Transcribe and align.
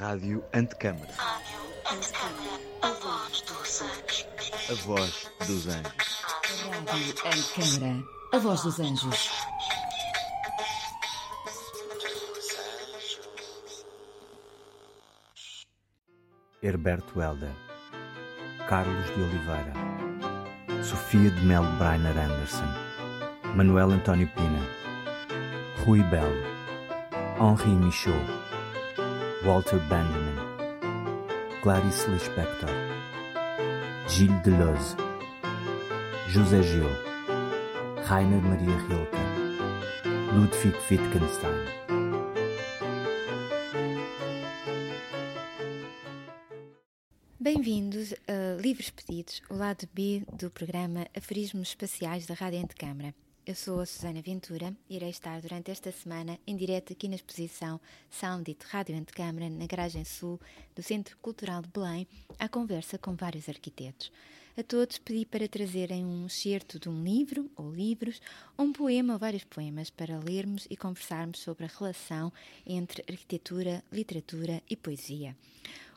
Rádio 0.00 0.42
Antecâmara. 0.54 1.12
A 2.80 2.88
voz 2.88 3.42
dos 3.42 3.82
anjos. 3.82 4.26
A 4.70 4.74
voz 4.86 5.30
dos 5.46 5.68
anjos. 5.68 6.22
Rádio 6.88 7.14
Antecâmara. 7.26 8.04
A 8.32 8.38
voz 8.38 8.62
dos 8.62 8.80
anjos. 8.80 9.30
Herberto 16.62 17.20
Helder, 17.20 17.52
Carlos 18.70 19.06
de 19.08 19.22
Oliveira, 19.22 19.74
Sofia 20.82 21.30
de 21.30 21.44
Melo 21.44 21.70
Brainer 21.76 22.16
Anderson, 22.16 22.74
Manuel 23.54 23.92
António 23.92 24.28
Pina, 24.28 24.66
Rui 25.84 26.02
Belo, 26.04 26.42
Henri 27.38 27.72
Michaud, 27.72 28.49
Walter 29.42 29.78
Benjamin, 29.88 30.36
Clarice 31.62 32.06
Lispector, 32.10 32.68
Gilles 34.06 34.38
Deleuze, 34.44 34.94
José 36.28 36.62
Gil, 36.62 36.84
Rainer 38.04 38.42
Maria 38.42 38.76
Rilke, 38.86 39.16
Ludwig 40.34 40.74
Wittgenstein. 40.90 41.66
Bem-vindos 47.38 48.12
a 48.28 48.60
Livros 48.60 48.90
Pedidos, 48.90 49.40
o 49.48 49.54
lado 49.54 49.88
B 49.94 50.22
do 50.34 50.50
programa 50.50 51.06
Aforismos 51.16 51.68
Espaciais 51.68 52.26
da 52.26 52.34
Rádio 52.34 52.60
Antecâmara. 52.60 53.14
Eu 53.46 53.54
sou 53.54 53.80
a 53.80 53.86
Susana 53.86 54.20
Ventura 54.20 54.76
e 54.88 54.96
irei 54.96 55.08
estar 55.08 55.40
durante 55.40 55.70
esta 55.70 55.90
semana 55.90 56.38
em 56.46 56.54
direto 56.54 56.92
aqui 56.92 57.08
na 57.08 57.14
exposição 57.14 57.80
Soundit 58.10 58.66
Rádio 58.66 58.94
Antecâmara, 58.94 59.48
na 59.48 59.66
Garagem 59.66 60.04
Sul 60.04 60.38
do 60.76 60.82
Centro 60.82 61.16
Cultural 61.22 61.62
de 61.62 61.68
Belém, 61.68 62.06
à 62.38 62.50
conversa 62.50 62.98
com 62.98 63.14
vários 63.16 63.48
arquitetos. 63.48 64.12
A 64.58 64.62
todos 64.62 64.98
pedi 64.98 65.24
para 65.24 65.48
trazerem 65.48 66.04
um 66.04 66.26
excerto 66.26 66.78
de 66.78 66.90
um 66.90 67.02
livro 67.02 67.50
ou 67.56 67.72
livros, 67.72 68.20
um 68.58 68.72
poema 68.72 69.14
ou 69.14 69.18
vários 69.18 69.44
poemas 69.44 69.88
para 69.88 70.18
lermos 70.18 70.66
e 70.68 70.76
conversarmos 70.76 71.38
sobre 71.40 71.64
a 71.64 71.68
relação 71.68 72.30
entre 72.66 73.02
arquitetura, 73.08 73.82
literatura 73.90 74.62
e 74.68 74.76
poesia. 74.76 75.34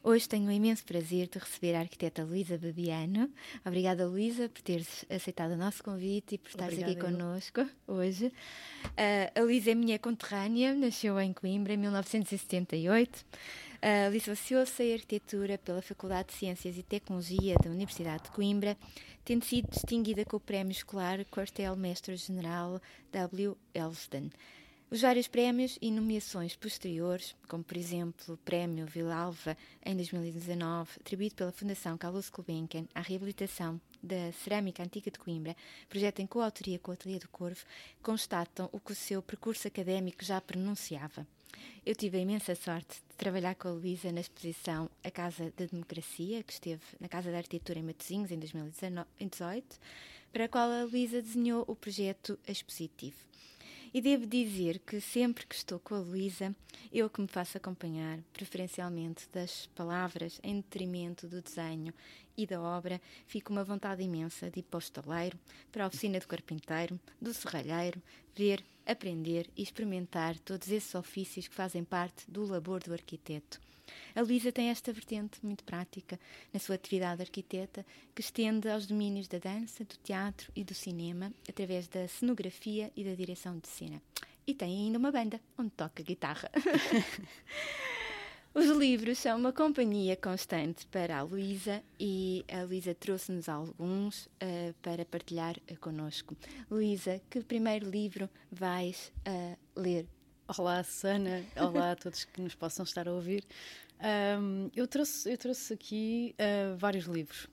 Hoje 0.05 0.27
tenho 0.27 0.49
o 0.49 0.51
imenso 0.51 0.83
prazer 0.83 1.29
de 1.29 1.39
receber 1.39 1.75
a 1.75 1.79
arquiteta 1.79 2.25
Luísa 2.25 2.57
Babiano. 2.57 3.31
Obrigada, 3.65 4.05
Luísa, 4.05 4.49
por 4.49 4.61
teres 4.61 5.05
aceitado 5.09 5.51
o 5.51 5.55
nosso 5.55 5.81
convite 5.81 6.35
e 6.35 6.37
por 6.37 6.49
estares 6.49 6.83
aqui 6.83 6.97
connosco 6.97 7.65
hoje. 7.87 8.25
Uh, 8.25 9.39
a 9.39 9.41
Luísa 9.41 9.71
é 9.71 9.75
minha 9.75 9.97
conterrânea, 9.97 10.75
nasceu 10.75 11.17
em 11.21 11.31
Coimbra 11.31 11.73
em 11.73 11.77
1978. 11.77 13.15
Uh, 13.15 14.11
Licenciou-se 14.11 14.83
em 14.83 14.93
Arquitetura 14.93 15.57
pela 15.57 15.81
Faculdade 15.81 16.27
de 16.27 16.33
Ciências 16.33 16.77
e 16.77 16.83
Tecnologia 16.83 17.55
da 17.63 17.69
Universidade 17.69 18.23
de 18.23 18.31
Coimbra, 18.31 18.75
tendo 19.23 19.45
sido 19.45 19.69
distinguida 19.69 20.25
com 20.25 20.35
o 20.35 20.39
Prémio 20.41 20.73
Escolar 20.73 21.23
Quartel 21.31 21.77
Mestre 21.77 22.17
General 22.17 22.81
W. 23.13 23.57
Elston. 23.73 24.29
Os 24.93 25.01
vários 25.01 25.27
prémios 25.27 25.79
e 25.81 25.89
nomeações 25.89 26.55
posteriores, 26.55 27.35
como 27.47 27.63
por 27.63 27.75
exemplo 27.75 28.35
o 28.35 28.37
Prémio 28.37 28.85
Vilalva 28.85 29.57
em 29.83 29.95
2019, 29.95 30.99
atribuído 30.99 31.33
pela 31.33 31.51
Fundação 31.51 31.97
Carlos 31.97 32.29
Gulbenkian 32.29 32.85
à 32.93 33.01
reabilitação 33.01 33.81
da 34.03 34.31
cerâmica 34.33 34.83
antiga 34.83 35.09
de 35.09 35.17
Coimbra, 35.17 35.57
projeto 35.89 36.19
em 36.19 36.27
coautoria 36.27 36.77
com 36.77 36.91
o 36.91 36.93
Ateliê 36.93 37.17
do 37.17 37.27
Corvo, 37.29 37.65
constatam 38.03 38.69
o 38.71 38.79
que 38.79 38.91
o 38.91 38.95
seu 38.95 39.19
percurso 39.23 39.67
académico 39.67 40.23
já 40.23 40.39
pronunciava. 40.39 41.25
Eu 41.83 41.95
tive 41.95 42.19
a 42.19 42.21
imensa 42.21 42.53
sorte 42.53 43.01
de 43.09 43.15
trabalhar 43.17 43.55
com 43.55 43.69
a 43.69 43.71
Luísa 43.71 44.11
na 44.11 44.21
exposição 44.21 44.87
A 45.03 45.09
Casa 45.09 45.51
da 45.57 45.65
Democracia, 45.65 46.43
que 46.43 46.53
esteve 46.53 46.83
na 46.99 47.09
Casa 47.09 47.31
da 47.31 47.37
Arquitetura 47.37 47.79
em 47.79 47.83
Matosinhos 47.83 48.29
em 48.29 48.37
2018, 48.37 49.79
para 50.31 50.45
a 50.45 50.49
qual 50.49 50.69
a 50.69 50.83
Luísa 50.83 51.19
desenhou 51.19 51.65
o 51.67 51.75
projeto 51.75 52.37
expositivo. 52.47 53.32
E 53.93 54.01
devo 54.01 54.25
dizer 54.25 54.79
que 54.79 54.99
sempre 54.99 55.45
que 55.45 55.53
estou 55.53 55.77
com 55.77 55.93
a 55.93 55.99
Luísa, 55.99 56.55
eu 56.91 57.07
que 57.07 57.21
me 57.21 57.27
faço 57.27 57.57
acompanhar, 57.57 58.17
preferencialmente 58.33 59.29
das 59.31 59.67
palavras, 59.67 60.39
em 60.41 60.55
detrimento 60.55 61.27
do 61.27 61.43
desenho 61.43 61.93
e 62.35 62.47
da 62.47 62.59
obra, 62.59 62.99
fico 63.27 63.51
uma 63.51 63.63
vontade 63.63 64.01
imensa 64.01 64.49
de 64.49 64.61
ir 64.61 64.63
para 64.63 64.77
o 64.77 64.79
estaleiro, 64.79 65.37
para 65.71 65.83
a 65.83 65.87
oficina 65.87 66.19
do 66.19 66.27
carpinteiro, 66.27 66.99
do 67.21 67.31
serralheiro, 67.35 68.01
ver, 68.35 68.65
aprender 68.83 69.47
e 69.55 69.61
experimentar 69.61 70.39
todos 70.39 70.71
esses 70.71 70.95
ofícios 70.95 71.47
que 71.47 71.53
fazem 71.53 71.83
parte 71.83 72.25
do 72.27 72.43
labor 72.47 72.81
do 72.81 72.93
arquiteto. 72.93 73.61
A 74.15 74.21
Luísa 74.21 74.51
tem 74.51 74.69
esta 74.69 74.91
vertente 74.91 75.39
muito 75.43 75.63
prática 75.63 76.19
na 76.53 76.59
sua 76.59 76.75
atividade 76.75 77.17
de 77.17 77.23
arquiteta, 77.23 77.85
que 78.13 78.21
estende 78.21 78.69
aos 78.69 78.85
domínios 78.85 79.27
da 79.27 79.37
dança, 79.37 79.83
do 79.83 79.95
teatro 80.03 80.51
e 80.55 80.63
do 80.63 80.73
cinema, 80.73 81.33
através 81.47 81.87
da 81.87 82.07
cenografia 82.07 82.91
e 82.95 83.03
da 83.03 83.13
direção 83.13 83.57
de 83.57 83.67
cena. 83.67 84.01
E 84.45 84.53
tem 84.53 84.85
ainda 84.85 84.97
uma 84.97 85.11
banda 85.11 85.39
onde 85.57 85.71
toca 85.71 86.03
guitarra. 86.03 86.49
Os 88.55 88.67
livros 88.67 89.17
são 89.17 89.39
uma 89.39 89.51
companhia 89.51 90.15
constante 90.15 90.85
para 90.85 91.17
a 91.17 91.23
Luísa 91.23 91.81
e 91.99 92.45
a 92.47 92.61
Luísa 92.63 92.93
trouxe-nos 92.93 93.49
alguns 93.49 94.27
uh, 94.27 94.75
para 94.79 95.03
partilhar 95.03 95.55
uh, 95.57 95.79
connosco. 95.79 96.37
Luísa, 96.69 97.19
que 97.31 97.41
primeiro 97.41 97.89
livro 97.89 98.29
vais 98.51 99.11
uh, 99.27 99.57
ler? 99.75 100.05
Olá, 100.45 100.83
Sana. 100.83 101.41
Olá 101.55 101.93
a 101.93 101.95
todos 101.95 102.25
que 102.25 102.41
nos 102.41 102.53
possam 102.53 102.83
estar 102.83 103.07
a 103.07 103.13
ouvir. 103.13 103.45
Um, 104.37 104.69
eu, 104.75 104.85
trouxe, 104.85 105.31
eu 105.31 105.37
trouxe 105.37 105.73
aqui 105.73 106.35
uh, 106.37 106.75
vários 106.75 107.05
livros. 107.05 107.47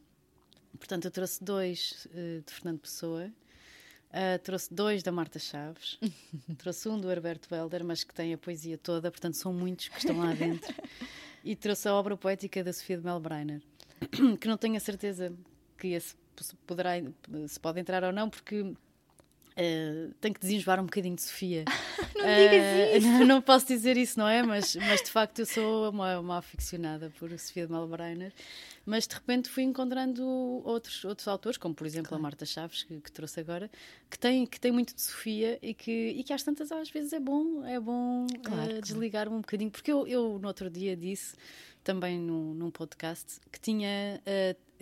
Portanto, 0.77 1.05
eu 1.05 1.11
trouxe 1.12 1.43
dois 1.43 2.09
uh, 2.11 2.43
de 2.45 2.53
Fernando 2.53 2.81
Pessoa, 2.81 3.27
uh, 3.27 4.39
trouxe 4.43 4.75
dois 4.75 5.05
da 5.05 5.12
Marta 5.12 5.39
Chaves, 5.39 6.00
trouxe 6.59 6.89
um 6.89 6.99
do 6.99 7.09
Herberto 7.09 7.55
Helder, 7.55 7.84
mas 7.84 8.03
que 8.03 8.12
tem 8.12 8.34
a 8.34 8.39
poesia 8.39 8.77
toda, 8.77 9.09
portanto, 9.09 9.34
são 9.34 9.55
muitos 9.55 9.87
que 9.87 9.99
estão 9.99 10.19
lá 10.19 10.34
dentro. 10.34 10.75
e 11.45 11.55
trouxe 11.55 11.89
a 11.89 11.95
obra 11.95 12.17
poética 12.17 12.65
da 12.65 12.73
Sofia 12.73 12.99
de 12.99 13.05
Melbreiner, 13.05 13.62
que 14.41 14.49
não 14.49 14.56
tenho 14.56 14.77
a 14.77 14.81
certeza 14.81 15.33
que 15.79 15.89
esse 15.89 16.17
poderá, 16.67 16.95
se 17.47 17.61
pode 17.61 17.79
entrar 17.79 18.03
ou 18.03 18.11
não, 18.11 18.29
porque 18.29 18.75
Uh, 19.60 20.15
tenho 20.22 20.32
que 20.32 20.41
desenjoar 20.41 20.81
um 20.81 20.84
bocadinho 20.84 21.15
de 21.15 21.21
Sofia. 21.21 21.66
não 22.16 22.25
uh, 22.25 22.48
digas 22.48 23.04
isso! 23.04 23.25
Não, 23.26 23.43
posso 23.43 23.66
dizer 23.66 23.94
isso, 23.98 24.19
não 24.19 24.26
é? 24.26 24.43
Mas, 24.43 24.75
mas 24.75 25.03
de 25.03 25.10
facto 25.10 25.41
eu 25.41 25.47
sou 25.47 25.91
uma, 25.91 26.19
uma 26.19 26.38
aficionada 26.38 27.12
por 27.19 27.28
Sofia 27.38 27.66
de 27.66 27.72
Melbreiner. 27.72 28.32
Mas 28.87 29.06
de 29.06 29.15
repente 29.15 29.50
fui 29.50 29.62
encontrando 29.62 30.25
outros, 30.65 31.04
outros 31.04 31.28
autores, 31.28 31.59
como 31.59 31.75
por 31.75 31.87
exemplo 31.87 32.09
claro. 32.09 32.22
a 32.22 32.22
Marta 32.22 32.47
Chaves, 32.47 32.84
que, 32.84 33.00
que, 33.00 33.12
trouxe 33.12 33.38
agora, 33.38 33.70
que 34.09 34.19
tem, 34.19 34.47
que 34.47 34.59
tem 34.59 34.72
muito 34.72 34.94
de 34.94 35.03
Sofia 35.03 35.59
e 35.60 35.75
que, 35.75 36.09
e 36.09 36.25
que 36.25 36.32
às 36.32 36.43
tantas 36.43 36.72
às 36.72 36.88
vezes 36.88 37.12
é 37.12 37.20
bom, 37.20 37.62
é 37.66 37.78
bom 37.78 38.26
claro, 38.43 38.78
uh, 38.78 38.81
desligar 38.81 39.28
um 39.28 39.43
bocadinho. 39.43 39.70
Porque 39.70 39.93
eu, 39.93 40.06
eu 40.06 40.38
no 40.38 40.49
outro 40.49 40.70
dia 40.70 40.97
disse 40.97 41.34
também 41.84 42.19
num, 42.19 42.54
num 42.54 42.70
podcast 42.70 43.38
que 43.53 43.60
tinha 43.60 44.22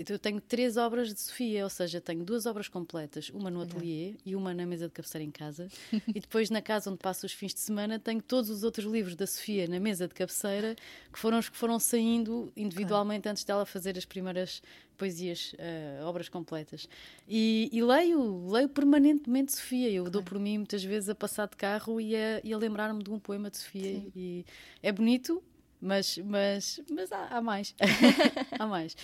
eu 0.07 0.19
tenho 0.19 0.41
três 0.41 0.77
obras 0.77 1.13
de 1.13 1.21
Sofia, 1.21 1.65
ou 1.65 1.71
seja, 1.71 2.01
tenho 2.01 2.25
duas 2.25 2.47
obras 2.47 2.69
completas, 2.69 3.31
uma 3.31 3.51
no 3.51 3.61
ateliê 3.61 4.15
e 4.25 4.37
uma 4.37 4.55
na 4.55 4.65
mesa 4.65 4.87
de 4.87 4.93
cabeceira 4.93 5.25
em 5.25 5.31
casa. 5.31 5.69
e 6.15 6.21
depois 6.21 6.51
na 6.51 6.63
casa 6.63 6.91
onde 6.91 6.99
passo 6.99 7.27
os 7.27 7.33
fins 7.33 7.53
de 7.53 7.61
semana 7.61 7.99
tenho 7.99 8.23
todos 8.23 8.49
os 8.51 8.63
outros 8.63 8.87
livros 8.87 9.17
da 9.17 9.27
Sofia 9.27 9.67
na 9.67 9.81
mesa 9.81 10.07
de 10.07 10.15
cabeceira, 10.15 10.77
que 11.13 11.19
foram 11.19 11.39
os 11.39 11.49
que 11.49 11.57
foram 11.57 11.79
saindo 11.79 12.53
individualmente 12.57 13.23
claro. 13.23 13.33
antes 13.33 13.45
dela 13.45 13.67
fazer 13.67 13.99
as 13.99 14.05
primeiras 14.05 14.63
poesias, 14.97 15.55
uh, 15.55 16.05
obras 16.05 16.29
completas. 16.29 16.89
E, 17.27 17.71
e, 17.73 17.83
leio, 17.83 18.51
leio 18.51 18.69
permanentemente 18.69 19.53
Sofia. 19.53 19.89
Eu 19.89 20.03
claro. 20.03 20.11
dou 20.11 20.23
por 20.23 20.39
mim 20.39 20.59
muitas 20.59 20.83
vezes 20.83 21.09
a 21.09 21.15
passar 21.15 21.49
de 21.49 21.57
carro 21.57 22.01
e 22.01 22.15
a, 22.17 22.41
a 22.45 22.59
lembrar-me 22.59 23.03
de 23.03 23.11
um 23.11 23.19
poema 23.19 23.49
de 23.51 23.59
Sofia. 23.59 24.01
Sim. 24.01 24.13
E 24.15 24.45
é 24.83 24.91
bonito, 24.91 25.43
mas, 25.81 26.19
mas, 26.19 26.81
mas 26.91 27.13
há, 27.13 27.27
há 27.29 27.41
mais. 27.41 27.75
há 28.59 28.67
mais. 28.67 28.97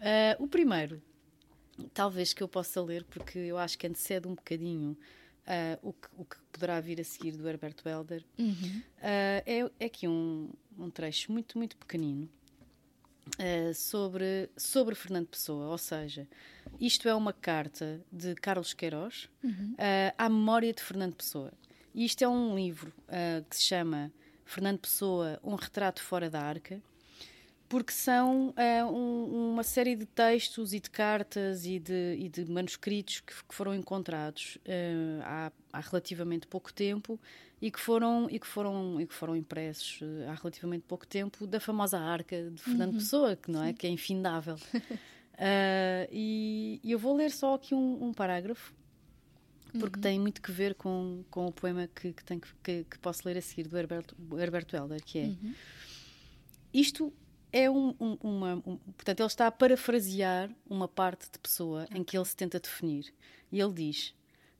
Uh, 0.00 0.42
o 0.42 0.48
primeiro, 0.48 1.00
talvez 1.92 2.32
que 2.32 2.42
eu 2.42 2.48
possa 2.48 2.80
ler, 2.80 3.04
porque 3.04 3.38
eu 3.38 3.58
acho 3.58 3.78
que 3.78 3.86
antecede 3.86 4.26
um 4.26 4.34
bocadinho 4.34 4.96
uh, 5.46 5.88
o, 5.88 5.92
que, 5.92 6.08
o, 6.16 6.24
que, 6.24 6.36
poderá 6.50 6.80
vir 6.80 7.00
a 7.00 7.04
seguir 7.04 7.32
do 7.32 7.46
Herberto 7.46 7.86
Helder, 7.86 8.24
uhum. 8.38 8.54
uh, 8.54 8.82
é, 9.02 9.70
é 9.78 9.84
aqui 9.84 10.08
um, 10.08 10.48
um 10.78 10.88
trecho 10.90 11.30
muito, 11.30 11.58
muito 11.58 11.76
pequenino. 11.76 12.28
sobre, 13.74 14.50
sobre 14.56 14.94
Fernando 14.94 15.28
Pessoa, 15.28 15.66
ou 15.66 15.78
seja, 15.78 16.26
isto 16.80 17.06
é 17.06 17.14
uma 17.14 17.32
carta 17.32 18.00
de 18.10 18.34
Carlos 18.34 18.72
Queiroz 18.72 19.28
uhum. 19.44 19.76
à 20.18 20.28
memória 20.28 20.72
de 20.72 20.82
Fernando 20.82 21.14
Pessoa. 21.14 21.52
E 21.94 22.04
isto 22.04 22.24
é 22.24 22.28
um 22.28 22.56
livro 22.56 22.92
que 23.48 23.56
se 23.56 23.62
chama 23.62 24.10
Fernando 24.44 24.80
Pessoa, 24.80 25.38
Um 25.44 25.54
Retrato 25.54 26.02
Fora 26.02 26.28
da 26.28 26.40
Arca, 26.40 26.82
porque 27.70 27.92
são 27.92 28.48
uh, 28.48 28.92
um, 28.92 29.52
uma 29.52 29.62
série 29.62 29.94
de 29.94 30.04
textos 30.04 30.74
e 30.74 30.80
de 30.80 30.90
cartas 30.90 31.64
e 31.64 31.78
de, 31.78 32.16
e 32.18 32.28
de 32.28 32.50
manuscritos 32.50 33.20
que, 33.20 33.32
que, 33.32 33.54
foram 33.54 33.72
encontrados 33.72 34.58
uh, 34.66 35.22
há, 35.22 35.52
há, 35.72 35.78
relativamente 35.78 36.48
pouco 36.48 36.72
tempo 36.72 37.18
e 37.62 37.70
que 37.70 37.78
foram, 37.78 38.26
e 38.28 38.40
que 38.40 38.46
foram, 38.46 39.00
e 39.00 39.06
que 39.06 39.14
foram 39.14 39.36
impressos 39.36 40.00
uh, 40.00 40.28
há 40.28 40.34
relativamente 40.34 40.82
pouco 40.82 41.06
tempo 41.06 41.46
da 41.46 41.60
famosa 41.60 41.96
arca 41.96 42.50
de 42.50 42.60
Fernando 42.60 42.94
uhum. 42.94 42.98
Pessoa, 42.98 43.36
que, 43.36 43.48
não 43.52 43.62
é? 43.62 43.72
que 43.72 43.86
é 43.86 43.90
infindável. 43.90 44.56
e, 46.10 46.80
e, 46.82 46.90
eu 46.90 46.98
vou 46.98 47.14
ler 47.14 47.30
só 47.30 47.54
aqui 47.54 47.72
um, 47.72 48.02
um 48.02 48.12
parágrafo 48.12 48.74
porque 49.78 49.96
uhum. 49.98 50.02
tem 50.02 50.18
muito 50.18 50.42
que 50.42 50.50
ver 50.50 50.74
com, 50.74 51.22
com 51.30 51.46
o 51.46 51.52
poema 51.52 51.86
que, 51.86 52.12
que, 52.12 52.24
tem, 52.24 52.40
que, 52.64 52.82
que 52.82 52.98
posso 52.98 53.22
ler 53.28 53.38
a 53.38 53.40
seguir 53.40 53.68
do 53.68 53.78
Herberto, 53.78 54.16
Herberto 54.36 54.74
Helder, 54.74 55.00
que 55.04 55.20
é 55.20 55.24
uhum. 55.26 55.54
isto 56.74 57.12
é 57.52 57.70
um, 57.70 57.94
um, 58.00 58.16
uma. 58.22 58.62
Um, 58.66 58.76
portanto, 58.76 59.20
ele 59.20 59.26
está 59.26 59.46
a 59.46 59.52
parafrasear 59.52 60.50
uma 60.68 60.88
parte 60.88 61.30
de 61.30 61.38
pessoa 61.38 61.86
em 61.94 62.04
que 62.04 62.16
ele 62.16 62.24
se 62.24 62.36
tenta 62.36 62.60
definir. 62.60 63.12
E 63.50 63.60
ele 63.60 63.72
diz: 63.72 64.14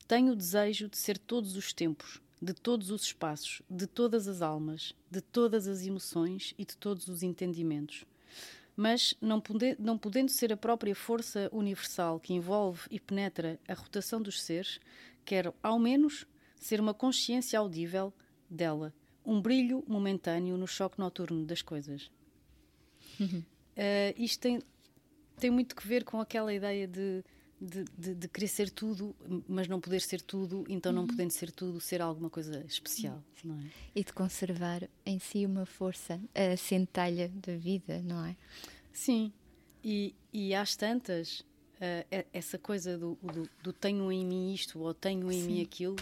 Tenho 0.08 0.32
o 0.32 0.37
desejo 0.37 0.88
de 0.88 0.96
ser 0.96 1.19
todos 1.19 1.56
os 1.56 1.72
tempos, 1.72 2.20
de 2.40 2.52
todos 2.52 2.90
os 2.90 3.02
espaços, 3.02 3.62
de 3.69 3.87
todas 3.87 4.26
as 4.26 4.42
almas, 4.42 4.94
de 5.10 5.20
todas 5.20 5.66
as 5.66 5.87
emoções 5.87 6.54
e 6.58 6.64
de 6.64 6.76
todos 6.76 7.08
os 7.08 7.22
entendimentos. 7.22 8.04
Mas, 8.76 9.14
não, 9.20 9.40
pode, 9.40 9.76
não 9.78 9.98
podendo 9.98 10.31
ser 10.31 10.52
a 10.52 10.56
própria 10.56 10.94
força 10.94 11.48
universal 11.52 12.19
que 12.19 12.32
envolve 12.32 12.82
e 12.90 12.98
penetra 12.98 13.58
a 13.69 13.75
rotação 13.75 14.22
dos 14.22 14.40
seres, 14.42 14.81
quero, 15.25 15.54
ao 15.62 15.78
menos, 15.78 16.26
ser 16.56 16.81
uma 16.81 16.94
consciência 16.94 17.58
audível 17.58 18.12
dela, 18.48 18.94
um 19.25 19.40
brilho 19.40 19.84
momentâneo 19.87 20.56
no 20.56 20.66
choque 20.66 20.98
noturno 20.98 21.44
das 21.44 21.60
coisas. 21.60 22.10
Uhum. 23.20 23.40
Uh, 23.40 24.14
isto 24.17 24.40
tem, 24.40 24.61
tem 25.38 25.50
muito 25.50 25.76
que 25.76 25.87
ver 25.87 26.05
com 26.05 26.20
aquela 26.20 26.52
ideia 26.52 26.88
de, 26.88 27.22
de, 27.61 27.84
de, 27.96 28.14
de, 28.14 28.28
querer 28.28 28.49
ser 28.49 28.70
tudo, 28.70 29.14
mas 29.46 29.69
não 29.69 29.81
poder 29.81 30.00
ser 30.00 30.20
tudo, 30.20 30.64
então 30.69 30.93
não 30.93 31.02
uhum. 31.02 31.08
podendo 31.08 31.31
ser 31.31 31.50
tudo, 31.52 31.81
ser 31.81 32.00
alguma 32.02 32.31
coisa 32.31 32.64
especial. 32.67 33.22
Não 33.44 33.58
é? 33.58 33.64
E 33.94 34.02
de 34.02 34.12
conservar 34.12 34.88
em 35.05 35.19
si 35.19 35.46
uma 35.46 35.67
força, 35.67 36.20
a 36.34 36.56
centelha 36.56 37.28
da 37.28 37.56
vida, 37.56 38.00
não 38.02 38.25
é? 38.25 38.37
Sim, 38.93 39.32
e, 39.84 40.14
e 40.32 40.55
às 40.55 40.76
tantas, 40.76 41.40
uh, 41.40 42.26
essa 42.32 42.58
coisa 42.58 42.99
do, 42.99 43.19
do, 43.23 43.49
do, 43.62 43.73
tenho 43.73 44.11
em 44.11 44.25
mim 44.25 44.52
isto 44.52 44.78
ou 44.81 44.93
tenho 44.93 45.31
em 45.31 45.40
sim. 45.40 45.46
mim 45.46 45.62
aquilo, 45.62 45.96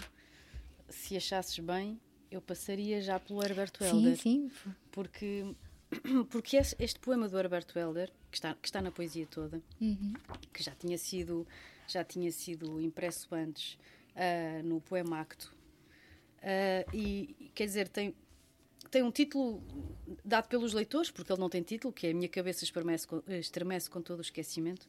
se 0.89 1.15
achasses 1.15 1.59
bem, 1.59 1.99
eu 2.31 2.41
passaria 2.41 3.01
já 3.01 3.19
pelo 3.19 3.41
Herberto 3.43 3.83
Helder. 3.83 4.17
Sim, 4.17 4.49
sim. 4.49 4.73
Porque 4.91 5.45
porque 6.29 6.57
este 6.57 6.99
poema 6.99 7.27
do 7.27 7.37
Herberto 7.37 7.77
Helder, 7.77 8.11
que 8.29 8.37
está, 8.37 8.53
que 8.53 8.67
está 8.67 8.81
na 8.81 8.91
poesia 8.91 9.25
toda, 9.25 9.61
uhum. 9.81 10.13
que 10.53 10.63
já 10.63 10.73
tinha 10.75 10.97
sido, 10.97 11.47
já 11.87 12.03
tinha 12.03 12.31
sido 12.31 12.79
impresso 12.79 13.33
antes 13.33 13.73
uh, 14.15 14.63
no 14.63 14.81
Poema 14.81 15.19
Acto, 15.19 15.53
uh, 16.37 16.95
e 16.95 17.51
quer 17.55 17.65
dizer, 17.65 17.87
tem, 17.87 18.15
tem 18.91 19.03
um 19.03 19.11
título 19.11 19.63
dado 20.23 20.47
pelos 20.47 20.73
leitores, 20.73 21.09
porque 21.09 21.31
ele 21.31 21.41
não 21.41 21.49
tem 21.49 21.63
título, 21.63 21.93
que 21.93 22.07
é 22.07 22.11
A 22.11 22.13
Minha 22.13 22.29
Cabeça 22.29 22.63
Estremece 22.63 23.07
com, 23.07 23.23
estremece 23.27 23.89
com 23.89 24.01
Todo 24.01 24.19
o 24.19 24.21
Esquecimento 24.21 24.87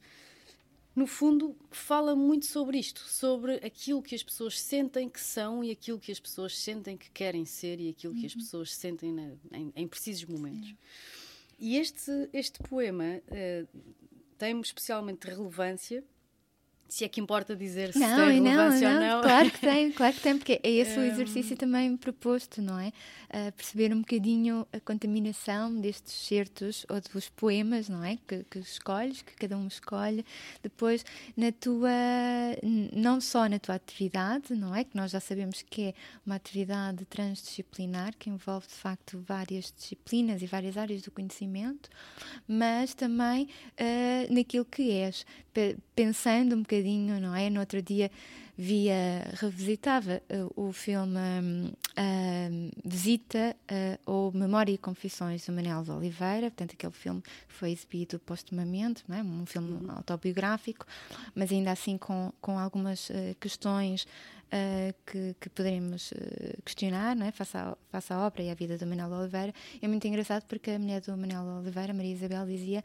no 0.94 1.06
fundo, 1.06 1.56
fala 1.70 2.16
muito 2.16 2.46
sobre 2.46 2.78
isto, 2.78 3.00
sobre 3.00 3.54
aquilo 3.56 4.02
que 4.02 4.14
as 4.14 4.22
pessoas 4.22 4.60
sentem 4.60 5.08
que 5.08 5.20
são 5.20 5.62
e 5.62 5.70
aquilo 5.70 5.98
que 5.98 6.10
as 6.10 6.18
pessoas 6.18 6.58
sentem 6.58 6.96
que 6.96 7.10
querem 7.10 7.44
ser 7.44 7.80
e 7.80 7.88
aquilo 7.88 8.14
que 8.14 8.26
as 8.26 8.34
uhum. 8.34 8.40
pessoas 8.40 8.74
sentem 8.74 9.12
na, 9.12 9.32
em, 9.52 9.72
em, 9.76 9.88
precisos 9.88 10.24
momentos. 10.24 10.74
E 11.58 11.76
este, 11.76 12.10
este 12.32 12.58
poema 12.60 13.22
uh, 13.28 13.68
tem 14.36 14.60
especialmente 14.60 15.28
relevância 15.28 16.02
se 16.90 17.04
é 17.04 17.08
que 17.08 17.20
importa 17.20 17.54
dizer 17.54 17.92
se 17.92 18.00
não, 18.00 18.26
tem 18.26 18.42
relevância 18.42 18.92
não, 18.92 19.00
não, 19.00 19.06
ou 19.06 19.14
não. 19.14 19.22
Claro 19.22 19.50
que 19.50 19.60
tem, 19.60 19.92
claro 19.92 20.14
que 20.14 20.20
tem, 20.20 20.36
porque 20.36 20.60
é 20.62 20.70
esse 20.70 20.98
o 20.98 21.02
exercício 21.02 21.56
também 21.56 21.96
proposto, 21.96 22.60
não 22.60 22.78
é? 22.78 22.88
Uh, 23.28 23.52
perceber 23.52 23.94
um 23.94 24.00
bocadinho 24.00 24.66
a 24.72 24.80
contaminação 24.80 25.72
destes 25.80 26.12
certos 26.12 26.84
ou 26.88 27.00
dos 27.00 27.28
poemas, 27.28 27.88
não 27.88 28.02
é? 28.02 28.18
Que, 28.26 28.44
que 28.50 28.58
escolhes, 28.58 29.22
que 29.22 29.34
cada 29.36 29.56
um 29.56 29.68
escolhe. 29.68 30.26
Depois, 30.64 31.04
na 31.36 31.52
tua, 31.52 31.90
não 32.92 33.20
só 33.20 33.48
na 33.48 33.60
tua 33.60 33.76
atividade, 33.76 34.52
não 34.52 34.74
é? 34.74 34.82
Que 34.82 34.96
nós 34.96 35.12
já 35.12 35.20
sabemos 35.20 35.62
que 35.62 35.82
é 35.82 35.94
uma 36.26 36.34
atividade 36.34 37.04
transdisciplinar, 37.04 38.16
que 38.18 38.28
envolve 38.28 38.66
de 38.66 38.74
facto 38.74 39.24
várias 39.28 39.72
disciplinas 39.76 40.42
e 40.42 40.46
várias 40.46 40.76
áreas 40.76 41.02
do 41.02 41.12
conhecimento, 41.12 41.88
mas 42.48 42.94
também 42.94 43.44
uh, 43.44 44.34
naquilo 44.34 44.64
que 44.64 44.90
és, 44.90 45.24
pensando 45.94 46.54
um 46.56 46.62
bocadinho 46.62 47.20
não 47.20 47.34
é? 47.34 47.50
No 47.50 47.60
outro 47.60 47.82
dia 47.82 48.10
via, 48.60 49.26
revisitava 49.36 50.20
uh, 50.28 50.68
o 50.68 50.70
filme 50.70 51.16
uh, 51.16 52.70
Visita 52.84 53.56
uh, 53.72 53.98
ou 54.04 54.32
Memória 54.32 54.70
e 54.70 54.76
Confissões 54.76 55.46
do 55.46 55.52
Manel 55.52 55.82
de 55.82 55.90
Oliveira, 55.90 56.50
portanto, 56.50 56.74
aquele 56.74 56.92
filme 56.92 57.22
foi 57.48 57.70
exibido 57.70 58.18
postumamente, 58.18 59.02
não 59.08 59.16
é? 59.16 59.22
um 59.22 59.46
filme 59.46 59.70
uhum. 59.70 59.92
autobiográfico, 59.92 60.84
mas 61.34 61.50
ainda 61.50 61.72
assim 61.72 61.96
com, 61.96 62.30
com 62.40 62.58
algumas 62.58 63.10
questões. 63.40 64.06
que, 65.06 65.36
que 65.40 65.48
poderemos 65.48 66.12
questionar 66.64 67.14
não 67.14 67.24
é? 67.24 67.30
face, 67.30 67.56
à, 67.56 67.76
face 67.88 68.12
à 68.12 68.18
obra 68.18 68.42
e 68.42 68.50
à 68.50 68.54
vida 68.54 68.76
do 68.76 68.84
Manel 68.84 69.08
Oliveira. 69.12 69.54
É 69.80 69.86
muito 69.86 70.04
engraçado 70.08 70.44
porque 70.48 70.72
a 70.72 70.78
mulher 70.78 71.00
do 71.00 71.16
Manel 71.16 71.44
Oliveira, 71.60 71.94
Maria 71.94 72.12
Isabel, 72.12 72.44
dizia 72.46 72.82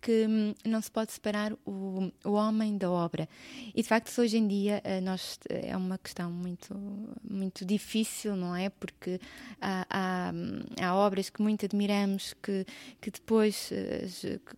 que 0.00 0.26
hum, 0.26 0.54
não 0.64 0.80
se 0.80 0.90
pode 0.90 1.12
separar 1.12 1.52
o, 1.64 2.10
o 2.24 2.32
homem 2.32 2.76
da 2.76 2.90
obra. 2.90 3.28
E 3.74 3.82
de 3.82 3.88
facto, 3.88 4.16
hoje 4.20 4.38
em 4.38 4.46
dia, 4.46 4.80
eh, 4.84 5.00
nós, 5.00 5.38
é 5.48 5.76
uma 5.76 5.98
questão 5.98 6.30
muito, 6.30 6.74
muito 7.22 7.64
difícil, 7.64 8.36
não 8.36 8.54
é? 8.54 8.68
Porque 8.70 9.20
há, 9.60 9.86
há, 9.90 10.32
hum, 10.34 10.60
há 10.80 10.94
obras 10.94 11.30
que 11.30 11.42
muito 11.42 11.64
admiramos, 11.64 12.34
que, 12.42 12.64
que 13.00 13.10
depois, 13.10 13.70
eh, 13.72 14.06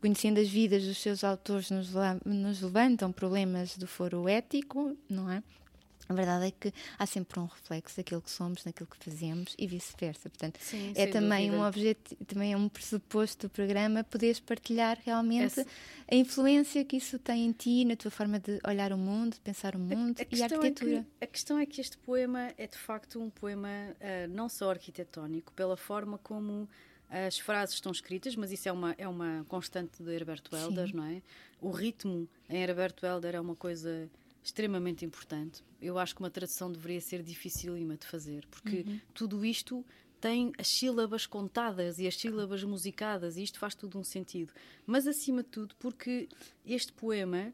conhecendo 0.01 0.41
as 0.41 0.49
vidas 0.49 0.85
dos 0.85 0.99
seus 0.99 1.25
autores, 1.25 1.71
nos, 1.71 1.91
nos 2.25 2.61
levantam 2.63 3.13
problemas 3.13 3.77
do 3.77 3.87
foro 3.87 4.29
ético, 4.29 4.97
não 5.09 5.31
é? 5.31 5.43
A 6.11 6.13
verdade 6.13 6.47
é 6.47 6.51
que 6.51 6.75
há 6.99 7.07
sempre 7.07 7.39
um 7.39 7.45
reflexo 7.45 7.97
daquilo 7.97 8.21
que 8.21 8.31
somos, 8.33 8.65
daquilo 8.65 8.89
que 8.89 8.97
fazemos 9.09 9.55
e 9.57 9.65
vice-versa. 9.69 10.29
Portanto, 10.29 10.59
Sim, 10.61 10.93
é 10.97 11.07
também 11.07 11.47
dúvida. 11.47 11.63
um 11.63 11.69
objetivo, 11.69 12.25
também 12.25 12.53
é 12.53 12.57
um 12.57 12.69
pressuposto 12.69 13.47
do 13.47 13.51
programa 13.51 14.03
poderes 14.03 14.41
partilhar 14.41 14.99
realmente 15.05 15.61
Esse... 15.61 15.67
a 16.11 16.15
influência 16.17 16.85
que 16.85 16.97
isso 16.97 17.17
tem 17.17 17.47
em 17.47 17.53
ti, 17.53 17.85
na 17.85 17.95
tua 17.95 18.11
forma 18.11 18.41
de 18.41 18.59
olhar 18.67 18.93
o 18.93 18.99
mundo, 18.99 19.35
de 19.35 19.41
pensar 19.41 19.77
o 19.77 19.79
mundo 19.79 20.19
a, 20.19 20.23
a 20.23 20.37
e 20.37 20.43
a 20.43 20.45
arquitetura. 20.47 20.97
É 20.97 21.03
que, 21.03 21.25
a 21.25 21.27
questão 21.29 21.59
é 21.61 21.65
que 21.65 21.81
este 21.81 21.97
poema 21.99 22.53
é 22.59 22.67
de 22.67 22.77
facto 22.77 23.21
um 23.21 23.31
poema 23.31 23.69
uh, 23.69 24.29
não 24.35 24.49
só 24.49 24.71
arquitetónico, 24.71 25.53
pela 25.53 25.77
forma 25.77 26.19
como 26.19 26.69
as 27.09 27.39
frases 27.39 27.77
estão 27.77 27.93
escritas, 27.93 28.35
mas 28.35 28.51
isso 28.51 28.69
é 28.69 28.73
uma, 28.73 28.97
é 28.99 29.07
uma 29.07 29.45
constante 29.49 30.03
de 30.03 30.13
Herberto 30.13 30.57
Helder, 30.57 30.89
Sim. 30.89 30.97
não 30.97 31.05
é? 31.05 31.23
O 31.61 31.71
ritmo 31.71 32.29
em 32.49 32.63
Herberto 32.63 33.07
Helder 33.07 33.37
é 33.37 33.41
uma 33.41 33.55
coisa 33.55 34.09
extremamente 34.43 35.05
importante. 35.05 35.63
Eu 35.81 35.99
acho 35.99 36.15
que 36.15 36.21
uma 36.21 36.31
tradução 36.31 36.71
deveria 36.71 37.01
ser 37.01 37.23
dificílima 37.23 37.97
de 37.97 38.07
fazer, 38.07 38.47
porque 38.51 38.85
uhum. 38.87 39.01
tudo 39.15 39.45
isto 39.45 39.85
tem 40.21 40.53
as 40.59 40.69
sílabas 40.69 41.27
contadas 41.27 41.99
e 41.99 42.07
as 42.07 42.17
sílabas 42.17 42.63
musicadas, 42.63 43.37
e 43.37 43.43
isto 43.43 43.59
faz 43.59 43.75
tudo 43.75 43.99
um 43.99 44.05
sentido. 44.05 44.53
Mas, 44.87 45.07
acima 45.07 45.43
de 45.43 45.49
tudo, 45.49 45.75
porque 45.79 46.29
este 46.65 46.93
poema 46.93 47.53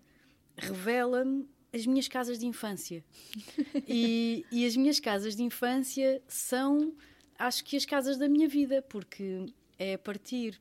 revela-me 0.57 1.49
as 1.73 1.87
minhas 1.87 2.09
casas 2.09 2.38
de 2.38 2.47
infância. 2.47 3.05
e, 3.87 4.45
e, 4.50 4.66
as 4.66 4.76
minhas 4.76 4.99
casas 4.99 5.37
de 5.37 5.43
infância 5.43 6.21
são, 6.26 6.93
acho 7.38 7.64
que, 7.64 7.76
as 7.76 7.85
casas 7.85 8.16
da 8.16 8.28
minha 8.28 8.49
vida, 8.49 8.83
porque 8.83 9.47
é 9.78 9.95
a 9.95 9.99
partir 9.99 10.61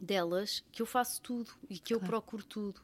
delas 0.00 0.64
que 0.72 0.82
eu 0.82 0.86
faço 0.86 1.20
tudo 1.20 1.52
e 1.68 1.78
que 1.78 1.94
claro. 1.94 2.04
eu 2.04 2.08
procuro 2.08 2.42
tudo 2.42 2.80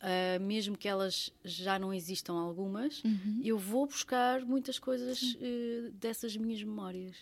uh, 0.00 0.40
mesmo 0.40 0.76
que 0.76 0.88
elas 0.88 1.32
já 1.44 1.78
não 1.78 1.92
existam 1.92 2.34
algumas, 2.34 3.02
uhum. 3.04 3.40
eu 3.44 3.58
vou 3.58 3.86
buscar 3.86 4.44
muitas 4.44 4.78
coisas 4.78 5.22
uh, 5.22 5.90
dessas 5.92 6.36
minhas 6.36 6.62
memórias. 6.62 7.16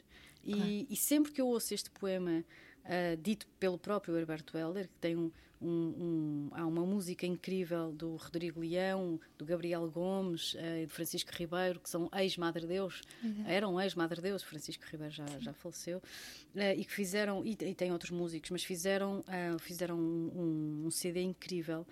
Claro. 0.44 0.64
E, 0.66 0.86
e, 0.88 0.96
sempre 0.96 1.32
que 1.32 1.40
eu 1.40 1.48
ouço 1.48 1.74
este 1.74 1.90
poema 1.90 2.44
uh, 2.84 3.16
dito 3.20 3.46
pelo 3.58 3.78
próprio 3.78 4.16
Herberto 4.16 4.56
Helder, 4.56 4.88
que 4.88 4.98
tem 5.00 5.16
um, 5.16 5.30
um, 5.60 5.70
um, 5.70 6.48
há 6.52 6.64
uma 6.66 6.84
música 6.86 7.26
incrível 7.26 7.92
do 7.92 8.16
Rodrigo 8.16 8.60
Leão, 8.60 9.20
do 9.36 9.44
Gabriel 9.44 9.88
Gomes 9.90 10.54
uh, 10.54 10.82
e 10.82 10.86
do 10.86 10.92
Francisco 10.92 11.30
Ribeiro, 11.34 11.80
que 11.80 11.90
são 11.90 12.08
ex-Madre 12.14 12.66
Deus, 12.66 13.02
uhum. 13.22 13.44
eram 13.46 13.80
ex-Madre 13.80 14.20
Deus, 14.20 14.42
Francisco 14.42 14.84
Ribeiro 14.90 15.12
já, 15.12 15.26
já 15.38 15.52
faleceu, 15.52 15.98
uh, 15.98 16.60
e 16.76 16.84
que 16.84 16.92
fizeram, 16.92 17.44
e, 17.44 17.52
e, 17.52 17.74
tem 17.74 17.92
outros 17.92 18.10
músicos, 18.10 18.50
mas 18.50 18.64
fizeram, 18.64 19.20
uh, 19.20 19.58
fizeram 19.58 19.98
um, 19.98 20.84
um, 20.86 20.90
CD 20.90 21.22
incrível 21.22 21.86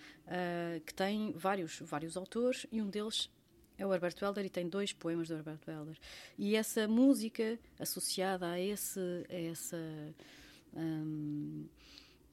que 0.84 0.92
tem 0.92 1.32
vários, 1.36 1.78
vários 1.80 2.16
autores 2.16 2.66
e 2.72 2.82
um 2.82 2.90
deles 2.90 3.30
é 3.78 3.86
o 3.86 3.92
Herberto 3.92 4.24
Helder 4.24 4.44
e 4.44 4.50
tem 4.50 4.68
dois 4.68 4.92
poemas 4.92 5.28
do 5.28 5.34
Herberto 5.34 5.70
Helder. 5.70 5.96
E 6.38 6.56
essa 6.56 6.88
música 6.88 7.58
associada 7.78 8.48
a, 8.50 8.60
esse, 8.60 9.00
a 9.28 9.34
essa. 9.34 9.76
Um, 10.74 11.66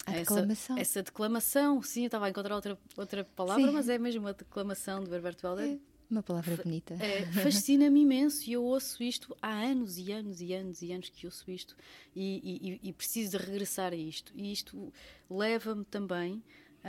a 0.06 0.12
A 0.12 0.16
essa, 0.16 0.34
declamação. 0.36 0.78
essa 0.78 1.04
declamação, 1.04 1.82
sim, 1.82 2.02
eu 2.02 2.06
estava 2.08 2.26
a 2.26 2.30
encontrar 2.30 2.56
outra, 2.56 2.78
outra 2.98 3.24
palavra, 3.24 3.66
Sim. 3.66 3.72
mas 3.72 3.90
é 3.90 3.98
mesmo 3.98 4.28
a 4.28 4.32
declamação 4.34 5.04
do 5.04 5.14
Herbert 5.14 5.38
Welder. 5.44 5.66
É 5.76 5.80
uma 6.10 6.22
palavra 6.22 6.58
bonita. 6.58 6.94
É, 6.96 7.26
Fascina-me 7.44 8.02
imenso 8.02 8.48
e 8.50 8.54
eu 8.54 8.64
ouço 8.64 9.02
isto 9.02 9.36
há 9.42 9.52
anos 9.52 9.98
e 9.98 10.12
anos 10.12 10.42
e 10.42 10.54
anos 10.54 10.82
e 10.82 10.92
anos 10.92 11.10
que 11.10 11.26
ouço 11.26 11.50
isto 11.50 11.76
e, 12.16 12.80
e- 12.84 12.90
e- 12.90 12.94
preciso 12.94 13.38
de 13.38 13.44
regressar 13.46 13.94
a 13.94 13.96
isto. 13.96 14.32
E 14.36 14.52
isto 14.52 14.92
leva-me 15.30 15.84
também 15.86 16.44
a, 16.84 16.88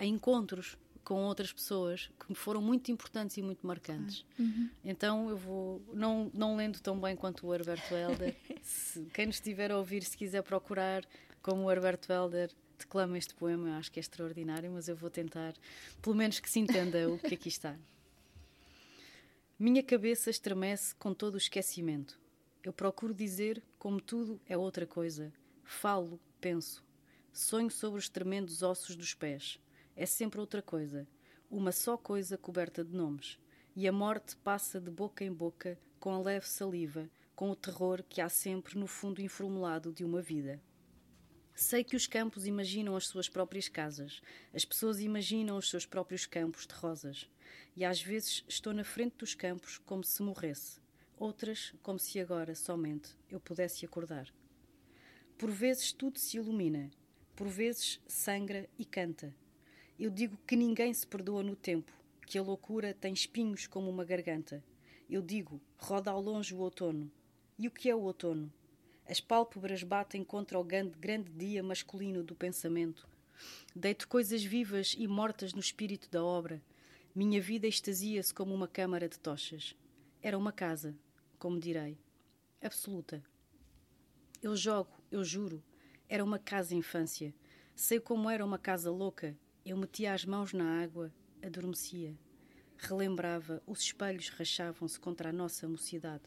a- 0.00 0.02
a 0.04 0.06
encontros 0.06 0.76
com 1.04 1.24
outras 1.24 1.50
pessoas 1.52 2.10
que 2.20 2.26
me 2.28 2.34
foram 2.34 2.60
muito 2.60 2.90
importantes 2.92 3.36
e 3.38 3.42
muito 3.42 3.66
marcantes. 3.66 4.24
Então 4.84 5.28
eu 5.30 5.36
vou, 5.38 5.82
não, 5.94 6.30
não 6.34 6.54
lendo 6.54 6.78
tão 6.80 6.98
bem 7.00 7.16
quanto 7.16 7.46
o 7.46 7.54
Herbert 7.54 7.82
Welder, 7.90 8.36
se, 8.62 9.06
quem 9.14 9.24
nos 9.26 9.36
estiver 9.36 9.70
a 9.72 9.78
ouvir, 9.78 10.02
se 10.04 10.14
quiser 10.16 10.42
procurar 10.42 11.02
como 11.42 11.64
o 11.64 11.70
Herbert 11.70 12.00
Welder 12.08 12.50
declama 12.78 13.18
este 13.18 13.34
poema, 13.34 13.68
eu 13.68 13.74
acho 13.74 13.90
que 13.90 13.98
é 13.98 14.02
extraordinário, 14.02 14.70
mas 14.70 14.88
eu 14.88 14.96
vou 14.96 15.10
tentar, 15.10 15.54
pelo 16.00 16.14
menos 16.14 16.38
que 16.40 16.48
se 16.48 16.60
entenda 16.60 17.08
o 17.10 17.18
que 17.18 17.34
aqui 17.34 17.48
está. 17.48 17.76
Minha 19.58 19.82
cabeça 19.82 20.30
estremece 20.30 20.94
com 20.94 21.12
todo 21.12 21.34
o 21.34 21.38
esquecimento. 21.38 22.18
Eu 22.62 22.72
procuro 22.72 23.12
dizer 23.12 23.62
como 23.78 24.00
tudo 24.00 24.40
é 24.46 24.56
outra 24.56 24.86
coisa. 24.86 25.32
Falo, 25.64 26.20
penso. 26.40 26.84
Sonho 27.32 27.70
sobre 27.70 27.98
os 27.98 28.08
tremendos 28.08 28.62
ossos 28.62 28.94
dos 28.94 29.14
pés. 29.14 29.58
É 29.96 30.06
sempre 30.06 30.38
outra 30.38 30.62
coisa. 30.62 31.08
Uma 31.50 31.72
só 31.72 31.96
coisa 31.96 32.38
coberta 32.38 32.84
de 32.84 32.94
nomes. 32.94 33.38
E 33.74 33.88
a 33.88 33.92
morte 33.92 34.36
passa 34.36 34.80
de 34.80 34.90
boca 34.90 35.24
em 35.24 35.32
boca 35.32 35.78
com 35.98 36.12
a 36.12 36.20
leve 36.20 36.46
saliva, 36.46 37.08
com 37.34 37.50
o 37.50 37.56
terror 37.56 38.04
que 38.08 38.20
há 38.20 38.28
sempre 38.28 38.78
no 38.78 38.86
fundo 38.86 39.20
informulado 39.20 39.92
de 39.92 40.04
uma 40.04 40.22
vida. 40.22 40.60
Sei 41.60 41.82
que 41.82 41.96
os 41.96 42.06
campos 42.06 42.46
imaginam 42.46 42.94
as 42.94 43.08
suas 43.08 43.28
próprias 43.28 43.68
casas, 43.68 44.22
as 44.54 44.64
pessoas 44.64 45.00
imaginam 45.00 45.56
os 45.56 45.68
seus 45.68 45.84
próprios 45.84 46.24
campos 46.24 46.68
de 46.68 46.72
rosas. 46.72 47.28
E 47.74 47.84
às 47.84 48.00
vezes 48.00 48.44
estou 48.46 48.72
na 48.72 48.84
frente 48.84 49.16
dos 49.16 49.34
campos 49.34 49.76
como 49.78 50.04
se 50.04 50.22
morresse, 50.22 50.80
outras 51.16 51.74
como 51.82 51.98
se 51.98 52.20
agora 52.20 52.54
somente 52.54 53.10
eu 53.28 53.40
pudesse 53.40 53.84
acordar. 53.84 54.32
Por 55.36 55.50
vezes 55.50 55.90
tudo 55.90 56.16
se 56.20 56.36
ilumina, 56.36 56.92
por 57.34 57.48
vezes 57.48 58.00
sangra 58.06 58.68
e 58.78 58.84
canta. 58.84 59.34
Eu 59.98 60.10
digo 60.10 60.38
que 60.46 60.54
ninguém 60.54 60.94
se 60.94 61.08
perdoa 61.08 61.42
no 61.42 61.56
tempo, 61.56 61.92
que 62.24 62.38
a 62.38 62.42
loucura 62.42 62.94
tem 62.94 63.12
espinhos 63.12 63.66
como 63.66 63.90
uma 63.90 64.04
garganta. 64.04 64.62
Eu 65.10 65.20
digo, 65.20 65.60
roda 65.76 66.12
ao 66.12 66.22
longe 66.22 66.54
o 66.54 66.58
outono. 66.58 67.10
E 67.58 67.66
o 67.66 67.70
que 67.72 67.90
é 67.90 67.96
o 67.96 68.02
outono? 68.02 68.52
As 69.08 69.22
pálpebras 69.22 69.82
batem 69.82 70.22
contra 70.22 70.58
o 70.58 70.62
grande, 70.62 70.98
grande 70.98 71.32
dia 71.32 71.62
masculino 71.62 72.22
do 72.22 72.34
pensamento. 72.34 73.08
Deito 73.74 74.06
coisas 74.06 74.44
vivas 74.44 74.94
e 74.98 75.08
mortas 75.08 75.54
no 75.54 75.60
espírito 75.60 76.10
da 76.10 76.22
obra. 76.22 76.60
Minha 77.14 77.40
vida 77.40 77.66
extasia-se 77.66 78.34
como 78.34 78.54
uma 78.54 78.68
câmara 78.68 79.08
de 79.08 79.18
tochas. 79.18 79.74
Era 80.20 80.36
uma 80.36 80.52
casa, 80.52 80.94
como 81.38 81.58
direi, 81.58 81.96
absoluta. 82.60 83.24
Eu 84.42 84.54
jogo, 84.54 84.90
eu 85.10 85.24
juro. 85.24 85.64
Era 86.06 86.22
uma 86.22 86.38
casa 86.38 86.74
infância. 86.74 87.34
Sei 87.74 87.98
como 87.98 88.28
era 88.28 88.44
uma 88.44 88.58
casa 88.58 88.90
louca. 88.90 89.34
Eu 89.64 89.78
metia 89.78 90.12
as 90.12 90.26
mãos 90.26 90.52
na 90.52 90.82
água, 90.82 91.10
adormecia. 91.42 92.14
Relembrava, 92.76 93.62
os 93.66 93.80
espelhos 93.80 94.28
rachavam-se 94.28 95.00
contra 95.00 95.30
a 95.30 95.32
nossa 95.32 95.66
mocidade. 95.66 96.24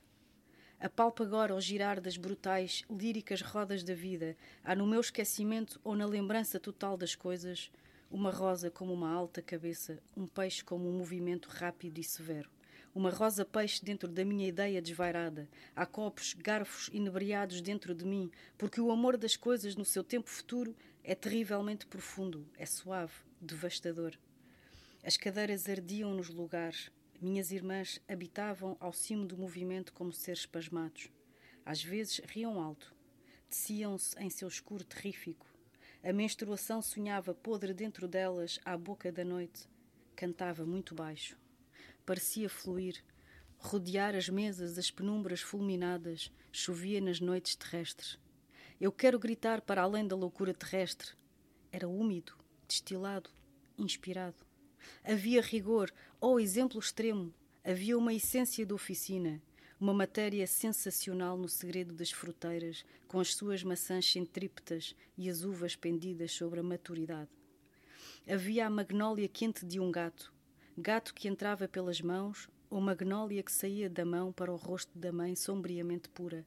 Apalpo 0.81 1.21
agora 1.21 1.53
ao 1.53 1.61
girar 1.61 2.01
das 2.01 2.17
brutais, 2.17 2.83
líricas 2.89 3.39
rodas 3.39 3.83
da 3.83 3.93
vida, 3.93 4.35
há 4.63 4.75
no 4.75 4.88
meu 4.88 5.00
esquecimento 5.00 5.79
ou 5.83 5.95
na 5.95 6.07
lembrança 6.07 6.59
total 6.59 6.97
das 6.97 7.13
coisas, 7.13 7.71
uma 8.09 8.31
rosa 8.31 8.71
como 8.71 8.91
uma 8.91 9.13
alta 9.13 9.43
cabeça, 9.43 10.00
um 10.17 10.25
peixe 10.25 10.63
como 10.63 10.89
um 10.89 10.97
movimento 10.97 11.50
rápido 11.50 12.00
e 12.00 12.03
severo. 12.03 12.50
Uma 12.95 13.11
rosa 13.11 13.45
peixe 13.45 13.85
dentro 13.85 14.09
da 14.09 14.25
minha 14.25 14.47
ideia 14.47 14.81
desvairada. 14.81 15.47
Há 15.75 15.85
copos, 15.85 16.33
garfos 16.33 16.89
inebriados 16.91 17.61
dentro 17.61 17.93
de 17.93 18.03
mim, 18.03 18.31
porque 18.57 18.81
o 18.81 18.89
amor 18.89 19.17
das 19.17 19.35
coisas 19.35 19.75
no 19.75 19.85
seu 19.85 20.03
tempo 20.03 20.31
futuro 20.31 20.75
é 21.03 21.13
terrivelmente 21.13 21.85
profundo, 21.85 22.43
é 22.57 22.65
suave, 22.65 23.13
devastador. 23.39 24.17
As 25.03 25.15
cadeiras 25.15 25.69
ardiam 25.69 26.11
nos 26.15 26.29
lugares. 26.29 26.89
Minhas 27.22 27.51
irmãs 27.51 28.01
habitavam 28.08 28.75
ao 28.80 28.92
cimo 28.92 29.28
do 29.28 29.38
movimento 29.38 29.94
como 29.94 30.12
seres 30.12 30.48
pasmados. 30.48 31.12
Às 31.63 31.84
vezes 31.84 32.20
riam 32.25 32.60
alto. 32.60 32.96
Teciam-se 33.48 34.18
em 34.18 34.28
seu 34.28 34.48
escuro 34.48 34.84
terrífico. 34.84 35.46
A 36.04 36.12
menstruação 36.12 36.82
sonhava 36.82 37.36
podre 37.36 37.75
dentro 37.75 38.08
delas 38.08 38.60
à 38.66 38.75
boca 38.75 39.12
da 39.12 39.24
noite. 39.24 39.70
Cantava 40.16 40.66
muito 40.66 40.96
baixo. 40.96 41.38
Parecia 42.08 42.50
fluir, 42.50 43.06
rodear 43.60 44.16
as 44.16 44.28
mesas 44.28 44.74
das 44.74 44.90
penumbras 44.90 45.42
fulminadas, 45.42 46.32
chovia 46.51 47.00
nas 47.00 47.20
noites 47.20 47.56
terrestres. 47.56 48.18
Eu 48.80 48.92
quero 48.92 49.20
gritar 49.20 49.62
para 49.62 49.84
além 49.84 50.08
da 50.08 50.16
loucura 50.16 50.56
terrestre. 50.56 51.12
Era 51.72 51.88
úmido, 51.88 52.36
destilado, 52.68 53.30
inspirado. 53.78 54.44
Havia 55.04 55.42
rigor, 55.42 55.92
ou 56.22 56.40
exemplo 56.40 56.80
extremo, 56.80 57.34
havia 57.66 57.98
uma 57.98 58.13
essência 58.13 58.63
de 58.63 58.72
oficina, 58.72 59.42
uma 59.80 59.92
matéria 59.92 60.46
sensacional 60.46 61.36
no 61.36 61.50
segredo 61.50 61.96
das 61.96 62.12
fruteiras, 62.12 62.86
com 63.08 63.20
as 63.20 63.34
suas 63.34 63.63
maçãs 63.63 64.06
centrípetas 64.06 64.96
e 65.18 65.28
as 65.28 65.44
uvas 65.44 65.75
pendidas 65.75 66.32
sobre 66.32 66.60
a 66.60 66.63
maturidade. 66.63 67.32
Havia 68.30 68.68
a 68.68 68.70
magnólia 68.70 69.28
quente 69.28 69.66
de 69.66 69.80
um 69.80 69.92
gato, 69.92 70.32
gato 70.78 71.12
que 71.12 71.28
entrava 71.28 71.68
pelas 71.68 72.00
mãos, 72.00 72.48
ou 72.70 72.80
magnólia 72.80 73.42
que 73.42 73.51
saía 73.51 73.90
da 73.90 74.06
mão 74.06 74.32
para 74.32 74.54
o 74.54 74.56
rosto 74.56 74.98
da 74.98 75.12
mãe 75.12 75.36
sombriamente 75.36 76.08
pura. 76.08 76.46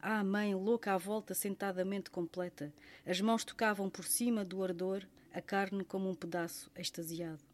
Ah, 0.00 0.22
mãe, 0.22 0.54
louca 0.54 0.94
à 0.94 0.98
volta, 0.98 1.34
sentadamente 1.34 2.10
completa. 2.10 2.72
As 3.04 3.20
mãos 3.20 3.42
tocavam 3.42 3.90
por 3.90 4.04
cima 4.04 4.44
do 4.44 4.62
ardor, 4.62 5.04
a 5.32 5.42
carne 5.42 5.84
como 5.84 6.08
um 6.08 6.14
pedaço 6.14 6.70
extasiado. 6.76 7.53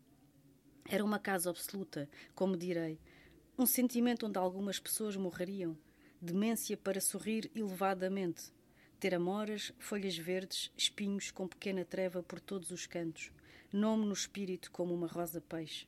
Era 0.88 1.04
uma 1.04 1.18
casa 1.18 1.50
absoluta, 1.50 2.08
como 2.34 2.56
direi, 2.56 2.98
um 3.58 3.66
sentimento 3.66 4.26
onde 4.26 4.38
algumas 4.38 4.78
pessoas 4.78 5.16
morreriam, 5.16 5.76
demência 6.20 6.76
para 6.76 7.00
sorrir 7.00 7.50
elevadamente, 7.54 8.52
ter 8.98 9.14
amoras, 9.14 9.72
folhas 9.78 10.16
verdes, 10.16 10.70
espinhos 10.76 11.30
com 11.30 11.46
pequena 11.46 11.84
treva 11.84 12.22
por 12.22 12.40
todos 12.40 12.70
os 12.70 12.86
cantos, 12.86 13.30
nome 13.72 14.04
no 14.04 14.12
espírito 14.12 14.70
como 14.70 14.94
uma 14.94 15.06
rosa 15.06 15.40
peixe. 15.40 15.86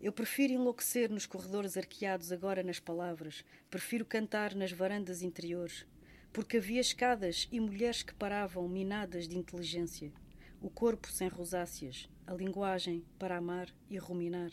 Eu 0.00 0.12
prefiro 0.12 0.54
enlouquecer 0.54 1.10
nos 1.10 1.26
corredores 1.26 1.76
arqueados 1.76 2.32
agora 2.32 2.62
nas 2.62 2.80
palavras, 2.80 3.44
prefiro 3.70 4.04
cantar 4.04 4.54
nas 4.54 4.72
varandas 4.72 5.22
interiores, 5.22 5.86
porque 6.32 6.56
havia 6.56 6.80
escadas 6.80 7.46
e 7.52 7.60
mulheres 7.60 8.02
que 8.02 8.14
paravam 8.14 8.68
minadas 8.68 9.28
de 9.28 9.36
inteligência, 9.36 10.12
o 10.60 10.70
corpo 10.70 11.10
sem 11.10 11.28
rosáceas, 11.28 12.08
a 12.26 12.34
linguagem 12.34 13.04
para 13.18 13.36
amar 13.36 13.72
e 13.88 13.96
ruminar, 13.98 14.50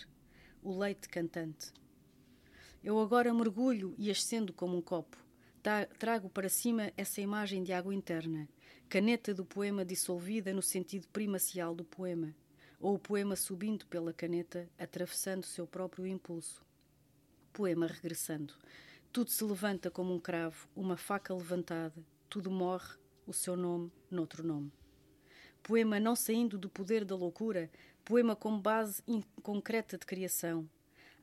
o 0.62 0.78
leite 0.78 1.10
cantante. 1.10 1.74
Eu 2.84 3.00
agora 3.00 3.34
mergulho 3.34 3.96
e 3.98 4.12
ascendo 4.12 4.54
como 4.54 4.78
um 4.78 4.82
copo. 4.82 5.18
Trago 5.98 6.30
para 6.30 6.50
cima 6.50 6.92
essa 6.98 7.22
imagem 7.22 7.64
de 7.64 7.72
água 7.74 7.96
interna, 7.96 8.48
caneta 8.90 9.34
do 9.34 9.46
poema 9.46 9.84
dissolvida 9.84 10.54
no 10.54 10.62
sentido 10.62 11.08
primacial 11.08 11.74
do 11.74 11.86
poema, 11.86 12.36
ou 12.80 12.96
o 12.96 13.00
poema 13.00 13.36
subindo 13.36 13.86
pela 13.88 14.14
caneta, 14.14 14.70
atravessando 14.78 15.46
seu 15.46 15.66
próprio 15.66 16.06
impulso. 16.06 16.64
Poema 17.54 17.88
regressando. 17.88 18.54
Tudo 19.12 19.32
se 19.32 19.44
levanta 19.44 19.90
como 19.90 20.14
um 20.14 20.20
cravo, 20.20 20.68
uma 20.76 20.98
faca 20.98 21.34
levantada, 21.34 22.04
tudo 22.30 22.52
morre, 22.52 22.98
o 23.26 23.32
seu 23.32 23.56
nome 23.56 23.92
noutro 24.12 24.46
nome. 24.46 24.72
Poema 25.64 25.98
não 25.98 26.14
saindo 26.14 26.58
do 26.58 26.70
poder 26.70 27.06
da 27.06 27.16
loucura, 27.16 27.72
poema 28.04 28.36
como 28.36 28.60
base 28.60 29.02
concreta 29.42 29.98
de 29.98 30.06
criação. 30.06 30.70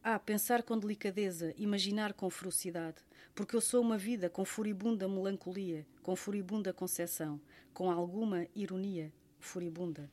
Ah, 0.03 0.19
pensar 0.19 0.63
com 0.63 0.79
delicadeza, 0.79 1.53
imaginar 1.59 2.15
com 2.15 2.31
ferocidade, 2.31 3.05
porque 3.35 3.55
eu 3.55 3.61
sou 3.61 3.83
uma 3.83 3.99
vida 3.99 4.31
com 4.31 4.43
furibunda 4.47 5.07
melancolia, 5.07 5.87
com 6.03 6.17
furibunda 6.17 6.73
concepção, 6.73 7.39
com 7.75 7.91
alguma 7.91 8.47
ironia 8.55 9.13
furibunda. 9.39 10.11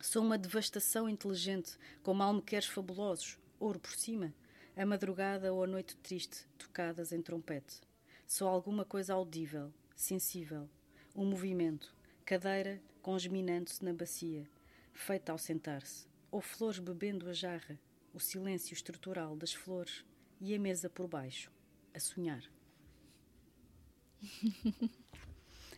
Sou 0.00 0.22
uma 0.22 0.38
devastação 0.38 1.08
inteligente, 1.08 1.76
com 2.04 2.14
malmequeres 2.14 2.68
fabulosos, 2.68 3.36
ouro 3.58 3.80
por 3.80 3.96
cima, 3.96 4.32
a 4.76 4.86
madrugada 4.86 5.52
ou 5.52 5.64
a 5.64 5.66
noite 5.66 5.96
triste, 5.96 6.46
tocadas 6.56 7.10
em 7.10 7.20
trompete. 7.20 7.80
Sou 8.28 8.46
alguma 8.46 8.84
coisa 8.84 9.14
audível, 9.14 9.72
sensível, 9.96 10.70
um 11.16 11.24
movimento, 11.24 11.92
cadeira 12.24 12.80
congeminando-se 13.04 13.84
na 13.84 13.92
bacia, 13.92 14.48
feita 14.94 15.30
ao 15.30 15.36
sentar-se, 15.36 16.06
ou 16.30 16.40
flores 16.40 16.78
bebendo 16.78 17.28
a 17.28 17.34
jarra, 17.34 17.78
o 18.14 18.18
silêncio 18.18 18.72
estrutural 18.72 19.36
das 19.36 19.52
flores 19.52 20.02
e 20.40 20.54
a 20.54 20.58
mesa 20.58 20.88
por 20.88 21.06
baixo, 21.06 21.52
a 21.92 22.00
sonhar. 22.00 22.42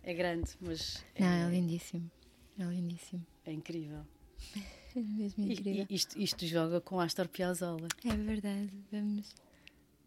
É 0.04 0.14
grande, 0.14 0.52
mas 0.60 1.04
Não, 1.18 1.26
é 1.26 1.50
lindíssimo. 1.50 2.08
É 2.56 2.62
lindíssimo. 2.64 3.26
é 3.44 3.52
incrível. 3.52 4.06
É 4.96 5.00
mesmo 5.00 5.44
E- 5.44 5.52
incrível. 5.52 5.86
E, 5.90 5.94
isto, 5.94 6.18
isto 6.18 6.46
joga 6.46 6.80
com 6.80 6.98
Astor 6.98 7.28
Piazzolla. 7.28 7.86
É 8.02 8.16
verdade. 8.16 8.72
Vamos 8.90 9.34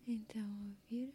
então 0.07 0.41
ouvir. 0.91 1.13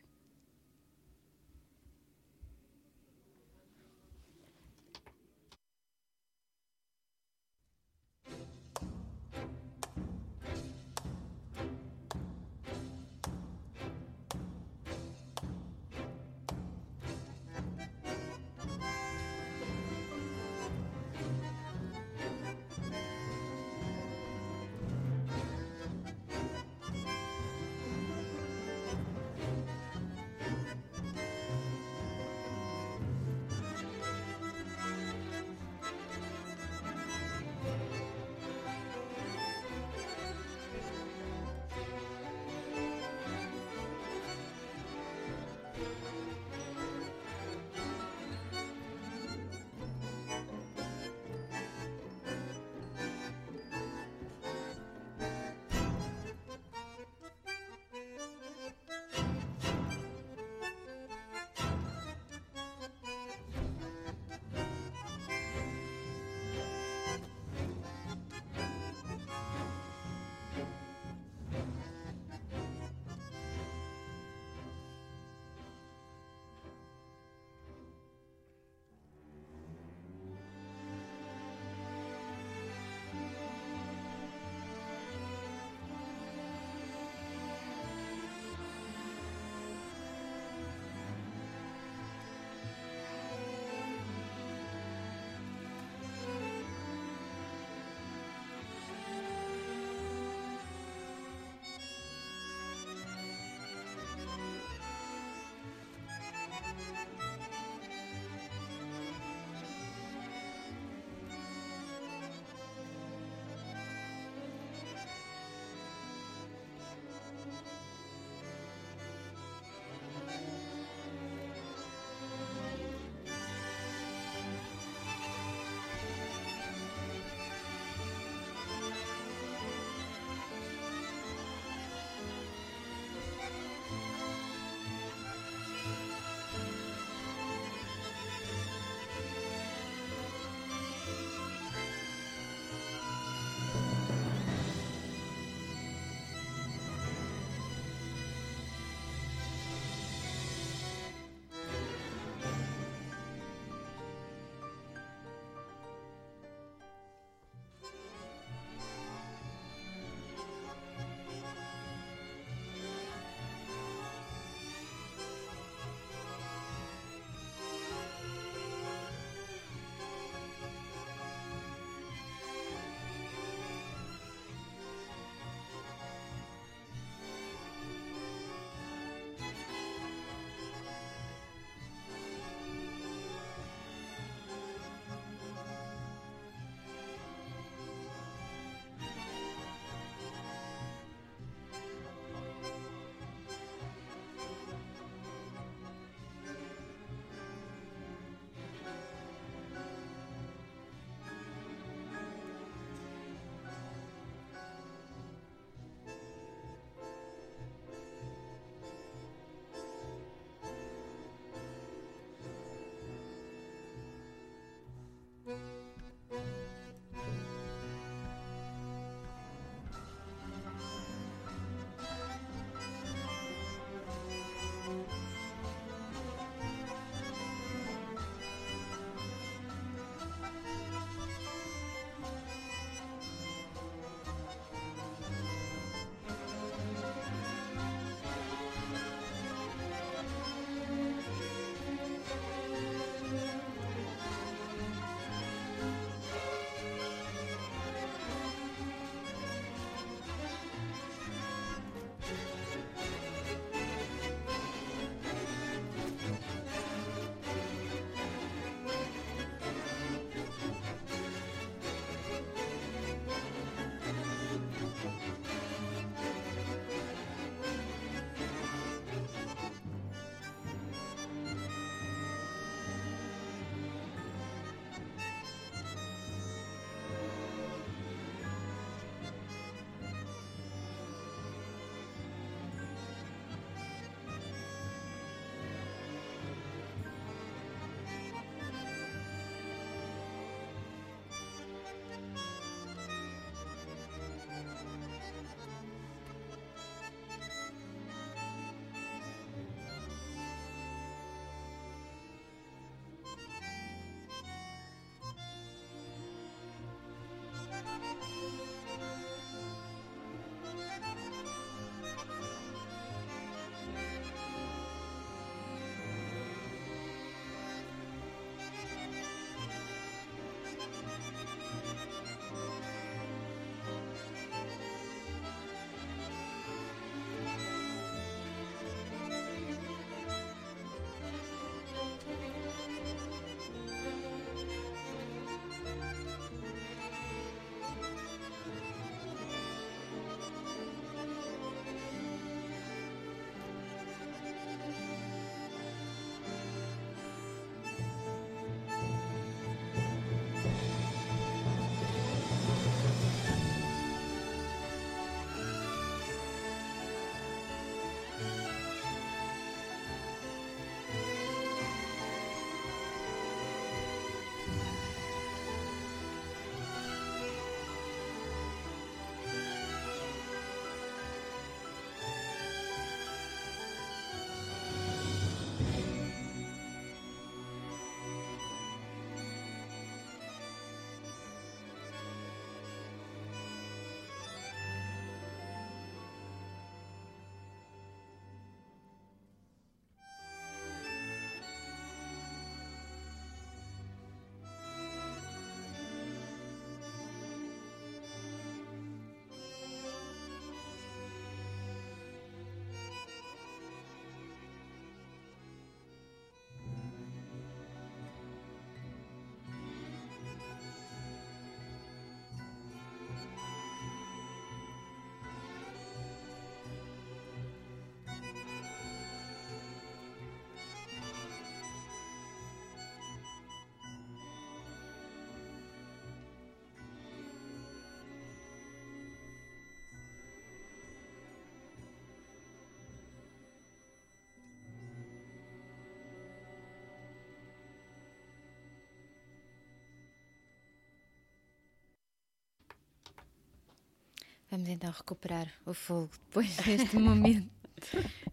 Vamos 444.74 444.88
então 444.88 445.08
recuperar 445.12 445.72
o 445.87 445.94
fogo 445.94 446.32
depois 446.46 446.74
deste 446.84 447.14
momento. 447.16 447.70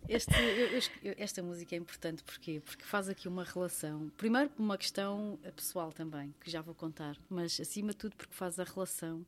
Este, 0.07 0.31
eu- 0.35 0.79
eu- 1.03 1.15
esta 1.17 1.41
música 1.41 1.73
é 1.75 1.79
importante 1.79 2.23
porquê? 2.23 2.61
porque 2.63 2.83
faz 2.83 3.09
aqui 3.09 3.27
uma 3.27 3.43
relação. 3.43 4.11
Primeiro, 4.17 4.51
por 4.51 4.61
uma 4.61 4.77
questão 4.77 5.39
eh, 5.43 5.49
pessoal 5.51 5.91
também, 5.91 6.31
que 6.39 6.51
já 6.51 6.61
vou 6.61 6.75
contar, 6.75 7.17
mas 7.27 7.59
acima 7.59 7.89
de 7.89 7.97
tudo, 7.97 8.15
porque 8.15 8.35
faz 8.35 8.59
a 8.59 8.63
relação 8.63 9.25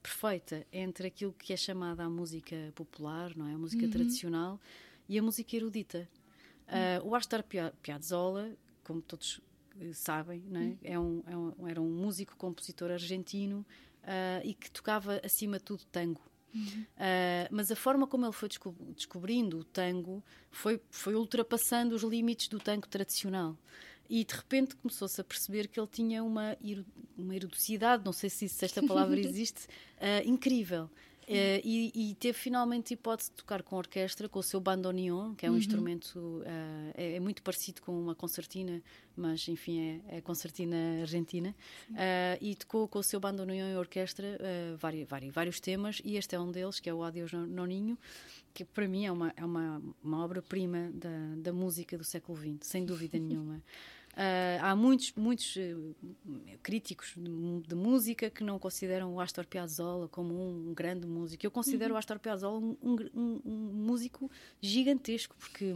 perfeita 0.00 0.64
entre 0.72 1.08
aquilo 1.08 1.32
que 1.32 1.52
é 1.52 1.56
chamada 1.56 2.04
a 2.04 2.08
música 2.08 2.54
popular, 2.76 3.36
não 3.36 3.48
é? 3.48 3.54
A 3.54 3.58
música 3.58 3.88
tradicional 3.88 4.60
e 5.08 5.18
a 5.18 5.22
música 5.24 5.56
erudita. 5.56 6.08
Ah, 6.68 7.00
o 7.02 7.16
Astor 7.16 7.42
Pia- 7.42 7.74
Piazzolla, 7.82 8.52
como 8.84 9.02
todos 9.02 9.40
eh, 9.80 9.92
sabem, 9.92 10.44
não 10.48 10.60
é? 10.60 10.76
É 10.84 10.96
um- 10.96 11.22
é 11.26 11.36
um- 11.36 11.66
era 11.68 11.80
um 11.82 11.90
músico 11.90 12.36
compositor 12.36 12.92
argentino 12.92 13.66
ah, 14.10 14.40
e 14.44 14.52
que 14.54 14.68
tocava 14.70 15.20
acima 15.24 15.58
de 15.58 15.64
tudo 15.64 15.84
tango. 15.92 16.20
Ah, 16.98 17.46
mas 17.50 17.70
a 17.70 17.76
forma 17.76 18.06
como 18.08 18.26
ele 18.26 18.32
foi 18.32 18.48
desco- 18.48 18.74
descobrindo 18.96 19.58
o 19.60 19.64
tango 19.64 20.22
foi, 20.50 20.80
foi 20.90 21.14
ultrapassando 21.14 21.94
os 21.94 22.02
limites 22.02 22.48
do 22.48 22.58
tango 22.58 22.88
tradicional. 22.88 23.56
E 24.08 24.24
de 24.24 24.34
repente 24.34 24.74
começou-se 24.74 25.20
a 25.20 25.24
perceber 25.24 25.68
que 25.68 25.78
ele 25.78 25.86
tinha 25.86 26.24
uma, 26.24 26.56
uma 27.16 27.36
erudicidade, 27.36 28.04
não 28.04 28.12
sei 28.12 28.28
se, 28.28 28.46
esta 28.46 28.82
palavra 28.82 29.14
existe, 29.30 29.68
ah, 30.00 30.22
incrível. 30.24 30.90
Eh, 31.32 31.60
e, 31.64 32.10
e 32.10 32.14
teve 32.16 32.36
finalmente 32.36 32.92
a 32.92 32.94
hipótese 32.94 33.30
de 33.30 33.36
tocar 33.36 33.62
com 33.62 33.76
orquestra, 33.76 34.28
com 34.28 34.38
o 34.40 34.42
seu 34.42 34.60
bandoneon, 34.60 35.34
que 35.34 35.46
é 35.46 35.50
um 35.50 35.54
instrumento, 35.58 36.42
ah, 36.44 36.92
é, 36.96 37.14
é 37.16 37.20
muito 37.20 37.40
parecido 37.42 37.80
com 37.82 37.92
uma 37.98 38.14
concertina, 38.14 38.82
mas 39.16 39.46
enfim, 39.48 40.00
é, 40.08 40.16
é 40.16 40.20
concertina 40.20 40.76
argentina. 41.00 41.54
Ah, 41.94 42.36
e 42.40 42.54
tocou 42.56 42.88
com 42.88 42.98
o 42.98 43.02
seu 43.02 43.20
bandoneon 43.20 43.70
e 43.72 43.76
orquestra 43.76 44.38
vários, 44.78 45.08
vários, 45.08 45.32
vários 45.32 45.60
temas, 45.60 46.00
e 46.04 46.16
este 46.16 46.34
é 46.34 46.40
um 46.40 46.50
deles, 46.50 46.80
que 46.80 46.90
é 46.90 46.94
o 46.94 47.02
Adeus 47.02 47.32
No- 47.32 47.46
Noninho, 47.46 47.96
que 48.52 48.64
para 48.64 48.88
mim 48.88 49.04
é 49.06 49.12
uma, 49.12 49.32
é 49.36 49.44
uma, 49.44 49.80
uma 50.02 50.24
obra-prima 50.24 50.90
da, 50.92 51.10
da 51.36 51.52
música 51.52 51.96
do 51.96 52.02
século 52.04 52.36
XX, 52.36 52.58
sem 52.66 52.84
dúvida 52.84 53.16
nenhuma. 53.20 53.62
Ah, 54.22 54.70
há 54.72 54.76
muitos, 54.76 55.14
muitos 55.16 55.56
eh, 55.56 55.74
críticos 56.62 57.14
de, 57.16 57.66
de 57.66 57.74
música 57.74 58.28
que 58.28 58.44
não 58.44 58.58
consideram 58.58 59.14
o 59.14 59.18
Astor 59.20 59.46
Piazzolla 59.46 60.08
como 60.08 60.34
um, 60.34 60.74
grande 60.74 61.06
músico. 61.06 61.46
Eu 61.46 61.50
considero 61.50 61.94
o 61.94 61.96
Astor 61.96 62.18
Piazzolla 62.18 62.58
um, 62.58 62.76
um 62.82 62.96
um- 63.14 63.40
um 63.46 63.72
músico 63.72 64.30
gigantesco, 64.60 65.34
porque 65.38 65.74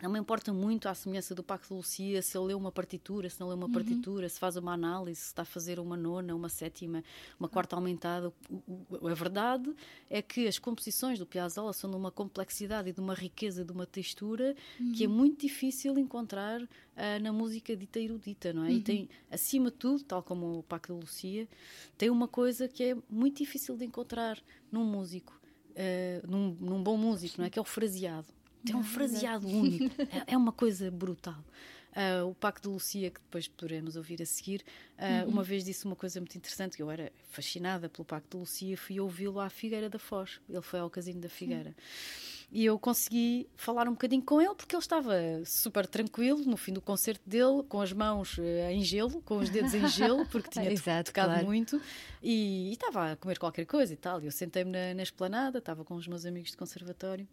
não 0.00 0.10
me 0.10 0.18
importa 0.18 0.52
muito 0.52 0.88
à 0.88 0.94
semelhança 0.94 1.34
do 1.34 1.42
Pacto 1.42 1.68
de 1.68 1.74
Lucia 1.74 2.22
se 2.22 2.36
ele 2.38 2.46
lê 2.46 2.54
uma 2.54 2.70
partitura, 2.70 3.28
se 3.28 3.40
não 3.40 3.48
lê 3.48 3.54
uma 3.54 3.68
partitura, 3.68 4.28
se 4.28 4.38
faz 4.38 4.56
uma 4.56 4.72
análise, 4.72 5.20
se 5.20 5.26
está 5.26 5.42
a 5.42 5.44
fazer 5.44 5.80
uma 5.80 5.96
nona, 5.96 6.34
uma 6.34 6.48
sétima, 6.48 7.02
uma 7.38 7.48
quarta 7.48 7.74
aumentada. 7.74 8.32
A 9.02 9.14
verdade 9.14 9.74
é 10.08 10.22
que 10.22 10.46
as 10.46 10.58
composições 10.58 11.18
do 11.18 11.26
Piazzolla 11.26 11.72
são 11.72 11.90
de 11.90 11.96
uma 11.96 12.12
complexidade 12.12 12.90
e 12.90 12.92
de 12.92 13.00
uma 13.00 13.14
riqueza, 13.14 13.64
de 13.64 13.72
uma 13.72 13.86
textura 13.86 14.54
que 14.94 15.04
é 15.04 15.08
muito 15.08 15.40
difícil 15.40 15.98
encontrar 15.98 16.60
ah, 16.96 17.18
na 17.18 17.32
música 17.32 17.76
dita 17.76 17.98
erudita, 17.98 18.52
não 18.52 18.64
é? 18.64 18.72
E 18.72 18.80
tem, 18.80 19.08
acima 19.30 19.70
de 19.70 19.76
tudo, 19.76 20.04
tal 20.04 20.22
como 20.22 20.58
o 20.58 20.62
Pacto 20.62 20.94
de 20.94 21.00
Lucia, 21.00 21.48
tem 21.96 22.08
uma 22.08 22.28
coisa 22.28 22.68
que 22.68 22.84
é 22.84 22.96
muito 23.10 23.38
difícil 23.38 23.76
de 23.76 23.84
encontrar 23.84 24.38
num 24.70 24.84
músico, 24.84 25.40
ah, 25.76 26.26
num, 26.26 26.56
num 26.60 26.82
bom 26.82 26.96
músico, 26.96 27.38
não 27.38 27.46
é? 27.46 27.50
Que 27.50 27.58
é 27.58 27.62
o 27.62 27.64
fraseado. 27.64 28.37
Tem 28.64 28.74
um 28.76 28.82
fraseado 28.82 29.46
único. 29.48 29.94
É, 30.26 30.34
é 30.34 30.36
uma 30.36 30.52
coisa 30.52 30.90
brutal. 30.90 31.36
Ah, 31.94 32.24
o 32.24 32.34
Pacto 32.34 32.68
de 32.68 32.74
Lucia, 32.74 33.10
que 33.10 33.20
depois 33.20 33.48
poderemos 33.48 33.96
ouvir 33.96 34.22
a 34.22 34.26
seguir, 34.26 34.62
ah, 34.98 35.24
uma 35.26 35.42
vez 35.42 35.64
disse 35.64 35.84
uma 35.84 35.96
coisa 35.96 36.20
muito 36.20 36.36
interessante, 36.36 36.76
que 36.76 36.82
eu 36.82 36.90
era 36.90 37.10
fascinada 37.30 37.88
pelo 37.88 38.04
Pacto 38.04 38.36
de 38.36 38.40
Lucia, 38.40 38.76
fui 38.76 39.00
ouvi-lo 39.00 39.40
à 39.40 39.48
Figueira 39.50 39.88
da 39.88 39.98
Foz. 39.98 40.40
Ele 40.48 40.62
foi 40.62 40.78
ao 40.80 40.88
Casino 40.90 41.20
da 41.20 41.28
Figueira. 41.28 41.74
E 42.50 42.64
eu 42.64 42.78
consegui 42.78 43.46
falar 43.56 43.86
um 43.88 43.92
bocadinho 43.92 44.22
com 44.22 44.40
ele, 44.40 44.54
porque 44.54 44.74
ele 44.74 44.80
estava 44.82 45.12
super 45.44 45.86
tranquilo 45.86 46.44
no 46.46 46.56
fim 46.56 46.72
do 46.72 46.80
concerto 46.80 47.28
dele, 47.28 47.62
com 47.68 47.78
as 47.80 47.92
mãos 47.92 48.38
eh, 48.38 48.72
em 48.72 48.82
gelo, 48.82 49.20
com 49.22 49.36
os 49.38 49.50
dedos 49.50 49.74
em 49.74 49.86
gelo, 49.88 50.24
porque 50.28 50.48
tinha 50.52 50.64
to- 50.64 50.72
Exato, 50.72 51.10
tocado 51.10 51.28
claro. 51.32 51.46
muito, 51.46 51.78
e, 52.22 52.70
e 52.70 52.72
estava 52.72 53.12
a 53.12 53.16
comer 53.16 53.38
qualquer 53.38 53.66
coisa 53.66 53.92
e 53.92 53.96
tal. 53.96 54.22
E 54.22 54.26
eu 54.26 54.32
sentei-me 54.32 54.70
na, 54.70 54.94
na 54.94 55.02
esplanada, 55.02 55.58
estava 55.58 55.84
com 55.84 55.94
os 55.94 56.06
meus 56.08 56.24
amigos 56.24 56.50
de 56.52 56.56
conservatório. 56.56 57.28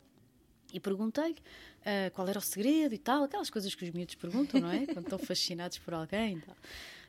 E 0.75 0.79
perguntei-lhe 0.79 1.37
ah, 1.85 2.11
qual 2.13 2.27
era 2.27 2.37
o 2.37 2.41
segredo 2.41 2.93
e 2.93 2.97
tal, 2.97 3.23
aquelas 3.23 3.49
coisas 3.49 3.73
que 3.73 3.85
os 3.85 3.91
miúdos 3.91 4.15
perguntam, 4.15 4.59
não 4.59 4.69
é? 4.69 4.85
Quando 4.93 5.05
estão 5.05 5.17
fascinados 5.19 5.77
por 5.79 5.93
alguém 5.93 6.37
e 6.37 6.41
tal. 6.41 6.55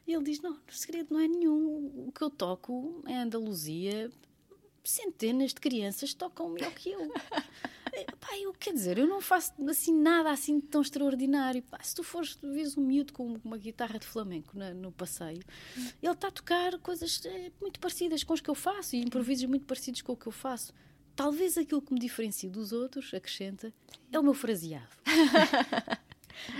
E 0.07 0.13
ele 0.15 0.25
diz: 0.25 0.41
Não, 0.41 0.53
o 0.53 0.73
segredo 0.73 1.09
não 1.13 1.21
é 1.21 1.27
nenhum. 1.27 2.07
O 2.07 2.13
que 2.15 2.23
eu 2.23 2.31
toco 2.31 3.03
é 3.09 3.17
Andaluzia. 3.17 4.11
Centenas 4.85 5.53
de 5.53 5.61
crianças 5.61 6.15
tocam 6.15 6.49
melhor 6.51 6.73
que 6.73 6.91
eu. 6.91 7.11
Pá, 8.21 8.37
eu, 8.39 8.53
quer 8.53 8.75
dizer, 8.75 8.99
eu 8.99 9.07
não 9.07 9.21
faço 9.23 9.53
assim 9.69 9.93
nada 9.93 10.31
assim 10.31 10.61
tão 10.61 10.83
extraordinário. 10.83 11.63
Pá, 11.63 11.79
se 11.83 11.95
tu 11.95 12.05
fores, 12.05 12.37
tu 12.37 12.53
vês 12.53 12.77
um 12.77 12.83
miúdo 12.83 13.13
com 13.13 13.37
uma 13.43 13.57
guitarra 13.57 13.99
de 13.99 14.07
flamenco 14.07 14.57
na- 14.57 14.75
no 14.75 14.93
passeio, 14.93 15.43
ele 16.03 16.13
está 16.13 16.29
a 16.29 16.31
tocar 16.31 16.79
coisas 16.81 17.21
eh, 17.25 17.51
muito 17.61 17.81
parecidas 17.81 18.23
com 18.23 18.35
as 18.35 18.41
que 18.41 18.51
eu 18.51 18.55
faço 18.55 18.95
e 18.95 19.01
improvisos 19.01 19.47
muito 19.47 19.65
parecidos 19.65 20.03
com 20.03 20.13
o 20.13 20.17
que 20.17 20.27
eu 20.27 20.33
faço. 20.33 20.73
Talvez 21.17 21.57
aquilo 21.59 21.81
que 21.83 21.93
me 21.95 21.99
diferencie 21.99 22.49
dos 22.49 22.71
outros, 22.73 23.13
acrescenta, 23.15 23.73
é 24.13 24.19
o 24.19 24.23
meu 24.23 24.35
fraseado. 24.35 24.89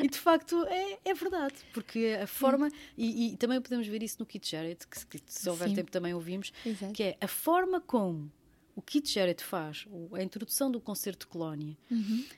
E 0.03 0.09
de 0.09 0.19
facto 0.19 0.65
é, 0.69 0.99
é 1.05 1.13
verdade, 1.15 1.55
porque 1.75 2.19
a 2.21 2.27
forma, 2.27 2.71
e, 2.97 3.35
e 3.35 3.37
também 3.37 3.61
podemos 3.61 3.87
ver 3.87 4.03
isso 4.03 4.17
no 4.19 4.25
Kit 4.25 4.51
Jarrett, 4.51 4.87
que, 4.87 5.07
que 5.07 5.21
se 5.27 5.49
houver 5.51 5.69
Sim. 5.69 5.75
tempo 5.75 5.91
também 5.91 6.15
ouvimos, 6.15 6.51
Exato. 6.65 6.95
que 6.95 7.03
é 7.03 7.19
a 7.21 7.29
forma 7.29 7.79
como 7.79 8.33
o 8.75 8.81
Kit 8.81 9.07
Jarrett 9.13 9.45
faz 9.45 9.87
a 10.15 10.23
introdução 10.23 10.71
do 10.71 10.81
concerto 10.81 11.27
de 11.27 11.31
Colónia 11.31 11.77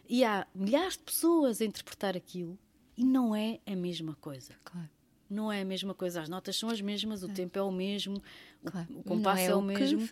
e 0.08 0.24
há 0.24 0.46
milhares 0.52 0.94
de 0.94 1.04
pessoas 1.04 1.60
a 1.60 1.64
interpretar 1.64 2.16
aquilo 2.16 2.58
e 2.96 3.04
não 3.04 3.34
é 3.36 3.60
a 3.64 3.76
mesma 3.76 4.16
coisa. 4.20 4.54
Claro. 4.64 4.90
Não 5.30 5.50
é 5.52 5.60
a 5.60 5.64
mesma 5.64 5.94
coisa, 5.94 6.20
as 6.20 6.28
notas 6.28 6.56
são 6.56 6.68
as 6.68 6.80
mesmas, 6.80 7.22
o 7.22 7.28
tempo 7.28 7.56
é 7.56 7.62
o 7.62 7.70
mesmo, 7.70 8.20
o- 8.64 8.70
Claro. 8.70 8.88
o, 8.90 9.02
compasso 9.04 9.48
Não 9.50 9.70
é, 9.70 9.74
o 9.74 9.76
que- 9.76 9.80
mesmo. 9.94 10.08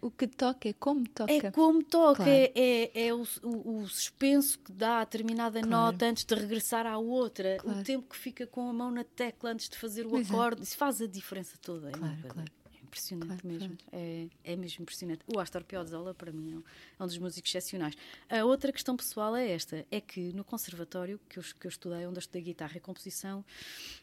O 0.00 0.10
que 0.10 0.26
toca 0.26 0.68
é 0.68 0.72
como 0.72 1.06
toca. 1.08 1.32
É 1.32 1.50
como 1.50 1.82
toca, 1.82 2.16
Claro. 2.24 2.30
é, 2.30 2.52
é, 2.54 3.06
é 3.08 3.14
o, 3.14 3.22
o, 3.42 3.78
o 3.82 3.88
suspenso 3.88 4.58
que 4.58 4.72
dá 4.72 5.00
a 5.00 5.04
determinada 5.04 5.60
Claro. 5.60 5.70
nota 5.92 6.06
antes 6.06 6.24
de 6.24 6.34
regressar 6.34 6.86
à 6.86 6.96
outra, 6.98 7.56
Claro. 7.60 7.80
o 7.80 7.82
tempo 7.84 8.08
que 8.08 8.16
fica 8.16 8.46
com 8.46 8.68
a 8.68 8.72
mão 8.72 8.90
na 8.90 9.04
tecla 9.04 9.50
antes 9.50 9.68
de 9.68 9.76
fazer 9.76 10.06
o 10.06 10.16
Exato. 10.16 10.34
acorde, 10.34 10.62
isso 10.62 10.76
faz 10.76 11.00
a 11.00 11.06
diferença 11.06 11.56
toda. 11.60 11.88
é 11.88 11.92
Claro, 11.92 12.16
claro. 12.28 12.50
Impressionante 12.98 13.42
Claro, 13.42 13.46
mesmo. 13.48 13.78
É, 13.92 14.26
é 14.44 14.56
mesmo 14.56 14.82
impressionante. 14.82 15.20
O 15.34 15.38
Astor 15.38 15.62
Piazzolla, 15.64 16.12
para 16.14 16.32
mim, 16.32 16.52
é 16.52 16.56
um, 16.56 16.62
é 16.98 17.02
um 17.04 17.06
dos 17.06 17.18
músicos 17.18 17.50
excepcionais. 17.50 17.94
A 18.28 18.44
outra 18.44 18.72
questão 18.72 18.96
pessoal 18.96 19.36
é 19.36 19.50
esta: 19.50 19.86
é 19.90 20.00
que 20.00 20.32
no 20.32 20.44
conservatório 20.44 21.20
que 21.28 21.38
eu, 21.38 21.42
que 21.60 21.66
eu 21.66 21.68
estudei, 21.68 22.06
onde 22.06 22.16
eu 22.16 22.20
estudei 22.20 22.42
guitarra 22.42 22.76
e 22.76 22.80
composição, 22.80 23.44